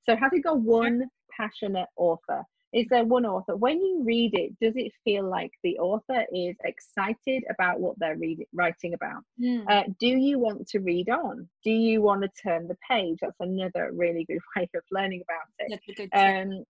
So 0.07 0.15
has 0.17 0.31
it 0.33 0.41
got 0.45 0.61
one 0.61 1.09
passionate 1.37 1.88
author 1.97 2.43
is 2.73 2.87
there 2.89 3.05
one 3.05 3.27
author. 3.27 3.57
When 3.57 3.81
you 3.81 4.03
read 4.03 4.35
it 4.35 4.59
does 4.61 4.75
it 4.77 4.93
feel 5.05 5.29
like 5.29 5.51
the 5.63 5.79
author 5.79 6.25
is 6.33 6.57
excited 6.65 7.45
about 7.51 7.81
what 7.81 7.99
they're 7.99 8.17
reading 8.17 8.47
writing 8.53 8.95
about? 8.95 9.23
Mm. 9.41 9.65
uh, 9.69 9.85
do 9.99 10.09
you 10.09 10.39
want 10.39 10.67
to 10.69 10.81
read 10.81 11.09
on? 11.11 11.49
Do 11.65 11.71
you 11.71 12.03
want 12.03 12.23
to 12.23 12.31
turn 12.43 12.69
the 12.69 12.77
page? 12.89 13.19
That's 13.21 13.37
another 13.41 13.91
really 13.93 14.25
good 14.25 14.41
way 14.57 14.69
of 14.75 14.83
learning 14.91 15.23
about 15.29 15.49
it. 15.59 15.69
That's 15.71 15.89
a 15.89 16.07
good 16.07 16.51
um 16.53 16.65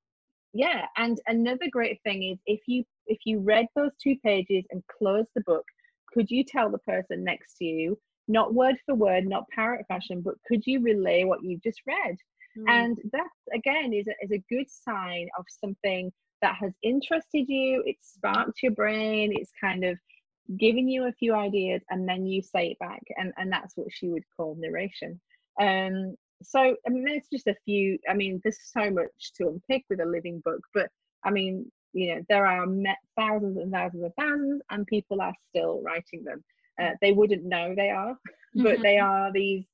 yeah 0.52 0.86
and 0.96 1.20
another 1.26 1.66
great 1.70 2.00
thing 2.02 2.22
is 2.24 2.38
if 2.46 2.60
you 2.66 2.84
if 3.06 3.18
you 3.24 3.40
read 3.40 3.66
those 3.74 3.90
two 4.02 4.16
pages 4.22 4.64
and 4.70 4.82
close 4.98 5.26
the 5.34 5.40
book 5.42 5.64
could 6.12 6.30
you 6.30 6.44
tell 6.44 6.70
the 6.70 6.78
person 6.78 7.24
next 7.24 7.56
to 7.56 7.64
you 7.64 7.98
not 8.28 8.54
word 8.54 8.76
for 8.84 8.94
word 8.94 9.26
not 9.26 9.48
parrot 9.48 9.84
fashion 9.88 10.20
but 10.20 10.34
could 10.46 10.62
you 10.66 10.80
relay 10.80 11.24
what 11.24 11.42
you've 11.42 11.62
just 11.62 11.80
read 11.86 12.16
Mm. 12.56 12.86
and 12.86 12.98
that 13.12 13.28
again 13.54 13.92
is 13.92 14.06
a, 14.08 14.12
is 14.22 14.32
a 14.32 14.44
good 14.48 14.68
sign 14.70 15.28
of 15.38 15.44
something 15.48 16.12
that 16.42 16.54
has 16.56 16.72
interested 16.82 17.48
you 17.48 17.82
it's 17.86 18.14
sparked 18.14 18.62
your 18.62 18.72
brain 18.72 19.32
it's 19.34 19.52
kind 19.60 19.84
of 19.84 19.98
giving 20.58 20.88
you 20.88 21.06
a 21.06 21.12
few 21.12 21.34
ideas 21.34 21.82
and 21.90 22.08
then 22.08 22.26
you 22.26 22.42
say 22.42 22.68
it 22.72 22.78
back 22.78 23.02
and 23.16 23.32
and 23.36 23.50
that's 23.52 23.76
what 23.76 23.88
she 23.90 24.08
would 24.08 24.24
call 24.36 24.56
narration 24.58 25.20
um 25.60 26.14
so 26.42 26.76
i 26.86 26.90
mean 26.90 27.04
there's 27.04 27.28
just 27.32 27.46
a 27.46 27.54
few 27.64 27.98
i 28.08 28.14
mean 28.14 28.40
there's 28.42 28.58
so 28.72 28.90
much 28.90 29.32
to 29.36 29.48
unpick 29.48 29.84
with 29.90 30.00
a 30.00 30.04
living 30.06 30.40
book 30.44 30.60
but 30.74 30.88
i 31.24 31.30
mean 31.30 31.70
you 31.92 32.14
know 32.14 32.20
there 32.28 32.46
are 32.46 32.66
thousands 33.18 33.56
and 33.58 33.72
thousands 33.72 34.02
and 34.04 34.14
thousands 34.18 34.62
and 34.70 34.86
people 34.86 35.20
are 35.20 35.34
still 35.48 35.82
writing 35.84 36.22
them 36.24 36.42
uh, 36.82 36.90
they 37.00 37.12
wouldn't 37.12 37.44
know 37.44 37.74
they 37.76 37.90
are 37.90 38.16
but 38.62 38.78
Mhm. 38.78 38.82
they 38.82 38.98
are 38.98 39.32
these 39.32 39.64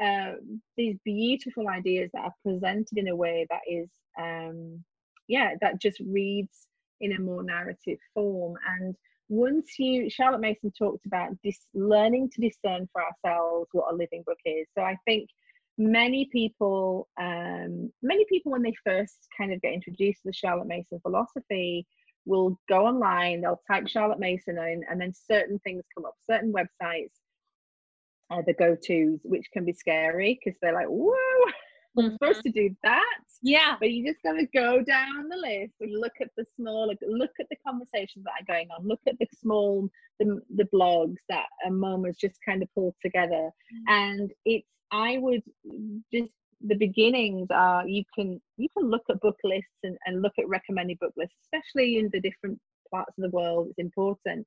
uh, 0.00 0.32
these 0.76 0.96
beautiful 1.04 1.68
ideas 1.68 2.10
that 2.12 2.24
are 2.24 2.34
presented 2.44 2.96
in 2.96 3.08
a 3.08 3.16
way 3.16 3.46
that 3.50 3.60
is 3.68 3.88
um 4.20 4.82
yeah 5.28 5.54
that 5.60 5.80
just 5.80 6.00
reads 6.00 6.66
in 7.00 7.12
a 7.12 7.20
more 7.20 7.42
narrative 7.42 7.98
form. 8.14 8.54
And 8.78 8.94
once 9.28 9.78
you 9.78 10.08
charlotte 10.08 10.40
mason 10.40 10.72
talked 10.78 11.06
about 11.06 11.30
dis, 11.42 11.66
learning 11.74 12.30
to 12.30 12.40
discern 12.40 12.88
for 12.92 13.02
ourselves 13.02 13.68
what 13.72 13.92
a 13.92 13.96
living 13.96 14.22
book 14.26 14.38
is. 14.44 14.66
So 14.76 14.82
i 14.82 14.96
think 15.06 15.28
many 15.78 16.28
people 16.30 17.08
um, 17.20 17.90
many 18.02 18.24
people 18.28 18.52
when 18.52 18.62
they 18.62 18.74
first 18.84 19.16
kind 19.36 19.52
of 19.52 19.60
get 19.62 19.72
introduced 19.72 20.22
to 20.22 20.28
the 20.28 20.32
charlotte 20.32 20.68
mason 20.68 21.00
philosophy 21.00 21.86
will 22.26 22.58
go 22.68 22.86
online 22.86 23.40
they'll 23.40 23.60
type 23.66 23.88
charlotte 23.88 24.18
mason 24.18 24.58
in 24.58 24.82
and 24.90 25.00
then 25.00 25.12
certain 25.12 25.58
things 25.60 25.82
come 25.94 26.04
up 26.04 26.14
certain 26.30 26.52
websites 26.52 27.18
are 28.32 28.42
the 28.46 28.54
go-to's 28.54 29.20
which 29.24 29.46
can 29.52 29.64
be 29.64 29.72
scary 29.72 30.38
because 30.42 30.58
they're 30.60 30.74
like 30.74 30.86
whoa 30.88 31.14
I'm 31.98 32.04
mm-hmm. 32.04 32.14
supposed 32.14 32.42
to 32.42 32.50
do 32.50 32.74
that. 32.84 33.18
Yeah. 33.42 33.76
But 33.78 33.90
you 33.90 34.06
just 34.06 34.22
got 34.22 34.32
to 34.32 34.46
go 34.54 34.82
down 34.82 35.28
the 35.28 35.36
list 35.36 35.74
and 35.80 35.92
look 35.92 36.12
at 36.20 36.28
the 36.36 36.46
small, 36.56 36.88
look 36.88 37.30
at 37.40 37.46
the 37.50 37.56
conversations 37.66 38.24
that 38.24 38.40
are 38.40 38.54
going 38.54 38.68
on, 38.70 38.86
look 38.86 39.00
at 39.06 39.18
the 39.18 39.26
small, 39.38 39.88
the, 40.18 40.40
the 40.56 40.68
blogs 40.72 41.16
that 41.28 41.46
a 41.66 41.70
mom 41.70 42.04
has 42.04 42.16
just 42.16 42.38
kind 42.46 42.62
of 42.62 42.74
pulled 42.74 42.94
together. 43.02 43.50
Mm-hmm. 43.50 43.92
And 43.92 44.30
it's, 44.44 44.66
I 44.90 45.18
would 45.18 45.42
just, 46.12 46.30
the 46.64 46.76
beginnings 46.76 47.48
are 47.50 47.86
you 47.88 48.04
can 48.14 48.40
you 48.56 48.68
can 48.76 48.88
look 48.88 49.02
at 49.10 49.20
book 49.20 49.36
lists 49.42 49.68
and, 49.82 49.98
and 50.06 50.22
look 50.22 50.34
at 50.38 50.48
recommended 50.48 50.96
book 51.00 51.12
lists 51.16 51.34
especially 51.42 51.98
in 51.98 52.08
the 52.12 52.20
different 52.20 52.56
parts 52.88 53.12
of 53.18 53.22
the 53.22 53.36
world 53.36 53.66
it's 53.68 53.78
important 53.78 54.46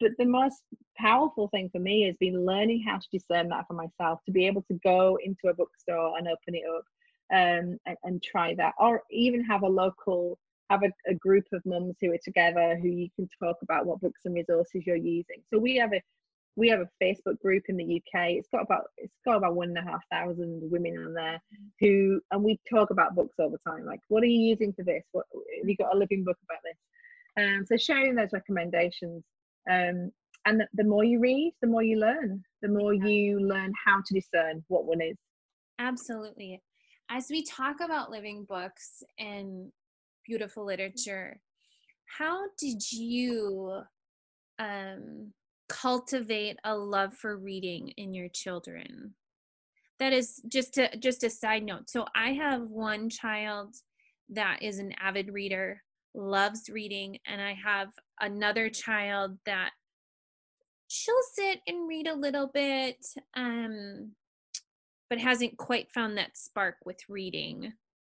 but 0.00 0.10
the 0.18 0.24
most 0.24 0.62
powerful 0.96 1.48
thing 1.48 1.68
for 1.70 1.78
me 1.78 2.04
has 2.06 2.16
been 2.18 2.44
learning 2.44 2.84
how 2.86 2.98
to 2.98 3.08
discern 3.12 3.48
that 3.48 3.66
for 3.66 3.74
myself 3.74 4.20
to 4.26 4.32
be 4.32 4.46
able 4.46 4.62
to 4.62 4.78
go 4.84 5.18
into 5.24 5.48
a 5.48 5.54
bookstore 5.54 6.16
and 6.18 6.28
open 6.28 6.54
it 6.54 6.62
up 6.68 6.84
um, 7.32 7.78
and, 7.86 7.96
and, 8.04 8.22
try 8.22 8.54
that 8.54 8.74
or 8.78 9.02
even 9.10 9.42
have 9.42 9.62
a 9.62 9.68
local 9.68 10.38
have 10.70 10.82
a, 10.82 10.90
a, 11.10 11.14
group 11.14 11.44
of 11.52 11.62
mums 11.64 11.96
who 12.00 12.12
are 12.12 12.18
together 12.22 12.78
who 12.80 12.88
you 12.88 13.08
can 13.16 13.28
talk 13.42 13.56
about 13.62 13.86
what 13.86 14.00
books 14.00 14.20
and 14.24 14.34
resources 14.34 14.82
you're 14.86 14.96
using. 14.96 15.42
So 15.52 15.58
we 15.58 15.76
have 15.76 15.92
a 15.92 16.02
we 16.56 16.68
have 16.68 16.80
a 16.80 16.88
facebook 17.02 17.40
group 17.40 17.64
in 17.68 17.76
the 17.76 17.96
uk 17.96 18.20
it's 18.30 18.48
got 18.52 18.62
about 18.62 18.84
it's 18.96 19.18
got 19.24 19.36
about 19.36 19.56
one 19.56 19.70
and 19.70 19.78
a 19.78 19.82
half 19.82 20.02
thousand 20.12 20.60
women 20.70 20.96
on 21.04 21.12
there 21.12 21.42
who 21.80 22.20
and 22.30 22.44
we 22.44 22.60
talk 22.70 22.90
about 22.90 23.16
books 23.16 23.34
all 23.40 23.50
the 23.50 23.58
time 23.68 23.84
like 23.84 23.98
what 24.08 24.22
are 24.22 24.26
you 24.26 24.50
using 24.50 24.72
for 24.72 24.84
this? 24.84 25.02
What 25.12 25.26
have 25.58 25.68
you 25.68 25.76
got 25.76 25.94
a 25.94 25.98
living 25.98 26.22
book 26.24 26.38
about 26.48 26.60
this? 26.62 26.78
Um, 27.36 27.66
so 27.66 27.76
sharing 27.76 28.14
those 28.14 28.32
recommendations 28.32 29.24
um, 29.70 30.10
and 30.46 30.60
the, 30.60 30.66
the, 30.74 30.84
more 30.84 31.04
you 31.04 31.20
read 31.20 31.54
the 31.62 31.68
more 31.68 31.82
you 31.82 31.98
learn. 31.98 32.42
The 32.62 32.68
more 32.68 32.94
you 32.94 33.40
learn 33.40 33.72
how 33.84 34.02
to 34.04 34.14
discern 34.14 34.64
what 34.68 34.84
one 34.84 35.00
is. 35.00 35.16
Absolutely. 35.78 36.62
As 37.10 37.26
we 37.30 37.44
talk 37.44 37.76
about 37.80 38.10
living 38.10 38.44
books 38.48 39.02
and 39.18 39.70
beautiful 40.26 40.64
literature 40.64 41.40
how 42.18 42.44
did 42.58 42.92
you 42.92 43.80
um, 44.58 45.32
cultivate 45.68 46.56
a 46.64 46.76
love 46.76 47.14
for 47.14 47.36
reading 47.36 47.92
in 47.96 48.14
your 48.14 48.28
children? 48.28 49.14
That 49.98 50.12
is 50.12 50.40
just 50.48 50.74
to 50.74 50.96
just 50.98 51.24
a 51.24 51.30
side 51.30 51.62
note. 51.62 51.88
So 51.88 52.04
i 52.14 52.32
have 52.32 52.62
one 52.62 53.08
child 53.08 53.74
that 54.30 54.62
is 54.62 54.78
an 54.78 54.92
avid 55.00 55.32
reader 55.32 55.82
loves 56.14 56.68
reading 56.68 57.18
and 57.26 57.40
i 57.40 57.54
have 57.54 57.88
another 58.20 58.68
child 58.68 59.36
that 59.46 59.70
she'll 60.88 61.14
sit 61.34 61.60
and 61.66 61.88
read 61.88 62.06
a 62.06 62.14
little 62.14 62.48
bit 62.52 63.04
um 63.36 64.12
but 65.10 65.18
hasn't 65.18 65.56
quite 65.56 65.90
found 65.92 66.16
that 66.16 66.36
spark 66.36 66.76
with 66.84 66.98
reading 67.08 67.72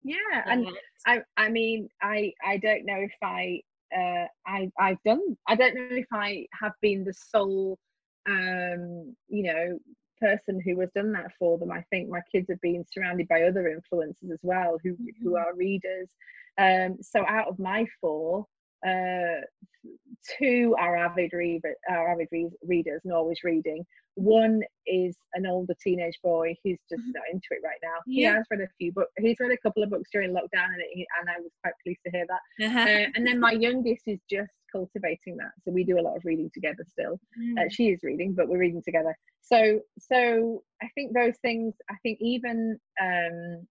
yeah 0.03 0.43
and 0.45 0.67
i 1.05 1.21
i 1.38 1.49
mean 1.49 1.88
i 2.01 2.31
i 2.45 2.58
don't 2.58 2.86
know 2.86 2.99
if 2.99 3.15
i 3.23 3.60
uh 3.95 4.25
i 4.45 4.69
i've 4.79 5.01
done 5.05 5.38
i 5.47 5.55
don't 5.55 5.75
know 5.75 5.88
if 5.91 6.08
i 6.12 6.45
have 6.60 6.73
been 6.81 7.03
the 7.03 7.13
sole 7.13 7.77
um 8.27 9.15
you 9.29 9.43
know 9.43 9.79
person 10.19 10.62
who 10.62 10.80
has 10.80 10.89
done 10.95 11.12
that 11.12 11.32
for 11.38 11.58
them 11.58 11.71
i 11.71 11.82
think 11.89 12.10
my 12.10 12.21
kids 12.32 12.47
have 12.49 12.62
been 12.62 12.86
surrounded 12.91 13.28
by 13.28 13.43
other 13.43 13.67
influences 13.67 14.32
as 14.32 14.39
well 14.43 14.78
who 14.84 14.93
mm-hmm. 14.93 15.23
who 15.23 15.36
are 15.36 15.56
readers 15.56 16.10
um 16.58 16.97
so 17.01 17.25
out 17.28 17.47
of 17.47 17.60
my 17.60 17.86
four 17.99 18.45
uh, 18.86 19.41
two 20.39 20.76
are 20.80 20.95
avid 20.95 21.32
read, 21.34 21.62
are 21.89 22.12
avid 22.12 22.28
re- 22.32 22.50
readers 22.63 23.02
and 23.04 23.13
always 23.13 23.39
reading. 23.43 23.86
One 24.15 24.62
is 24.88 25.17
an 25.34 25.45
older 25.45 25.76
teenage 25.84 26.17
boy 26.24 26.56
who's 26.63 26.80
just 26.89 27.02
mm-hmm. 27.02 27.12
not 27.12 27.24
into 27.32 27.48
it 27.52 27.60
right 27.63 27.80
now. 27.84 27.98
Yeah. 28.08 28.30
He 28.30 28.36
has 28.36 28.45
read 28.50 28.62
a 28.62 28.67
few 28.78 28.93
books. 28.93 29.12
He's 29.17 29.36
read 29.39 29.52
a 29.52 29.58
couple 29.58 29.84
of 29.84 29.89
books 29.89 30.10
during 30.12 30.32
lockdown, 30.32 30.67
and, 30.67 30.82
it, 30.82 31.08
and 31.19 31.30
I 31.30 31.39
was 31.39 31.52
quite 31.62 31.74
pleased 31.84 32.00
to 32.06 32.12
hear 32.12 32.26
that. 32.28 32.65
Uh-huh. 32.65 32.80
Uh, 32.80 33.08
and 33.15 33.28
then 33.28 33.39
my 33.39 33.52
youngest 33.52 34.04
is 34.08 34.19
just 34.30 34.52
cultivating 34.71 35.36
that. 35.38 35.52
So 35.63 35.71
we 35.71 35.84
do 35.84 36.00
a 36.00 36.02
lot 36.02 36.15
of 36.15 36.24
reading 36.24 36.50
together 36.54 36.86
still. 36.89 37.19
Uh, 37.38 37.62
mm. 37.62 37.65
Uh, 37.65 37.69
she 37.69 37.89
is 37.89 38.00
reading, 38.04 38.34
but 38.34 38.48
we're 38.48 38.58
reading 38.58 38.84
together. 38.84 39.15
So 39.41 39.82
so 40.00 40.63
I 40.82 40.88
think 40.95 41.13
those 41.13 41.36
things. 41.41 41.74
I 41.89 41.95
think 42.02 42.17
even 42.21 42.80
um, 43.02 43.67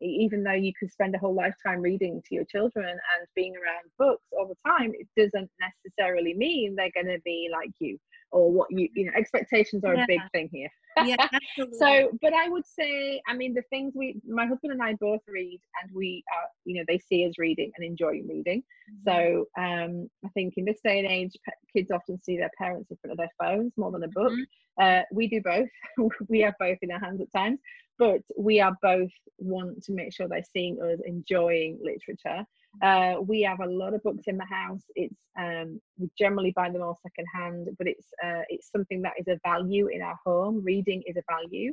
even 0.00 0.42
though 0.42 0.52
you 0.52 0.72
could 0.78 0.90
spend 0.90 1.14
a 1.14 1.18
whole 1.18 1.34
lifetime 1.34 1.80
reading 1.80 2.22
to 2.26 2.34
your 2.34 2.44
children 2.44 2.88
and 2.88 3.28
being 3.34 3.54
around 3.56 3.90
books 3.98 4.24
all 4.32 4.46
the 4.46 4.68
time 4.68 4.92
it 4.94 5.08
doesn't 5.16 5.50
necessarily 5.60 6.34
mean 6.34 6.74
they're 6.76 6.90
going 6.94 7.06
to 7.06 7.20
be 7.24 7.48
like 7.52 7.70
you 7.80 7.98
or 8.30 8.50
what 8.50 8.68
you 8.70 8.88
you 8.94 9.06
know 9.06 9.12
expectations 9.16 9.84
are 9.84 9.94
yeah. 9.94 10.04
a 10.04 10.06
big 10.06 10.20
thing 10.32 10.48
here 10.52 10.68
yeah 11.04 11.28
so 11.78 12.10
but 12.20 12.32
i 12.32 12.48
would 12.48 12.66
say 12.66 13.20
i 13.28 13.34
mean 13.34 13.54
the 13.54 13.62
things 13.70 13.92
we 13.94 14.20
my 14.26 14.46
husband 14.46 14.72
and 14.72 14.82
i 14.82 14.94
both 15.00 15.20
read 15.28 15.60
and 15.82 15.90
we 15.94 16.22
are 16.34 16.48
you 16.64 16.74
know 16.74 16.84
they 16.88 16.98
see 16.98 17.26
us 17.26 17.34
reading 17.38 17.70
and 17.76 17.86
enjoy 17.86 18.20
reading 18.28 18.62
mm-hmm. 18.90 19.08
so 19.08 19.46
um 19.58 20.08
i 20.24 20.28
think 20.34 20.54
in 20.56 20.64
this 20.64 20.80
day 20.84 20.98
and 20.98 21.08
age 21.08 21.32
kids 21.72 21.90
often 21.90 22.20
see 22.22 22.36
their 22.36 22.50
parents 22.58 22.90
in 22.90 22.96
front 22.98 23.12
of 23.12 23.18
their 23.18 23.30
phones 23.40 23.72
more 23.76 23.92
than 23.92 24.04
a 24.04 24.08
book 24.08 24.32
mm-hmm. 24.32 24.82
uh, 24.82 25.02
we 25.12 25.28
do 25.28 25.40
both 25.42 25.68
we 26.28 26.40
have 26.40 26.54
both 26.58 26.78
in 26.82 26.90
our 26.90 27.00
hands 27.00 27.20
at 27.20 27.32
times 27.32 27.58
but 27.98 28.20
we 28.36 28.60
are 28.60 28.76
both 28.80 29.10
want 29.38 29.82
to 29.82 29.92
make 29.92 30.14
sure 30.14 30.28
they're 30.28 30.42
seeing 30.52 30.80
us 30.80 31.00
enjoying 31.04 31.78
literature. 31.82 32.44
Uh, 32.82 33.16
we 33.26 33.42
have 33.42 33.60
a 33.60 33.66
lot 33.66 33.94
of 33.94 34.02
books 34.02 34.24
in 34.26 34.36
the 34.36 34.44
house. 34.44 34.82
It's 34.94 35.16
um, 35.38 35.80
we 35.98 36.10
generally 36.18 36.52
buy 36.54 36.70
them 36.70 36.82
all 36.82 36.98
secondhand, 37.02 37.68
but 37.78 37.86
it's 37.86 38.06
uh, 38.24 38.42
it's 38.48 38.70
something 38.70 39.02
that 39.02 39.14
is 39.18 39.26
a 39.28 39.38
value 39.44 39.88
in 39.88 40.02
our 40.02 40.18
home. 40.24 40.62
Reading 40.64 41.02
is 41.06 41.16
a 41.16 41.22
value, 41.28 41.72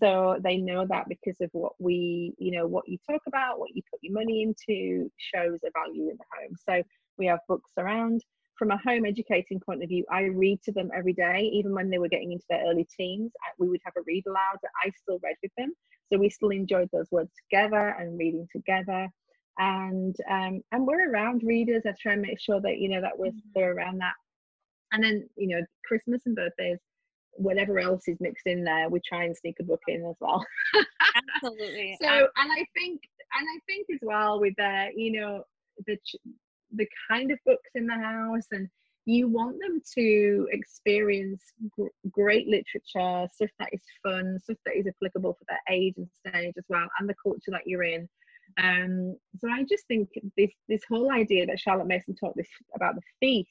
so 0.00 0.38
they 0.42 0.56
know 0.56 0.86
that 0.88 1.08
because 1.08 1.36
of 1.40 1.50
what 1.52 1.72
we 1.78 2.34
you 2.38 2.52
know 2.52 2.66
what 2.66 2.88
you 2.88 2.98
talk 3.08 3.22
about, 3.26 3.58
what 3.58 3.74
you 3.74 3.82
put 3.90 4.00
your 4.02 4.14
money 4.14 4.42
into 4.42 5.10
shows 5.18 5.60
a 5.64 5.70
value 5.74 6.10
in 6.10 6.16
the 6.16 6.24
home. 6.38 6.56
So 6.68 6.82
we 7.18 7.26
have 7.26 7.40
books 7.48 7.70
around 7.76 8.22
from 8.58 8.72
a 8.72 8.78
home 8.78 9.06
educating 9.06 9.60
point 9.60 9.82
of 9.82 9.88
view, 9.88 10.04
I 10.10 10.22
read 10.22 10.60
to 10.64 10.72
them 10.72 10.90
every 10.94 11.12
day, 11.12 11.48
even 11.54 11.72
when 11.72 11.88
they 11.88 11.98
were 11.98 12.08
getting 12.08 12.32
into 12.32 12.44
their 12.50 12.64
early 12.66 12.86
teens. 12.96 13.32
we 13.58 13.68
would 13.68 13.80
have 13.84 13.94
a 13.96 14.02
read 14.06 14.24
aloud 14.26 14.58
that 14.62 14.72
I 14.84 14.90
still 15.00 15.20
read 15.22 15.36
with 15.42 15.52
them, 15.56 15.72
so 16.12 16.18
we 16.18 16.28
still 16.28 16.50
enjoyed 16.50 16.88
those 16.92 17.10
words 17.12 17.30
together 17.48 17.94
and 17.98 18.18
reading 18.18 18.48
together. 18.52 19.08
And 19.58 20.16
um, 20.30 20.62
and 20.72 20.86
we're 20.86 21.10
around 21.10 21.42
readers. 21.42 21.82
I 21.86 21.92
try 22.00 22.12
and 22.12 22.22
make 22.22 22.40
sure 22.40 22.60
that 22.60 22.78
you 22.78 22.88
know 22.88 23.00
that 23.00 23.18
we're 23.18 23.30
mm-hmm. 23.30 23.48
they're 23.54 23.74
around 23.74 23.98
that. 23.98 24.14
And 24.92 25.02
then 25.02 25.28
you 25.36 25.48
know 25.48 25.64
Christmas 25.84 26.22
and 26.26 26.36
birthdays, 26.36 26.78
whatever 27.32 27.78
else 27.78 28.06
is 28.06 28.18
mixed 28.20 28.46
in 28.46 28.64
there, 28.64 28.88
we 28.88 29.00
try 29.06 29.24
and 29.24 29.36
sneak 29.36 29.56
a 29.60 29.64
book 29.64 29.82
in 29.88 30.04
as 30.06 30.16
well. 30.20 30.44
Absolutely. 31.34 31.96
so 32.02 32.08
and 32.08 32.52
I 32.52 32.64
think 32.74 33.00
and 33.38 33.46
I 33.48 33.58
think 33.66 33.86
as 33.92 34.00
well 34.02 34.40
with 34.40 34.54
that, 34.58 34.96
you 34.96 35.12
know 35.12 35.42
the 35.86 35.96
the 36.72 36.86
kind 37.10 37.30
of 37.30 37.38
books 37.46 37.70
in 37.74 37.86
the 37.86 37.94
house 37.94 38.46
and 38.52 38.68
you 39.06 39.26
want 39.26 39.56
them 39.58 39.80
to 39.94 40.46
experience 40.52 41.42
gr- 41.70 41.86
great 42.10 42.46
literature 42.46 43.26
stuff 43.32 43.50
that 43.58 43.70
is 43.72 43.80
fun 44.02 44.38
stuff 44.42 44.58
that 44.66 44.76
is 44.76 44.86
applicable 44.86 45.32
for 45.32 45.44
their 45.48 45.60
age 45.70 45.94
and 45.96 46.08
stage 46.26 46.52
as 46.58 46.64
well 46.68 46.86
and 46.98 47.08
the 47.08 47.14
culture 47.22 47.50
that 47.50 47.66
you're 47.66 47.84
in 47.84 48.08
um, 48.62 49.16
so 49.38 49.48
i 49.50 49.62
just 49.68 49.86
think 49.86 50.08
this 50.36 50.50
this 50.68 50.82
whole 50.88 51.12
idea 51.12 51.46
that 51.46 51.60
charlotte 51.60 51.86
mason 51.86 52.14
taught 52.14 52.36
this 52.36 52.48
about 52.74 52.94
the 52.94 53.02
feast 53.20 53.50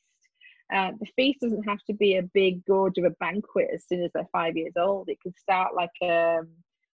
uh, 0.74 0.92
the 1.00 1.08
feast 1.16 1.40
doesn't 1.40 1.64
have 1.64 1.82
to 1.88 1.94
be 1.94 2.18
a 2.18 2.24
big 2.34 2.66
gorge 2.66 2.98
of 2.98 3.06
a 3.06 3.16
banquet 3.22 3.70
as 3.74 3.86
soon 3.88 4.04
as 4.04 4.12
they're 4.14 4.28
five 4.32 4.58
years 4.58 4.74
old 4.78 5.08
it 5.10 5.22
can 5.22 5.34
start 5.36 5.74
like 5.76 5.90
a 6.02 6.38
um, 6.40 6.48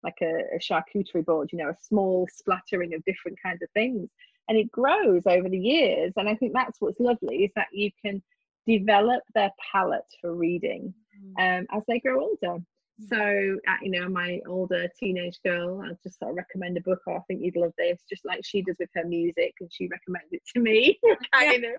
like 0.03 0.17
a, 0.23 0.41
a 0.55 0.59
charcuterie 0.59 1.25
board 1.25 1.51
you 1.53 1.59
know 1.59 1.69
a 1.69 1.77
small 1.81 2.27
splattering 2.33 2.95
of 2.95 3.05
different 3.05 3.39
kinds 3.43 3.63
of 3.63 3.69
things 3.75 4.09
and 4.49 4.59
it 4.59 4.71
grows 4.73 5.23
over 5.27 5.49
the 5.49 5.59
years 5.59 6.13
and 6.17 6.29
i 6.29 6.35
think 6.35 6.53
that's 6.53 6.81
what's 6.81 6.99
lovely 6.99 7.45
is 7.45 7.51
that 7.55 7.69
you 7.73 7.91
can 8.03 8.21
develop 8.67 9.23
their 9.35 9.51
palate 9.73 10.03
for 10.21 10.35
reading 10.35 10.93
mm. 11.39 11.61
um, 11.61 11.67
as 11.73 11.83
they 11.89 11.99
grow 12.01 12.21
older. 12.21 12.63
So 13.09 13.57
uh, 13.69 13.77
you 13.83 13.91
know 13.91 14.09
my 14.09 14.41
older 14.47 14.89
teenage 14.99 15.39
girl 15.45 15.83
i'll 15.85 15.99
just 16.03 16.19
sort 16.19 16.31
of 16.31 16.37
recommend 16.37 16.77
a 16.77 16.81
book 16.83 17.01
or 17.07 17.17
i 17.17 17.21
think 17.29 17.41
you'd 17.43 17.57
love 17.57 17.73
this 17.79 18.03
just 18.09 18.25
like 18.25 18.41
she 18.45 18.63
does 18.63 18.77
with 18.79 18.91
her 18.95 19.05
music 19.05 19.55
and 19.61 19.71
she 19.73 19.89
recommends 19.89 20.33
it 20.33 20.43
to 20.53 20.61
me 20.61 20.99
kind 21.33 21.63
yeah. 21.63 21.71
of 21.71 21.77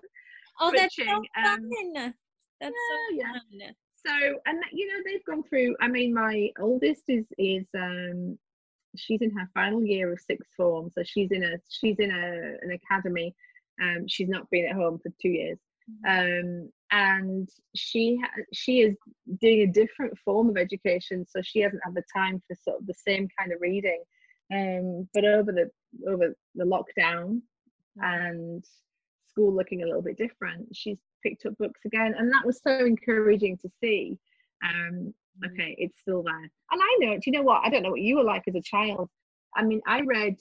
oh 0.60 0.72
that's 0.74 0.96
so 0.96 1.04
um, 1.04 1.22
fun 1.34 1.96
um, 1.96 2.14
that's 2.60 2.74
yeah, 3.12 3.32
so 3.32 3.40
yeah. 3.50 3.70
so 4.06 4.38
and 4.46 4.58
you 4.72 4.86
know 4.86 5.00
they've 5.04 5.24
gone 5.24 5.42
through 5.42 5.76
i 5.80 5.88
mean 5.88 6.12
my 6.12 6.48
oldest 6.58 7.02
is 7.08 7.26
is 7.38 7.66
um 7.76 8.38
she's 8.96 9.20
in 9.22 9.30
her 9.30 9.48
final 9.54 9.84
year 9.84 10.12
of 10.12 10.20
sixth 10.20 10.50
form, 10.56 10.90
so 10.90 11.02
she's 11.04 11.30
in 11.30 11.44
a 11.44 11.56
she's 11.68 11.98
in 11.98 12.10
a 12.10 12.64
an 12.64 12.72
academy. 12.72 13.34
Um, 13.82 14.06
she's 14.06 14.28
not 14.28 14.48
been 14.50 14.66
at 14.66 14.76
home 14.76 14.98
for 15.02 15.10
two 15.20 15.30
years, 15.30 15.58
mm-hmm. 16.06 16.62
um, 16.62 16.72
and 16.92 17.48
she 17.74 18.22
she 18.52 18.82
is 18.82 18.94
doing 19.40 19.62
a 19.62 19.72
different 19.72 20.16
form 20.18 20.50
of 20.50 20.58
education 20.58 21.26
so 21.26 21.40
she 21.42 21.60
hasn't 21.60 21.80
had 21.84 21.94
the 21.94 22.04
time 22.14 22.40
for 22.46 22.54
sort 22.62 22.80
of 22.80 22.86
the 22.86 22.94
same 22.94 23.26
kind 23.38 23.52
of 23.52 23.60
reading. 23.60 24.02
Um, 24.54 25.08
but 25.14 25.24
over 25.24 25.50
the 25.50 25.70
over 26.06 26.36
the 26.54 26.64
lockdown 26.64 27.40
and 27.96 28.62
school 29.28 29.54
looking 29.54 29.82
a 29.82 29.86
little 29.86 30.02
bit 30.02 30.18
different 30.18 30.68
she's 30.74 30.98
picked 31.22 31.46
up 31.46 31.56
books 31.56 31.80
again 31.86 32.14
and 32.18 32.30
that 32.30 32.44
was 32.44 32.60
so 32.62 32.84
encouraging 32.84 33.56
to 33.58 33.70
see. 33.80 34.18
Um, 34.62 35.14
mm-hmm. 35.42 35.44
okay 35.46 35.74
it's 35.78 35.98
still 36.02 36.22
there. 36.22 36.36
And 36.36 36.50
i 36.72 36.96
know 37.00 37.14
do 37.14 37.22
you 37.24 37.32
know 37.32 37.42
what? 37.42 37.62
I 37.64 37.70
don't 37.70 37.82
know 37.82 37.90
what 37.90 38.00
you 38.00 38.16
were 38.16 38.24
like 38.24 38.44
as 38.46 38.54
a 38.54 38.62
child. 38.62 39.08
I 39.56 39.64
mean 39.64 39.80
i 39.86 40.02
read 40.02 40.36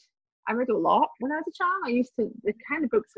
i 0.50 0.52
read 0.52 0.70
a 0.70 0.78
lot 0.78 1.08
when 1.20 1.32
i 1.32 1.36
was 1.36 1.46
a 1.48 1.58
child. 1.58 1.84
I 1.86 1.90
used 1.92 2.12
to 2.20 2.30
the 2.44 2.54
kind 2.70 2.84
of 2.84 2.90
books 2.90 3.14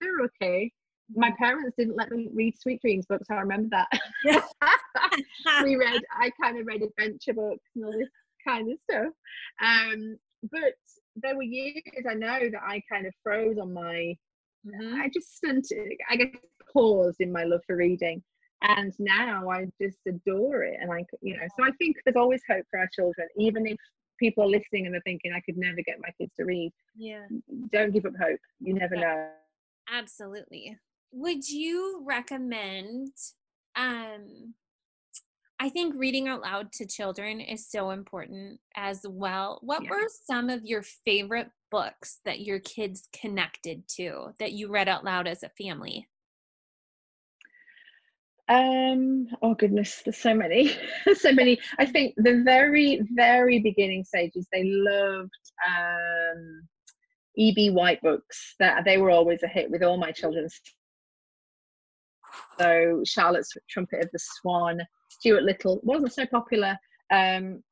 they 0.00 0.06
were 0.08 0.30
okay 0.42 0.70
my 1.14 1.32
parents 1.38 1.76
didn't 1.78 1.96
let 1.96 2.10
me 2.10 2.28
read 2.32 2.58
Sweet 2.58 2.80
Dreams 2.80 3.06
books. 3.06 3.28
I 3.30 3.34
remember 3.34 3.68
that. 3.70 3.88
we 5.62 5.76
read, 5.76 6.02
I 6.12 6.30
kind 6.42 6.58
of 6.58 6.66
read 6.66 6.82
adventure 6.82 7.34
books 7.34 7.64
and 7.74 7.84
all 7.84 7.92
this 7.92 8.08
kind 8.46 8.70
of 8.70 8.78
stuff. 8.90 9.12
Um, 9.62 10.16
but 10.50 10.74
there 11.16 11.36
were 11.36 11.42
years 11.42 11.82
I 12.08 12.14
know 12.14 12.50
that 12.50 12.62
I 12.62 12.82
kind 12.90 13.06
of 13.06 13.14
froze 13.22 13.58
on 13.58 13.72
my, 13.72 14.16
mm-hmm. 14.66 15.00
I 15.00 15.08
just 15.12 15.36
stunted, 15.36 15.92
I 16.10 16.16
guess 16.16 16.28
paused 16.72 17.20
in 17.20 17.32
my 17.32 17.44
love 17.44 17.60
for 17.66 17.76
reading. 17.76 18.22
And 18.62 18.92
now 18.98 19.48
I 19.48 19.66
just 19.80 19.98
adore 20.08 20.64
it. 20.64 20.78
And 20.80 20.90
I, 20.90 21.04
you 21.22 21.36
know, 21.36 21.46
so 21.56 21.64
I 21.64 21.70
think 21.78 21.96
there's 22.04 22.16
always 22.16 22.42
hope 22.48 22.64
for 22.70 22.80
our 22.80 22.88
children, 22.92 23.28
even 23.38 23.66
if 23.66 23.76
people 24.18 24.42
are 24.44 24.48
listening 24.48 24.86
and 24.86 24.94
they're 24.94 25.02
thinking, 25.04 25.32
I 25.32 25.40
could 25.40 25.58
never 25.58 25.76
get 25.84 26.00
my 26.00 26.08
kids 26.18 26.32
to 26.38 26.44
read. 26.44 26.72
Yeah. 26.96 27.26
Don't 27.70 27.92
give 27.92 28.06
up 28.06 28.14
hope. 28.20 28.40
You 28.60 28.74
never 28.74 28.96
yeah. 28.96 29.00
know. 29.00 29.28
Absolutely 29.92 30.76
would 31.12 31.48
you 31.48 32.02
recommend 32.06 33.12
um 33.76 34.54
I 35.58 35.70
think 35.70 35.94
reading 35.96 36.28
out 36.28 36.42
loud 36.42 36.70
to 36.72 36.86
children 36.86 37.40
is 37.40 37.70
so 37.70 37.90
important 37.90 38.60
as 38.76 39.06
well. 39.08 39.58
What 39.62 39.84
yeah. 39.84 39.90
were 39.90 40.08
some 40.26 40.50
of 40.50 40.66
your 40.66 40.82
favorite 40.82 41.48
books 41.70 42.20
that 42.26 42.40
your 42.40 42.60
kids 42.60 43.08
connected 43.18 43.88
to 43.96 44.34
that 44.38 44.52
you 44.52 44.68
read 44.70 44.86
out 44.86 45.02
loud 45.02 45.26
as 45.26 45.42
a 45.42 45.48
family? 45.48 46.06
Um, 48.48 49.28
oh 49.42 49.54
goodness, 49.54 50.02
there's 50.04 50.18
so 50.18 50.34
many, 50.34 50.76
so 51.14 51.32
many. 51.32 51.58
I 51.78 51.86
think 51.86 52.14
the 52.16 52.42
very, 52.44 53.00
very 53.14 53.58
beginning 53.58 54.04
stages, 54.04 54.46
they 54.52 54.62
loved 54.64 55.30
um 55.66 56.62
E.B. 57.38 57.70
White 57.70 58.00
books. 58.02 58.54
That 58.58 58.84
they 58.84 58.98
were 58.98 59.10
always 59.10 59.42
a 59.42 59.48
hit 59.48 59.70
with 59.70 59.82
all 59.82 59.96
my 59.96 60.12
children. 60.12 60.48
So 62.58 63.02
Charlotte's 63.04 63.52
Trumpet 63.68 64.04
of 64.04 64.10
the 64.12 64.18
Swan, 64.18 64.80
Stuart 65.08 65.42
Little 65.42 65.80
wasn't 65.82 66.12
so 66.12 66.26
popular. 66.26 66.76
Um, 67.12 67.62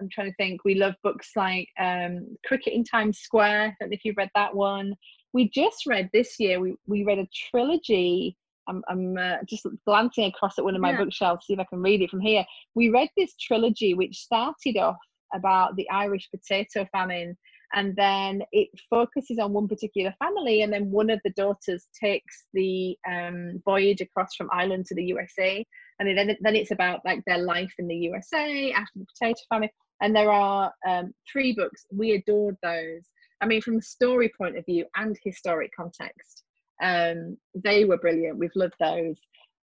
I'm 0.00 0.08
trying 0.10 0.30
to 0.30 0.36
think. 0.36 0.64
We 0.64 0.74
love 0.74 0.94
books 1.02 1.32
like 1.36 1.68
um, 1.78 2.36
Cricket 2.46 2.72
in 2.72 2.84
Times 2.84 3.18
Square. 3.18 3.62
I 3.62 3.74
don't 3.78 3.90
know 3.90 3.94
if 3.94 4.04
you've 4.04 4.16
read 4.16 4.30
that 4.34 4.54
one. 4.54 4.94
We 5.32 5.50
just 5.50 5.86
read 5.86 6.08
this 6.12 6.40
year. 6.40 6.58
We 6.60 6.74
we 6.86 7.04
read 7.04 7.18
a 7.18 7.28
trilogy. 7.50 8.36
I'm, 8.68 8.82
I'm 8.88 9.16
uh, 9.16 9.36
just 9.46 9.66
glancing 9.84 10.26
across 10.26 10.58
at 10.58 10.64
one 10.64 10.76
of 10.76 10.80
my 10.80 10.92
yeah. 10.92 10.98
bookshelves, 10.98 11.46
see 11.46 11.54
if 11.54 11.58
I 11.58 11.64
can 11.64 11.80
read 11.80 12.02
it 12.02 12.10
from 12.10 12.20
here. 12.20 12.44
We 12.74 12.90
read 12.90 13.08
this 13.16 13.34
trilogy, 13.36 13.94
which 13.94 14.16
started 14.16 14.76
off 14.76 14.98
about 15.34 15.76
the 15.76 15.88
Irish 15.90 16.28
potato 16.30 16.86
famine 16.92 17.36
and 17.72 17.94
then 17.96 18.42
it 18.52 18.68
focuses 18.88 19.38
on 19.38 19.52
one 19.52 19.68
particular 19.68 20.14
family 20.18 20.62
and 20.62 20.72
then 20.72 20.90
one 20.90 21.10
of 21.10 21.20
the 21.24 21.30
daughters 21.30 21.86
takes 21.98 22.44
the 22.52 22.96
um, 23.08 23.60
voyage 23.64 24.00
across 24.00 24.34
from 24.34 24.48
ireland 24.52 24.84
to 24.86 24.94
the 24.94 25.04
usa 25.04 25.64
and 25.98 26.16
then, 26.16 26.36
then 26.40 26.56
it's 26.56 26.70
about 26.70 27.00
like 27.04 27.22
their 27.26 27.38
life 27.38 27.72
in 27.78 27.86
the 27.86 27.94
usa 27.94 28.72
after 28.72 28.98
the 28.98 29.06
potato 29.18 29.40
famine 29.48 29.70
and 30.00 30.16
there 30.16 30.32
are 30.32 30.72
um, 30.88 31.12
three 31.30 31.52
books. 31.52 31.84
We 31.92 32.12
adored 32.12 32.56
those. 32.62 33.02
I 33.40 33.46
mean 33.46 33.62
from 33.62 33.76
a 33.76 33.82
story 33.82 34.30
point 34.36 34.56
of 34.56 34.66
view 34.66 34.84
and 34.96 35.16
historic 35.24 35.70
context 35.76 36.42
um, 36.82 37.36
they 37.54 37.84
were 37.84 37.98
brilliant. 37.98 38.38
We've 38.38 38.50
loved 38.54 38.74
those. 38.80 39.16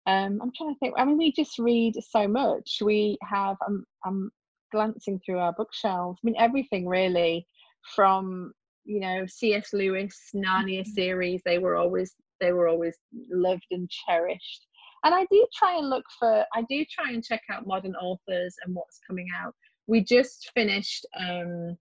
Um, 0.06 0.40
i'm 0.42 0.52
trying 0.56 0.74
to 0.74 0.78
think 0.78 0.94
i 0.96 1.04
mean 1.04 1.18
we 1.18 1.32
just 1.32 1.58
read 1.58 1.94
so 2.02 2.26
much. 2.26 2.78
We 2.82 3.18
have 3.22 3.56
i'm, 3.66 3.84
I'm 4.06 4.30
glancing 4.72 5.20
through 5.24 5.38
our 5.38 5.52
bookshelves. 5.52 6.18
I 6.22 6.26
mean 6.26 6.36
everything 6.38 6.86
really 6.86 7.46
from 7.94 8.52
you 8.84 9.00
know 9.00 9.24
cs 9.26 9.72
lewis 9.72 10.16
narnia 10.34 10.80
mm-hmm. 10.80 10.90
series 10.90 11.42
they 11.44 11.58
were 11.58 11.76
always 11.76 12.14
they 12.40 12.52
were 12.52 12.68
always 12.68 12.96
loved 13.30 13.66
and 13.70 13.88
cherished. 13.90 14.66
And 15.04 15.14
i 15.14 15.26
do 15.30 15.46
try 15.56 15.76
and 15.76 15.88
look 15.90 16.04
for 16.18 16.44
i 16.54 16.62
do 16.68 16.84
try 16.90 17.12
and 17.12 17.24
check 17.24 17.42
out 17.50 17.66
modern 17.66 17.94
authors 17.96 18.54
and 18.64 18.74
what's 18.74 19.00
coming 19.06 19.28
out. 19.36 19.54
We 19.86 20.04
just 20.04 20.50
finished 20.54 21.06
um, 21.18 21.76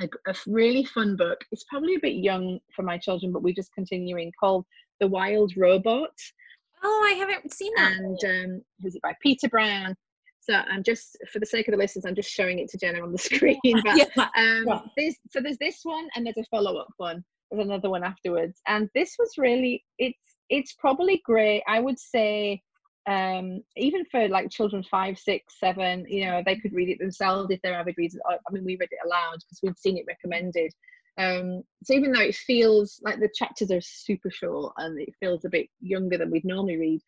a, 0.00 0.08
a, 0.26 0.34
really 0.48 0.84
fun 0.84 1.14
book. 1.14 1.38
It's 1.52 1.64
probably 1.70 1.94
a 1.94 2.00
bit 2.00 2.16
young 2.16 2.58
for 2.74 2.82
my 2.82 2.98
children 2.98 3.32
but 3.32 3.42
we're 3.42 3.54
just 3.54 3.72
continuing 3.74 4.32
called 4.38 4.64
the 5.00 5.08
wild 5.08 5.52
robot. 5.56 6.10
Oh 6.82 7.08
i 7.10 7.14
haven't 7.14 7.52
seen 7.52 7.72
that 7.76 7.92
and 7.92 8.18
um, 8.24 8.62
was 8.82 8.94
it 8.94 9.02
by 9.02 9.14
peter 9.22 9.48
brown 9.48 9.96
so 10.48 10.56
I'm 10.56 10.82
just, 10.82 11.16
for 11.30 11.38
the 11.38 11.46
sake 11.46 11.68
of 11.68 11.72
the 11.72 11.78
listeners, 11.78 12.04
I'm 12.06 12.14
just 12.14 12.30
showing 12.30 12.58
it 12.58 12.70
to 12.70 12.78
Jenna 12.78 13.02
on 13.02 13.12
the 13.12 13.18
screen. 13.18 13.58
But 13.84 13.96
yeah. 13.96 14.04
Um, 14.16 14.64
yeah. 14.66 14.80
This, 14.96 15.16
so 15.30 15.40
there's 15.40 15.58
this 15.58 15.80
one, 15.82 16.08
and 16.14 16.26
there's 16.26 16.38
a 16.38 16.44
follow-up 16.50 16.88
one. 16.96 17.24
There's 17.50 17.64
another 17.64 17.90
one 17.90 18.04
afterwards, 18.04 18.60
and 18.66 18.88
this 18.94 19.16
was 19.18 19.32
really, 19.38 19.82
it's 19.98 20.18
it's 20.50 20.74
probably 20.74 21.22
great. 21.24 21.62
I 21.66 21.80
would 21.80 21.98
say, 21.98 22.62
um, 23.08 23.62
even 23.76 24.04
for 24.10 24.28
like 24.28 24.50
children 24.50 24.82
five, 24.82 25.18
six, 25.18 25.58
seven, 25.58 26.04
you 26.08 26.26
know, 26.26 26.42
they 26.44 26.56
could 26.56 26.74
read 26.74 26.90
it 26.90 26.98
themselves 26.98 27.50
if 27.50 27.60
they're 27.62 27.78
avid 27.78 27.94
readers. 27.96 28.20
I 28.28 28.36
mean, 28.52 28.64
we 28.64 28.76
read 28.76 28.90
it 28.90 29.06
aloud 29.06 29.36
because 29.40 29.60
we've 29.62 29.78
seen 29.78 29.96
it 29.96 30.04
recommended. 30.06 30.72
Um, 31.16 31.62
so 31.84 31.94
even 31.94 32.12
though 32.12 32.20
it 32.20 32.34
feels 32.34 33.00
like 33.02 33.18
the 33.18 33.30
chapters 33.34 33.70
are 33.70 33.80
super 33.80 34.30
short 34.30 34.72
and 34.76 35.00
it 35.00 35.14
feels 35.18 35.44
a 35.44 35.50
bit 35.50 35.68
younger 35.80 36.16
than 36.16 36.30
we'd 36.30 36.44
normally 36.44 36.76
read, 36.76 37.00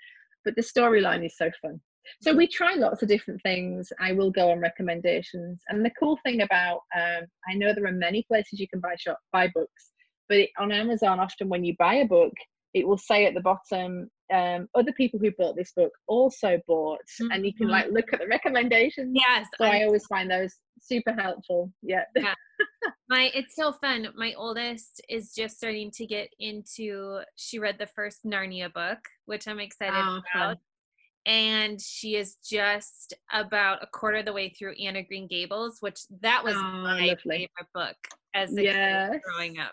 but 0.44 0.56
the 0.56 0.62
storyline 0.62 1.24
is 1.24 1.36
so 1.36 1.50
fun. 1.62 1.80
So 2.20 2.34
we 2.34 2.46
try 2.46 2.74
lots 2.74 3.02
of 3.02 3.08
different 3.08 3.40
things. 3.42 3.92
I 4.00 4.12
will 4.12 4.30
go 4.30 4.50
on 4.50 4.58
recommendations. 4.58 5.60
And 5.68 5.84
the 5.84 5.92
cool 5.98 6.18
thing 6.24 6.42
about, 6.42 6.80
um, 6.96 7.24
I 7.48 7.54
know 7.54 7.72
there 7.72 7.86
are 7.86 7.92
many 7.92 8.24
places 8.28 8.60
you 8.60 8.68
can 8.68 8.80
buy 8.80 8.94
shop 8.98 9.18
buy 9.32 9.50
books, 9.54 9.90
but 10.28 10.38
it, 10.38 10.50
on 10.58 10.72
Amazon, 10.72 11.20
often 11.20 11.48
when 11.48 11.64
you 11.64 11.74
buy 11.78 11.94
a 11.94 12.06
book, 12.06 12.32
it 12.72 12.86
will 12.86 12.98
say 12.98 13.26
at 13.26 13.34
the 13.34 13.40
bottom, 13.40 14.08
um, 14.32 14.68
other 14.76 14.92
people 14.92 15.18
who 15.18 15.32
bought 15.36 15.56
this 15.56 15.72
book 15.74 15.90
also 16.06 16.58
bought, 16.68 17.00
mm-hmm. 17.20 17.32
and 17.32 17.44
you 17.44 17.52
can 17.52 17.66
like 17.66 17.90
look 17.90 18.12
at 18.12 18.20
the 18.20 18.28
recommendations. 18.28 19.10
Yes, 19.12 19.48
so 19.58 19.64
I, 19.64 19.78
I 19.78 19.84
always 19.84 20.06
find 20.06 20.30
those 20.30 20.54
super 20.80 21.12
helpful. 21.12 21.72
Yeah. 21.82 22.04
yeah. 22.14 22.34
My 23.08 23.30
it's 23.34 23.56
so 23.56 23.72
fun. 23.72 24.06
My 24.14 24.32
oldest 24.36 25.02
is 25.08 25.34
just 25.34 25.56
starting 25.56 25.90
to 25.92 26.06
get 26.06 26.28
into. 26.38 27.20
She 27.34 27.58
read 27.58 27.76
the 27.78 27.88
first 27.88 28.20
Narnia 28.24 28.72
book, 28.72 28.98
which 29.24 29.48
I'm 29.48 29.58
excited 29.58 29.94
oh, 29.96 30.20
about. 30.32 30.58
Fun 30.58 30.58
and 31.26 31.80
she 31.80 32.16
is 32.16 32.36
just 32.36 33.14
about 33.32 33.82
a 33.82 33.86
quarter 33.86 34.18
of 34.18 34.24
the 34.24 34.32
way 34.32 34.48
through 34.48 34.74
Anna 34.82 35.02
Green 35.02 35.26
Gables, 35.28 35.78
which 35.80 36.00
that 36.22 36.42
was 36.42 36.54
oh, 36.56 36.62
my 36.62 37.06
lovely. 37.06 37.16
favorite 37.26 37.68
book 37.74 37.96
as 38.34 38.56
a 38.56 38.62
yes. 38.62 39.10
kid 39.12 39.20
growing 39.22 39.58
up. 39.58 39.72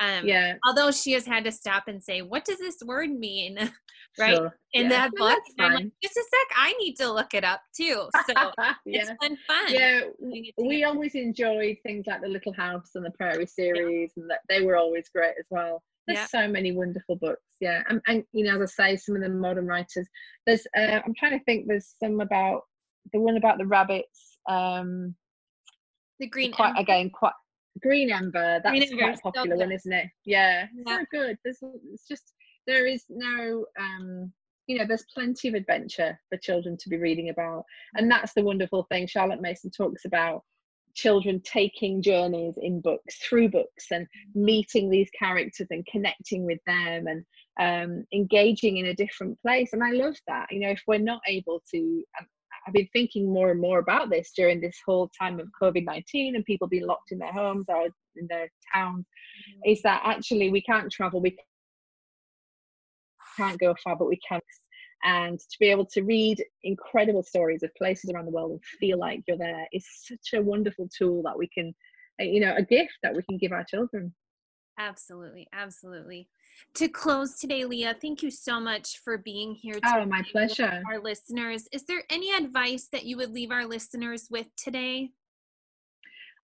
Um, 0.00 0.26
yeah. 0.26 0.54
Although 0.66 0.90
she 0.90 1.12
has 1.12 1.26
had 1.26 1.44
to 1.44 1.52
stop 1.52 1.84
and 1.86 2.02
say, 2.02 2.22
"What 2.22 2.46
does 2.46 2.58
this 2.58 2.78
word 2.84 3.10
mean?" 3.10 3.58
right 4.18 4.36
sure. 4.36 4.56
in 4.72 4.84
yeah. 4.84 4.88
that 4.88 5.12
book. 5.12 5.38
I'm 5.58 5.74
like, 5.74 5.86
just 6.02 6.16
a 6.16 6.22
sec. 6.22 6.56
I 6.56 6.72
need 6.80 6.96
to 6.96 7.12
look 7.12 7.34
it 7.34 7.44
up 7.44 7.60
too. 7.76 8.08
So 8.26 8.34
yeah. 8.58 8.74
it's 8.86 9.12
been 9.20 9.36
fun. 9.46 9.66
Yeah, 9.68 10.00
we 10.56 10.84
always 10.84 11.14
enjoyed 11.14 11.76
things 11.82 12.06
like 12.06 12.22
the 12.22 12.28
Little 12.28 12.54
House 12.54 12.92
and 12.94 13.04
the 13.04 13.10
Prairie 13.10 13.46
series, 13.46 14.12
yeah. 14.16 14.22
and 14.22 14.30
that 14.30 14.40
they 14.48 14.62
were 14.62 14.76
always 14.76 15.10
great 15.10 15.34
as 15.38 15.46
well. 15.50 15.82
There's 16.12 16.28
yeah. 16.32 16.42
so 16.42 16.48
many 16.48 16.72
wonderful 16.72 17.16
books. 17.16 17.42
Yeah, 17.60 17.82
and, 17.88 18.00
and 18.06 18.24
you 18.32 18.44
know, 18.44 18.60
as 18.60 18.74
I 18.78 18.90
say, 18.92 18.96
some 18.96 19.16
of 19.16 19.22
the 19.22 19.28
modern 19.28 19.66
writers. 19.66 20.08
There's, 20.46 20.66
uh, 20.76 21.00
I'm 21.04 21.14
trying 21.18 21.38
to 21.38 21.44
think. 21.44 21.66
There's 21.66 21.94
some 22.02 22.20
about 22.20 22.62
the 23.12 23.20
one 23.20 23.36
about 23.36 23.58
the 23.58 23.66
rabbits. 23.66 24.38
Um, 24.48 25.14
the 26.18 26.26
green 26.26 26.52
quite 26.52 26.70
Ember. 26.70 26.80
again 26.80 27.10
quite 27.10 27.32
Green 27.80 28.10
Ember. 28.10 28.60
That's 28.62 28.78
green 28.78 28.98
quite 28.98 29.18
a 29.18 29.20
popular 29.20 29.56
one, 29.56 29.72
isn't 29.72 29.92
it? 29.92 30.06
Yeah, 30.24 30.66
yeah. 30.74 30.98
so 30.98 31.04
good. 31.10 31.38
There's 31.44 31.58
it's 31.92 32.06
just 32.06 32.34
there 32.66 32.86
is 32.86 33.04
no 33.08 33.64
um 33.78 34.32
you 34.66 34.78
know 34.78 34.84
there's 34.86 35.04
plenty 35.12 35.48
of 35.48 35.54
adventure 35.54 36.18
for 36.28 36.38
children 36.38 36.76
to 36.78 36.88
be 36.88 36.96
reading 36.96 37.30
about 37.30 37.64
and 37.96 38.10
that's 38.10 38.32
the 38.34 38.42
wonderful 38.42 38.86
thing 38.90 39.06
charlotte 39.06 39.40
mason 39.40 39.70
talks 39.70 40.04
about 40.04 40.44
children 40.94 41.40
taking 41.44 42.02
journeys 42.02 42.54
in 42.60 42.80
books 42.80 43.16
through 43.18 43.48
books 43.48 43.86
and 43.90 44.06
meeting 44.34 44.90
these 44.90 45.10
characters 45.18 45.68
and 45.70 45.86
connecting 45.86 46.44
with 46.44 46.58
them 46.66 47.06
and 47.06 47.24
um, 47.60 48.04
engaging 48.12 48.78
in 48.78 48.86
a 48.86 48.94
different 48.94 49.40
place 49.42 49.72
and 49.72 49.82
i 49.82 49.90
love 49.90 50.16
that 50.26 50.46
you 50.50 50.60
know 50.60 50.70
if 50.70 50.82
we're 50.86 50.98
not 50.98 51.20
able 51.26 51.62
to 51.70 52.02
um, 52.18 52.26
i've 52.66 52.74
been 52.74 52.88
thinking 52.92 53.32
more 53.32 53.50
and 53.50 53.60
more 53.60 53.78
about 53.78 54.10
this 54.10 54.32
during 54.34 54.60
this 54.60 54.78
whole 54.86 55.10
time 55.18 55.38
of 55.38 55.48
covid-19 55.60 56.34
and 56.34 56.44
people 56.44 56.68
being 56.68 56.86
locked 56.86 57.12
in 57.12 57.18
their 57.18 57.32
homes 57.32 57.66
or 57.68 57.88
in 58.16 58.26
their 58.28 58.48
towns 58.74 59.04
mm-hmm. 59.04 59.70
is 59.70 59.82
that 59.82 60.00
actually 60.04 60.50
we 60.50 60.62
can't 60.62 60.90
travel 60.90 61.20
we 61.20 61.36
can't 63.40 63.58
go 63.58 63.74
far, 63.82 63.96
but 63.96 64.08
we 64.08 64.18
can. 64.26 64.40
And 65.02 65.38
to 65.38 65.58
be 65.58 65.70
able 65.70 65.86
to 65.86 66.02
read 66.02 66.44
incredible 66.62 67.22
stories 67.22 67.62
of 67.62 67.74
places 67.74 68.10
around 68.10 68.26
the 68.26 68.32
world 68.32 68.52
and 68.52 68.64
feel 68.64 68.98
like 68.98 69.22
you're 69.26 69.38
there 69.38 69.66
is 69.72 69.86
such 70.04 70.34
a 70.34 70.42
wonderful 70.42 70.88
tool 70.96 71.22
that 71.22 71.38
we 71.38 71.48
can, 71.48 71.74
uh, 72.20 72.24
you 72.24 72.40
know, 72.40 72.54
a 72.56 72.62
gift 72.62 72.92
that 73.02 73.14
we 73.14 73.22
can 73.22 73.38
give 73.38 73.52
our 73.52 73.64
children. 73.64 74.14
Absolutely, 74.78 75.46
absolutely. 75.52 76.28
To 76.74 76.88
close 76.88 77.38
today, 77.38 77.64
Leah, 77.64 77.96
thank 78.00 78.22
you 78.22 78.30
so 78.30 78.58
much 78.58 78.98
for 79.04 79.18
being 79.18 79.54
here. 79.54 79.78
Oh, 79.84 80.06
my 80.06 80.22
pleasure. 80.32 80.82
Our 80.90 80.98
listeners, 80.98 81.68
is 81.70 81.84
there 81.84 82.02
any 82.08 82.32
advice 82.32 82.88
that 82.92 83.04
you 83.04 83.16
would 83.18 83.30
leave 83.30 83.50
our 83.50 83.66
listeners 83.66 84.28
with 84.30 84.46
today? 84.56 85.10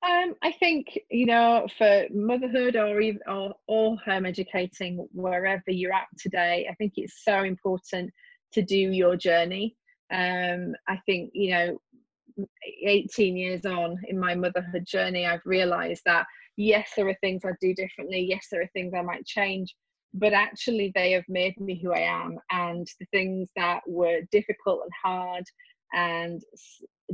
Um, 0.06 0.34
I 0.42 0.52
think 0.52 0.98
you 1.10 1.26
know, 1.26 1.66
for 1.78 2.04
motherhood 2.12 2.76
or 2.76 3.00
even 3.00 3.20
or, 3.26 3.54
or 3.66 3.96
home 4.04 4.26
educating, 4.26 5.08
wherever 5.12 5.70
you're 5.70 5.94
at 5.94 6.06
today, 6.18 6.66
I 6.70 6.74
think 6.74 6.92
it's 6.96 7.24
so 7.24 7.42
important 7.42 8.12
to 8.52 8.62
do 8.62 8.76
your 8.76 9.16
journey. 9.16 9.76
Um, 10.12 10.74
I 10.88 10.98
think 11.06 11.30
you 11.34 11.50
know, 11.50 12.46
18 12.84 13.36
years 13.36 13.66
on 13.66 13.98
in 14.08 14.18
my 14.18 14.34
motherhood 14.34 14.86
journey, 14.86 15.26
I've 15.26 15.44
realised 15.44 16.02
that 16.06 16.26
yes, 16.56 16.90
there 16.96 17.08
are 17.08 17.16
things 17.20 17.42
I 17.44 17.50
do 17.60 17.74
differently. 17.74 18.26
Yes, 18.28 18.46
there 18.50 18.62
are 18.62 18.70
things 18.72 18.92
I 18.94 19.02
might 19.02 19.26
change, 19.26 19.74
but 20.14 20.32
actually, 20.32 20.92
they 20.94 21.12
have 21.12 21.28
made 21.28 21.58
me 21.60 21.80
who 21.82 21.92
I 21.92 22.00
am. 22.00 22.38
And 22.50 22.86
the 23.00 23.06
things 23.12 23.48
that 23.56 23.80
were 23.86 24.20
difficult 24.32 24.82
and 24.82 24.92
hard 25.02 25.44
and 25.92 26.42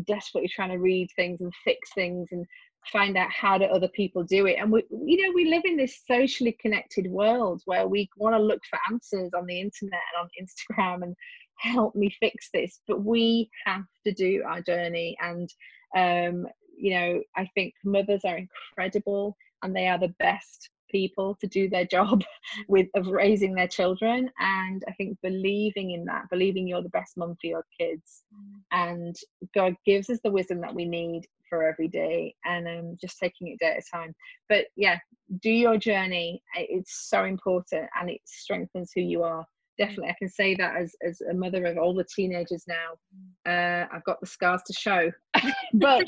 desperately 0.06 0.48
trying 0.48 0.70
to 0.70 0.78
read 0.78 1.08
things 1.16 1.40
and 1.40 1.52
fix 1.64 1.90
things 1.94 2.28
and 2.32 2.46
find 2.90 3.16
out 3.16 3.30
how 3.30 3.58
do 3.58 3.64
other 3.64 3.88
people 3.88 4.24
do 4.24 4.46
it. 4.46 4.56
And 4.58 4.72
we 4.72 4.82
you 4.90 5.22
know 5.22 5.32
we 5.34 5.50
live 5.50 5.62
in 5.64 5.76
this 5.76 6.00
socially 6.06 6.56
connected 6.60 7.06
world 7.06 7.62
where 7.64 7.86
we 7.86 8.08
want 8.16 8.34
to 8.34 8.42
look 8.42 8.62
for 8.68 8.78
answers 8.90 9.30
on 9.36 9.46
the 9.46 9.60
internet 9.60 10.00
and 10.16 10.22
on 10.22 10.28
instagram 10.42 11.02
and 11.02 11.16
help 11.58 11.94
me 11.94 12.12
fix 12.18 12.48
this 12.52 12.80
but 12.88 13.04
we 13.04 13.48
have 13.66 13.84
to 14.04 14.12
do 14.12 14.42
our 14.46 14.60
journey. 14.62 15.16
And 15.20 15.48
um 15.96 16.46
you 16.76 16.94
know 16.94 17.20
i 17.36 17.46
think 17.54 17.74
mothers 17.84 18.22
are 18.24 18.38
incredible 18.38 19.36
and 19.62 19.76
they 19.76 19.88
are 19.88 19.98
the 19.98 20.14
best 20.18 20.70
people 20.93 21.36
to 21.40 21.47
do 21.49 21.68
their 21.68 21.86
job 21.86 22.22
with 22.68 22.86
of 22.95 23.09
raising 23.09 23.55
their 23.55 23.68
children 23.68 24.30
and 24.38 24.84
i 24.88 24.93
think 24.93 25.18
believing 25.22 25.93
in 25.93 26.05
that 26.05 26.28
believing 26.30 26.68
you're 26.68 26.82
the 26.82 26.88
best 26.90 27.16
mum 27.16 27.34
for 27.40 27.47
your 27.49 27.64
kids. 27.78 28.22
Mm. 28.34 28.61
and 28.72 29.16
god 29.55 29.74
gives 29.84 30.09
us 30.11 30.18
the 30.22 30.30
wisdom 30.30 30.61
that 30.61 30.74
we 30.74 30.84
need 30.84 31.26
for 31.53 31.64
every 31.64 31.88
day 31.88 32.34
and 32.47 32.66
um, 32.66 32.97
just 32.99 33.18
taking 33.18 33.49
it 33.49 33.59
day 33.59 33.72
at 33.72 33.82
a 33.82 33.82
time. 33.95 34.14
But 34.49 34.66
yeah 34.74 34.99
do 35.40 35.51
your 35.51 35.76
journey. 35.76 36.43
It's 36.57 37.09
so 37.09 37.24
important 37.24 37.88
and 37.99 38.11
it 38.11 38.20
strengthens 38.24 38.90
who 38.95 39.03
you 39.03 39.22
are. 39.22 39.45
Definitely 39.78 40.11
i 40.11 40.16
can 40.18 40.28
say 40.28 40.55
that 40.57 40.76
as 40.76 40.95
as 41.07 41.20
a 41.22 41.34
mother 41.34 41.64
of 41.66 41.78
all 41.78 41.95
the 41.95 42.05
teenagers 42.05 42.64
now. 42.68 43.51
Uh, 43.51 43.86
i've 43.93 44.05
got 44.05 44.20
the 44.20 44.26
scars 44.26 44.62
to 44.66 44.72
show. 44.72 45.11
But 45.74 46.07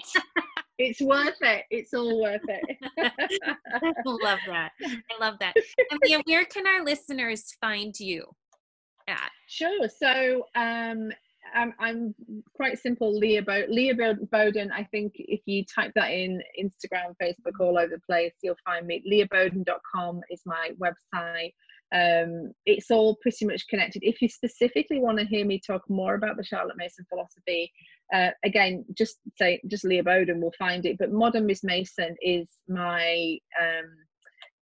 it's 0.78 1.00
worth 1.00 1.36
it 1.40 1.64
it's 1.70 1.94
all 1.94 2.20
worth 2.20 2.42
it 2.48 2.76
i 2.98 3.92
love 4.06 4.38
that 4.46 4.72
i 4.80 5.20
love 5.20 5.34
that 5.40 5.54
and 5.90 6.22
where 6.26 6.44
can 6.44 6.66
our 6.66 6.84
listeners 6.84 7.54
find 7.60 7.98
you 7.98 8.24
at 9.08 9.30
sure 9.46 9.88
so 9.88 10.46
um 10.56 11.10
I'm, 11.54 11.72
I'm 11.78 12.14
quite 12.54 12.78
simple. 12.78 13.16
Leah 13.16 13.42
Bo- 13.42 13.66
Leah 13.68 13.94
Boden. 14.32 14.72
I 14.72 14.84
think 14.84 15.12
if 15.16 15.40
you 15.46 15.64
type 15.64 15.92
that 15.94 16.10
in 16.10 16.42
Instagram, 16.60 17.14
Facebook, 17.22 17.60
all 17.60 17.78
over 17.78 17.94
the 17.94 18.00
place, 18.06 18.32
you'll 18.42 18.56
find 18.64 18.86
me. 18.86 19.02
LeahBoden.com 19.10 20.20
is 20.30 20.42
my 20.44 20.70
website. 20.80 21.52
Um, 21.94 22.52
it's 22.66 22.90
all 22.90 23.16
pretty 23.22 23.44
much 23.44 23.68
connected. 23.68 24.02
If 24.04 24.20
you 24.20 24.28
specifically 24.28 24.98
want 24.98 25.18
to 25.18 25.24
hear 25.24 25.44
me 25.44 25.60
talk 25.64 25.82
more 25.88 26.14
about 26.14 26.36
the 26.36 26.44
Charlotte 26.44 26.76
Mason 26.76 27.06
philosophy, 27.08 27.70
uh, 28.12 28.30
again, 28.44 28.84
just 28.96 29.16
say 29.36 29.60
just 29.68 29.84
Leah 29.84 30.04
Boden 30.04 30.40
will 30.40 30.54
find 30.58 30.84
it. 30.86 30.98
But 30.98 31.12
Modern 31.12 31.46
Miss 31.46 31.64
Mason 31.64 32.16
is 32.20 32.46
my 32.68 33.38
um, 33.60 33.90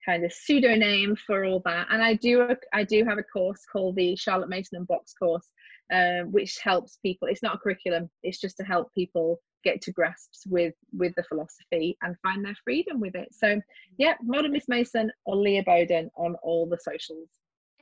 kind 0.05 0.23
of 0.23 0.33
pseudonym 0.33 1.15
for 1.15 1.45
all 1.45 1.61
that. 1.65 1.87
And 1.89 2.01
I 2.01 2.15
do 2.15 2.41
a, 2.41 2.55
I 2.73 2.83
do 2.83 3.03
have 3.05 3.17
a 3.17 3.23
course 3.23 3.61
called 3.71 3.95
the 3.95 4.15
Charlotte 4.15 4.49
Mason 4.49 4.77
and 4.77 4.87
Box 4.87 5.13
course, 5.13 5.47
um, 5.93 6.31
which 6.31 6.57
helps 6.63 6.97
people. 6.97 7.27
It's 7.27 7.43
not 7.43 7.55
a 7.55 7.59
curriculum; 7.59 8.09
it's 8.21 8.39
just 8.39 8.57
to 8.57 8.63
help 8.63 8.93
people 8.93 9.41
get 9.63 9.81
to 9.81 9.91
grasps 9.91 10.43
with 10.47 10.73
with 10.91 11.13
the 11.15 11.23
philosophy 11.23 11.97
and 12.01 12.15
find 12.21 12.45
their 12.45 12.57
freedom 12.63 12.99
with 12.99 13.15
it. 13.15 13.29
So, 13.31 13.59
yeah, 13.97 14.13
Modern 14.21 14.51
Miss 14.51 14.67
Mason 14.67 15.11
or 15.25 15.35
Leah 15.35 15.63
Boden 15.63 16.11
on 16.15 16.35
all 16.43 16.67
the 16.67 16.77
socials. 16.77 17.29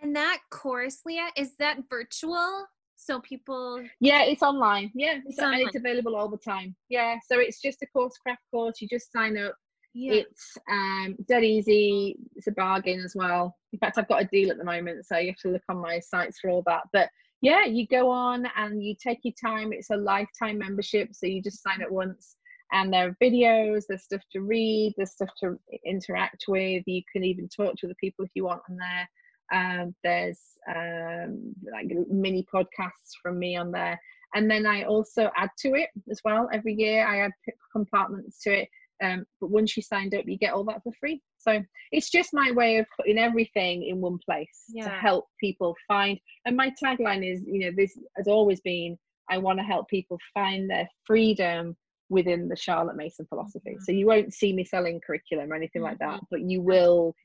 And 0.02 0.16
that 0.16 0.40
course, 0.50 1.00
Leah, 1.06 1.30
is 1.38 1.56
that 1.58 1.78
virtual? 1.90 2.66
So 3.02 3.20
people. 3.22 3.84
Yeah, 4.00 4.22
it's 4.22 4.44
online. 4.44 4.92
Yeah, 4.94 5.16
it's, 5.16 5.38
it's, 5.38 5.40
online. 5.40 5.66
it's 5.66 5.76
available 5.76 6.16
all 6.16 6.30
the 6.30 6.38
time. 6.38 6.76
Yeah, 6.88 7.16
so 7.28 7.40
it's 7.40 7.60
just 7.60 7.82
a 7.82 7.88
course 7.88 8.16
craft 8.18 8.44
course. 8.52 8.80
You 8.80 8.88
just 8.88 9.12
sign 9.12 9.38
up. 9.38 9.56
Yeah. 9.96 10.14
It's 10.14 10.58
um, 10.72 11.18
dead 11.28 11.44
easy. 11.44 12.16
It's 12.36 12.46
a 12.46 12.52
bargain 12.52 13.00
as 13.00 13.14
well. 13.16 13.58
In 13.74 13.80
fact, 13.80 13.98
I've 13.98 14.08
got 14.08 14.22
a 14.22 14.28
deal 14.28 14.52
at 14.52 14.58
the 14.60 14.64
moment, 14.64 15.06
so 15.08 15.18
you 15.18 15.32
have 15.32 15.38
to 15.38 15.50
look 15.50 15.64
on 15.68 15.82
my 15.82 16.00
sites 16.00 16.40
for 16.40 16.52
all 16.52 16.64
that. 16.68 16.84
But 16.94 17.10
yeah, 17.42 17.66
you 17.66 17.88
go 17.88 18.10
on 18.10 18.46
and 18.56 18.84
you 18.84 18.96
take 19.04 19.20
your 19.24 19.34
time. 19.44 19.74
It's 19.74 19.90
a 19.90 19.98
lifetime 19.98 20.60
membership, 20.60 21.10
so 21.14 21.26
you 21.26 21.42
just 21.42 21.64
sign 21.64 21.82
up 21.82 21.90
once. 21.90 22.36
And 22.72 22.94
there 22.94 23.08
are 23.08 23.18
videos, 23.22 23.86
there's 23.90 24.04
stuff 24.04 24.22
to 24.32 24.42
read, 24.42 24.94
there's 24.96 25.12
stuff 25.12 25.30
to 25.42 25.60
interact 25.86 26.46
with. 26.48 26.84
You 26.86 27.02
can 27.12 27.24
even 27.24 27.50
talk 27.50 27.76
to 27.78 27.88
the 27.88 27.96
people 27.96 28.24
if 28.24 28.32
you 28.36 28.46
want 28.46 28.62
on 28.70 28.78
there. 28.78 29.10
Um, 29.54 29.96
there's 30.04 30.40
um, 30.74 31.54
like 31.72 31.88
mini 32.10 32.46
podcasts 32.54 33.14
from 33.22 33.40
me 33.40 33.56
on 33.56 33.72
there. 33.72 34.00
And 34.34 34.50
then 34.50 34.66
I 34.66 34.84
also 34.84 35.30
add 35.36 35.50
to 35.60 35.74
it 35.76 35.90
as 36.10 36.22
well. 36.24 36.48
Every 36.54 36.74
year 36.74 37.06
I 37.06 37.26
add 37.26 37.32
compartments 37.72 38.42
to 38.44 38.62
it. 38.62 38.70
Um, 39.04 39.26
but 39.42 39.50
once 39.50 39.76
you 39.76 39.84
signed 39.84 40.14
up, 40.14 40.26
you 40.28 40.38
get 40.38 40.54
all 40.54 40.64
that 40.66 40.84
for 40.84 40.94
free. 41.00 41.22
So 41.38 41.62
it's 41.92 42.12
just 42.12 42.30
my 42.34 42.52
way 42.52 42.78
of 42.78 42.86
putting 42.96 43.18
everything 43.18 43.84
in 43.84 44.00
one 44.00 44.20
place 44.24 44.66
yeah. 44.70 44.86
to 44.86 44.90
help 44.92 45.26
people 45.40 45.76
find. 45.88 46.20
And 46.46 46.56
my 46.56 46.72
tagline 46.82 47.30
is, 47.30 47.42
you 47.46 47.60
know, 47.60 47.72
this 47.76 47.98
has 48.16 48.28
always 48.28 48.62
been 48.62 48.98
I 49.30 49.38
want 49.38 49.60
to 49.60 49.64
help 49.64 49.88
people 49.88 50.18
find 50.34 50.70
their 50.70 50.88
freedom 51.06 51.76
within 52.10 52.50
the 52.50 52.56
Charlotte 52.56 52.98
Mason 52.98 53.26
philosophy. 53.28 53.72
Mm-hmm. 53.72 53.84
So 53.84 53.92
you 53.94 54.06
won't 54.06 54.34
see 54.34 54.54
me 54.54 54.66
selling 54.66 55.00
curriculum 55.06 55.52
or 55.52 55.56
anything 55.56 55.82
mm-hmm. 55.82 55.92
like 55.92 56.00
that, 56.00 56.16
mm-hmm. 56.16 56.26
but 56.30 56.42
you 56.42 56.62
will 56.62 57.16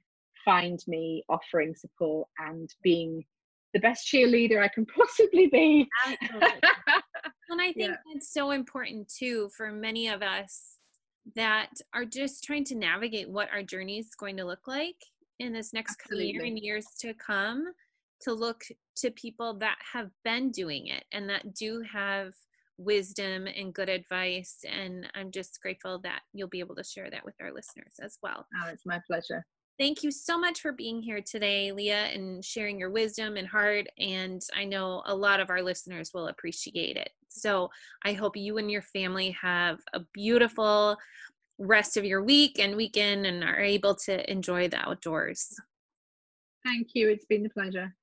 find 0.47 0.83
me 0.87 1.23
offering 1.29 1.75
support 1.75 2.27
and 2.39 2.73
being 2.83 3.23
the 3.75 3.81
best 3.81 4.07
cheerleader 4.07 4.63
I 4.63 4.69
can 4.69 4.87
possibly 4.97 5.49
be. 5.49 5.87
and 6.07 7.61
I 7.61 7.73
think 7.73 7.91
yeah. 7.91 7.97
that's 8.15 8.33
so 8.33 8.53
important 8.53 9.13
too 9.15 9.51
for 9.55 9.71
many 9.71 10.09
of 10.09 10.23
us 10.23 10.77
that 11.35 11.71
are 11.93 12.07
just 12.07 12.45
trying 12.45 12.65
to 12.65 12.75
navigate 12.75 13.29
what 13.29 13.49
our 13.53 13.63
journey 13.63 13.99
is 13.99 14.15
going 14.19 14.39
to 14.39 14.45
look 14.45 14.67
like 14.67 14.97
in 15.41 15.53
this 15.53 15.75
next 15.75 15.99
year 16.11 16.45
and 16.45 16.59
years 16.59 16.87
to 17.01 17.13
come 17.15 17.67
to 18.23 18.33
look 18.33 18.63
to 18.97 19.11
people 19.11 19.59
that 19.59 19.77
have 19.93 20.09
been 20.25 20.51
doing 20.51 20.87
it 20.87 21.05
and 21.13 21.29
that 21.29 21.53
do 21.53 21.83
have 21.93 22.33
wisdom 22.79 23.47
and 23.47 23.75
good 23.75 23.89
advice. 23.89 24.59
And 24.67 25.07
i'm 25.15 25.31
just 25.31 25.61
grateful 25.61 26.01
that 26.05 26.21
you'll 26.33 26.49
be 26.49 26.61
able 26.61 26.77
to 26.77 26.85
share 26.85 27.11
that 27.11 27.25
with 27.25 27.35
our 27.43 27.53
listeners 27.53 27.95
as 28.01 28.17
well. 28.23 28.47
Oh 28.63 28.71
it's 28.71 28.87
my 28.87 29.01
pleasure 29.07 29.45
Thank 29.79 30.03
you 30.03 30.11
so 30.11 30.39
much 30.39 30.63
for 30.63 30.73
being 30.73 31.03
here 31.03 31.21
today, 31.21 31.71
Leah, 31.71 32.07
and 32.07 32.43
sharing 32.43 32.79
your 32.79 32.91
wisdom 32.91 33.37
and 33.37 33.47
heart. 33.47 33.87
And 33.99 34.43
I 34.55 34.65
know 34.65 35.03
a 35.05 35.15
lot 35.15 35.39
of 35.39 35.51
our 35.51 35.61
listeners 35.61 36.13
will 36.15 36.29
appreciate 36.29 36.97
it. 36.97 37.11
So 37.29 37.71
I 38.03 38.15
hope 38.15 38.37
you 38.37 38.57
and 38.57 38.71
your 38.71 38.81
family 38.81 39.33
have 39.33 39.81
a 39.93 40.01
beautiful 40.15 40.97
rest 41.59 41.99
of 41.99 42.07
your 42.07 42.23
week 42.23 42.59
and 42.59 42.75
weekend 42.75 43.27
and 43.27 43.45
are 43.45 43.61
able 43.61 43.95
to 43.95 44.31
enjoy 44.31 44.69
the 44.69 44.79
outdoors. 44.79 45.55
Thank 46.65 46.89
you. 46.95 47.11
It's 47.11 47.27
been 47.27 47.45
a 47.45 47.51
pleasure. 47.51 47.95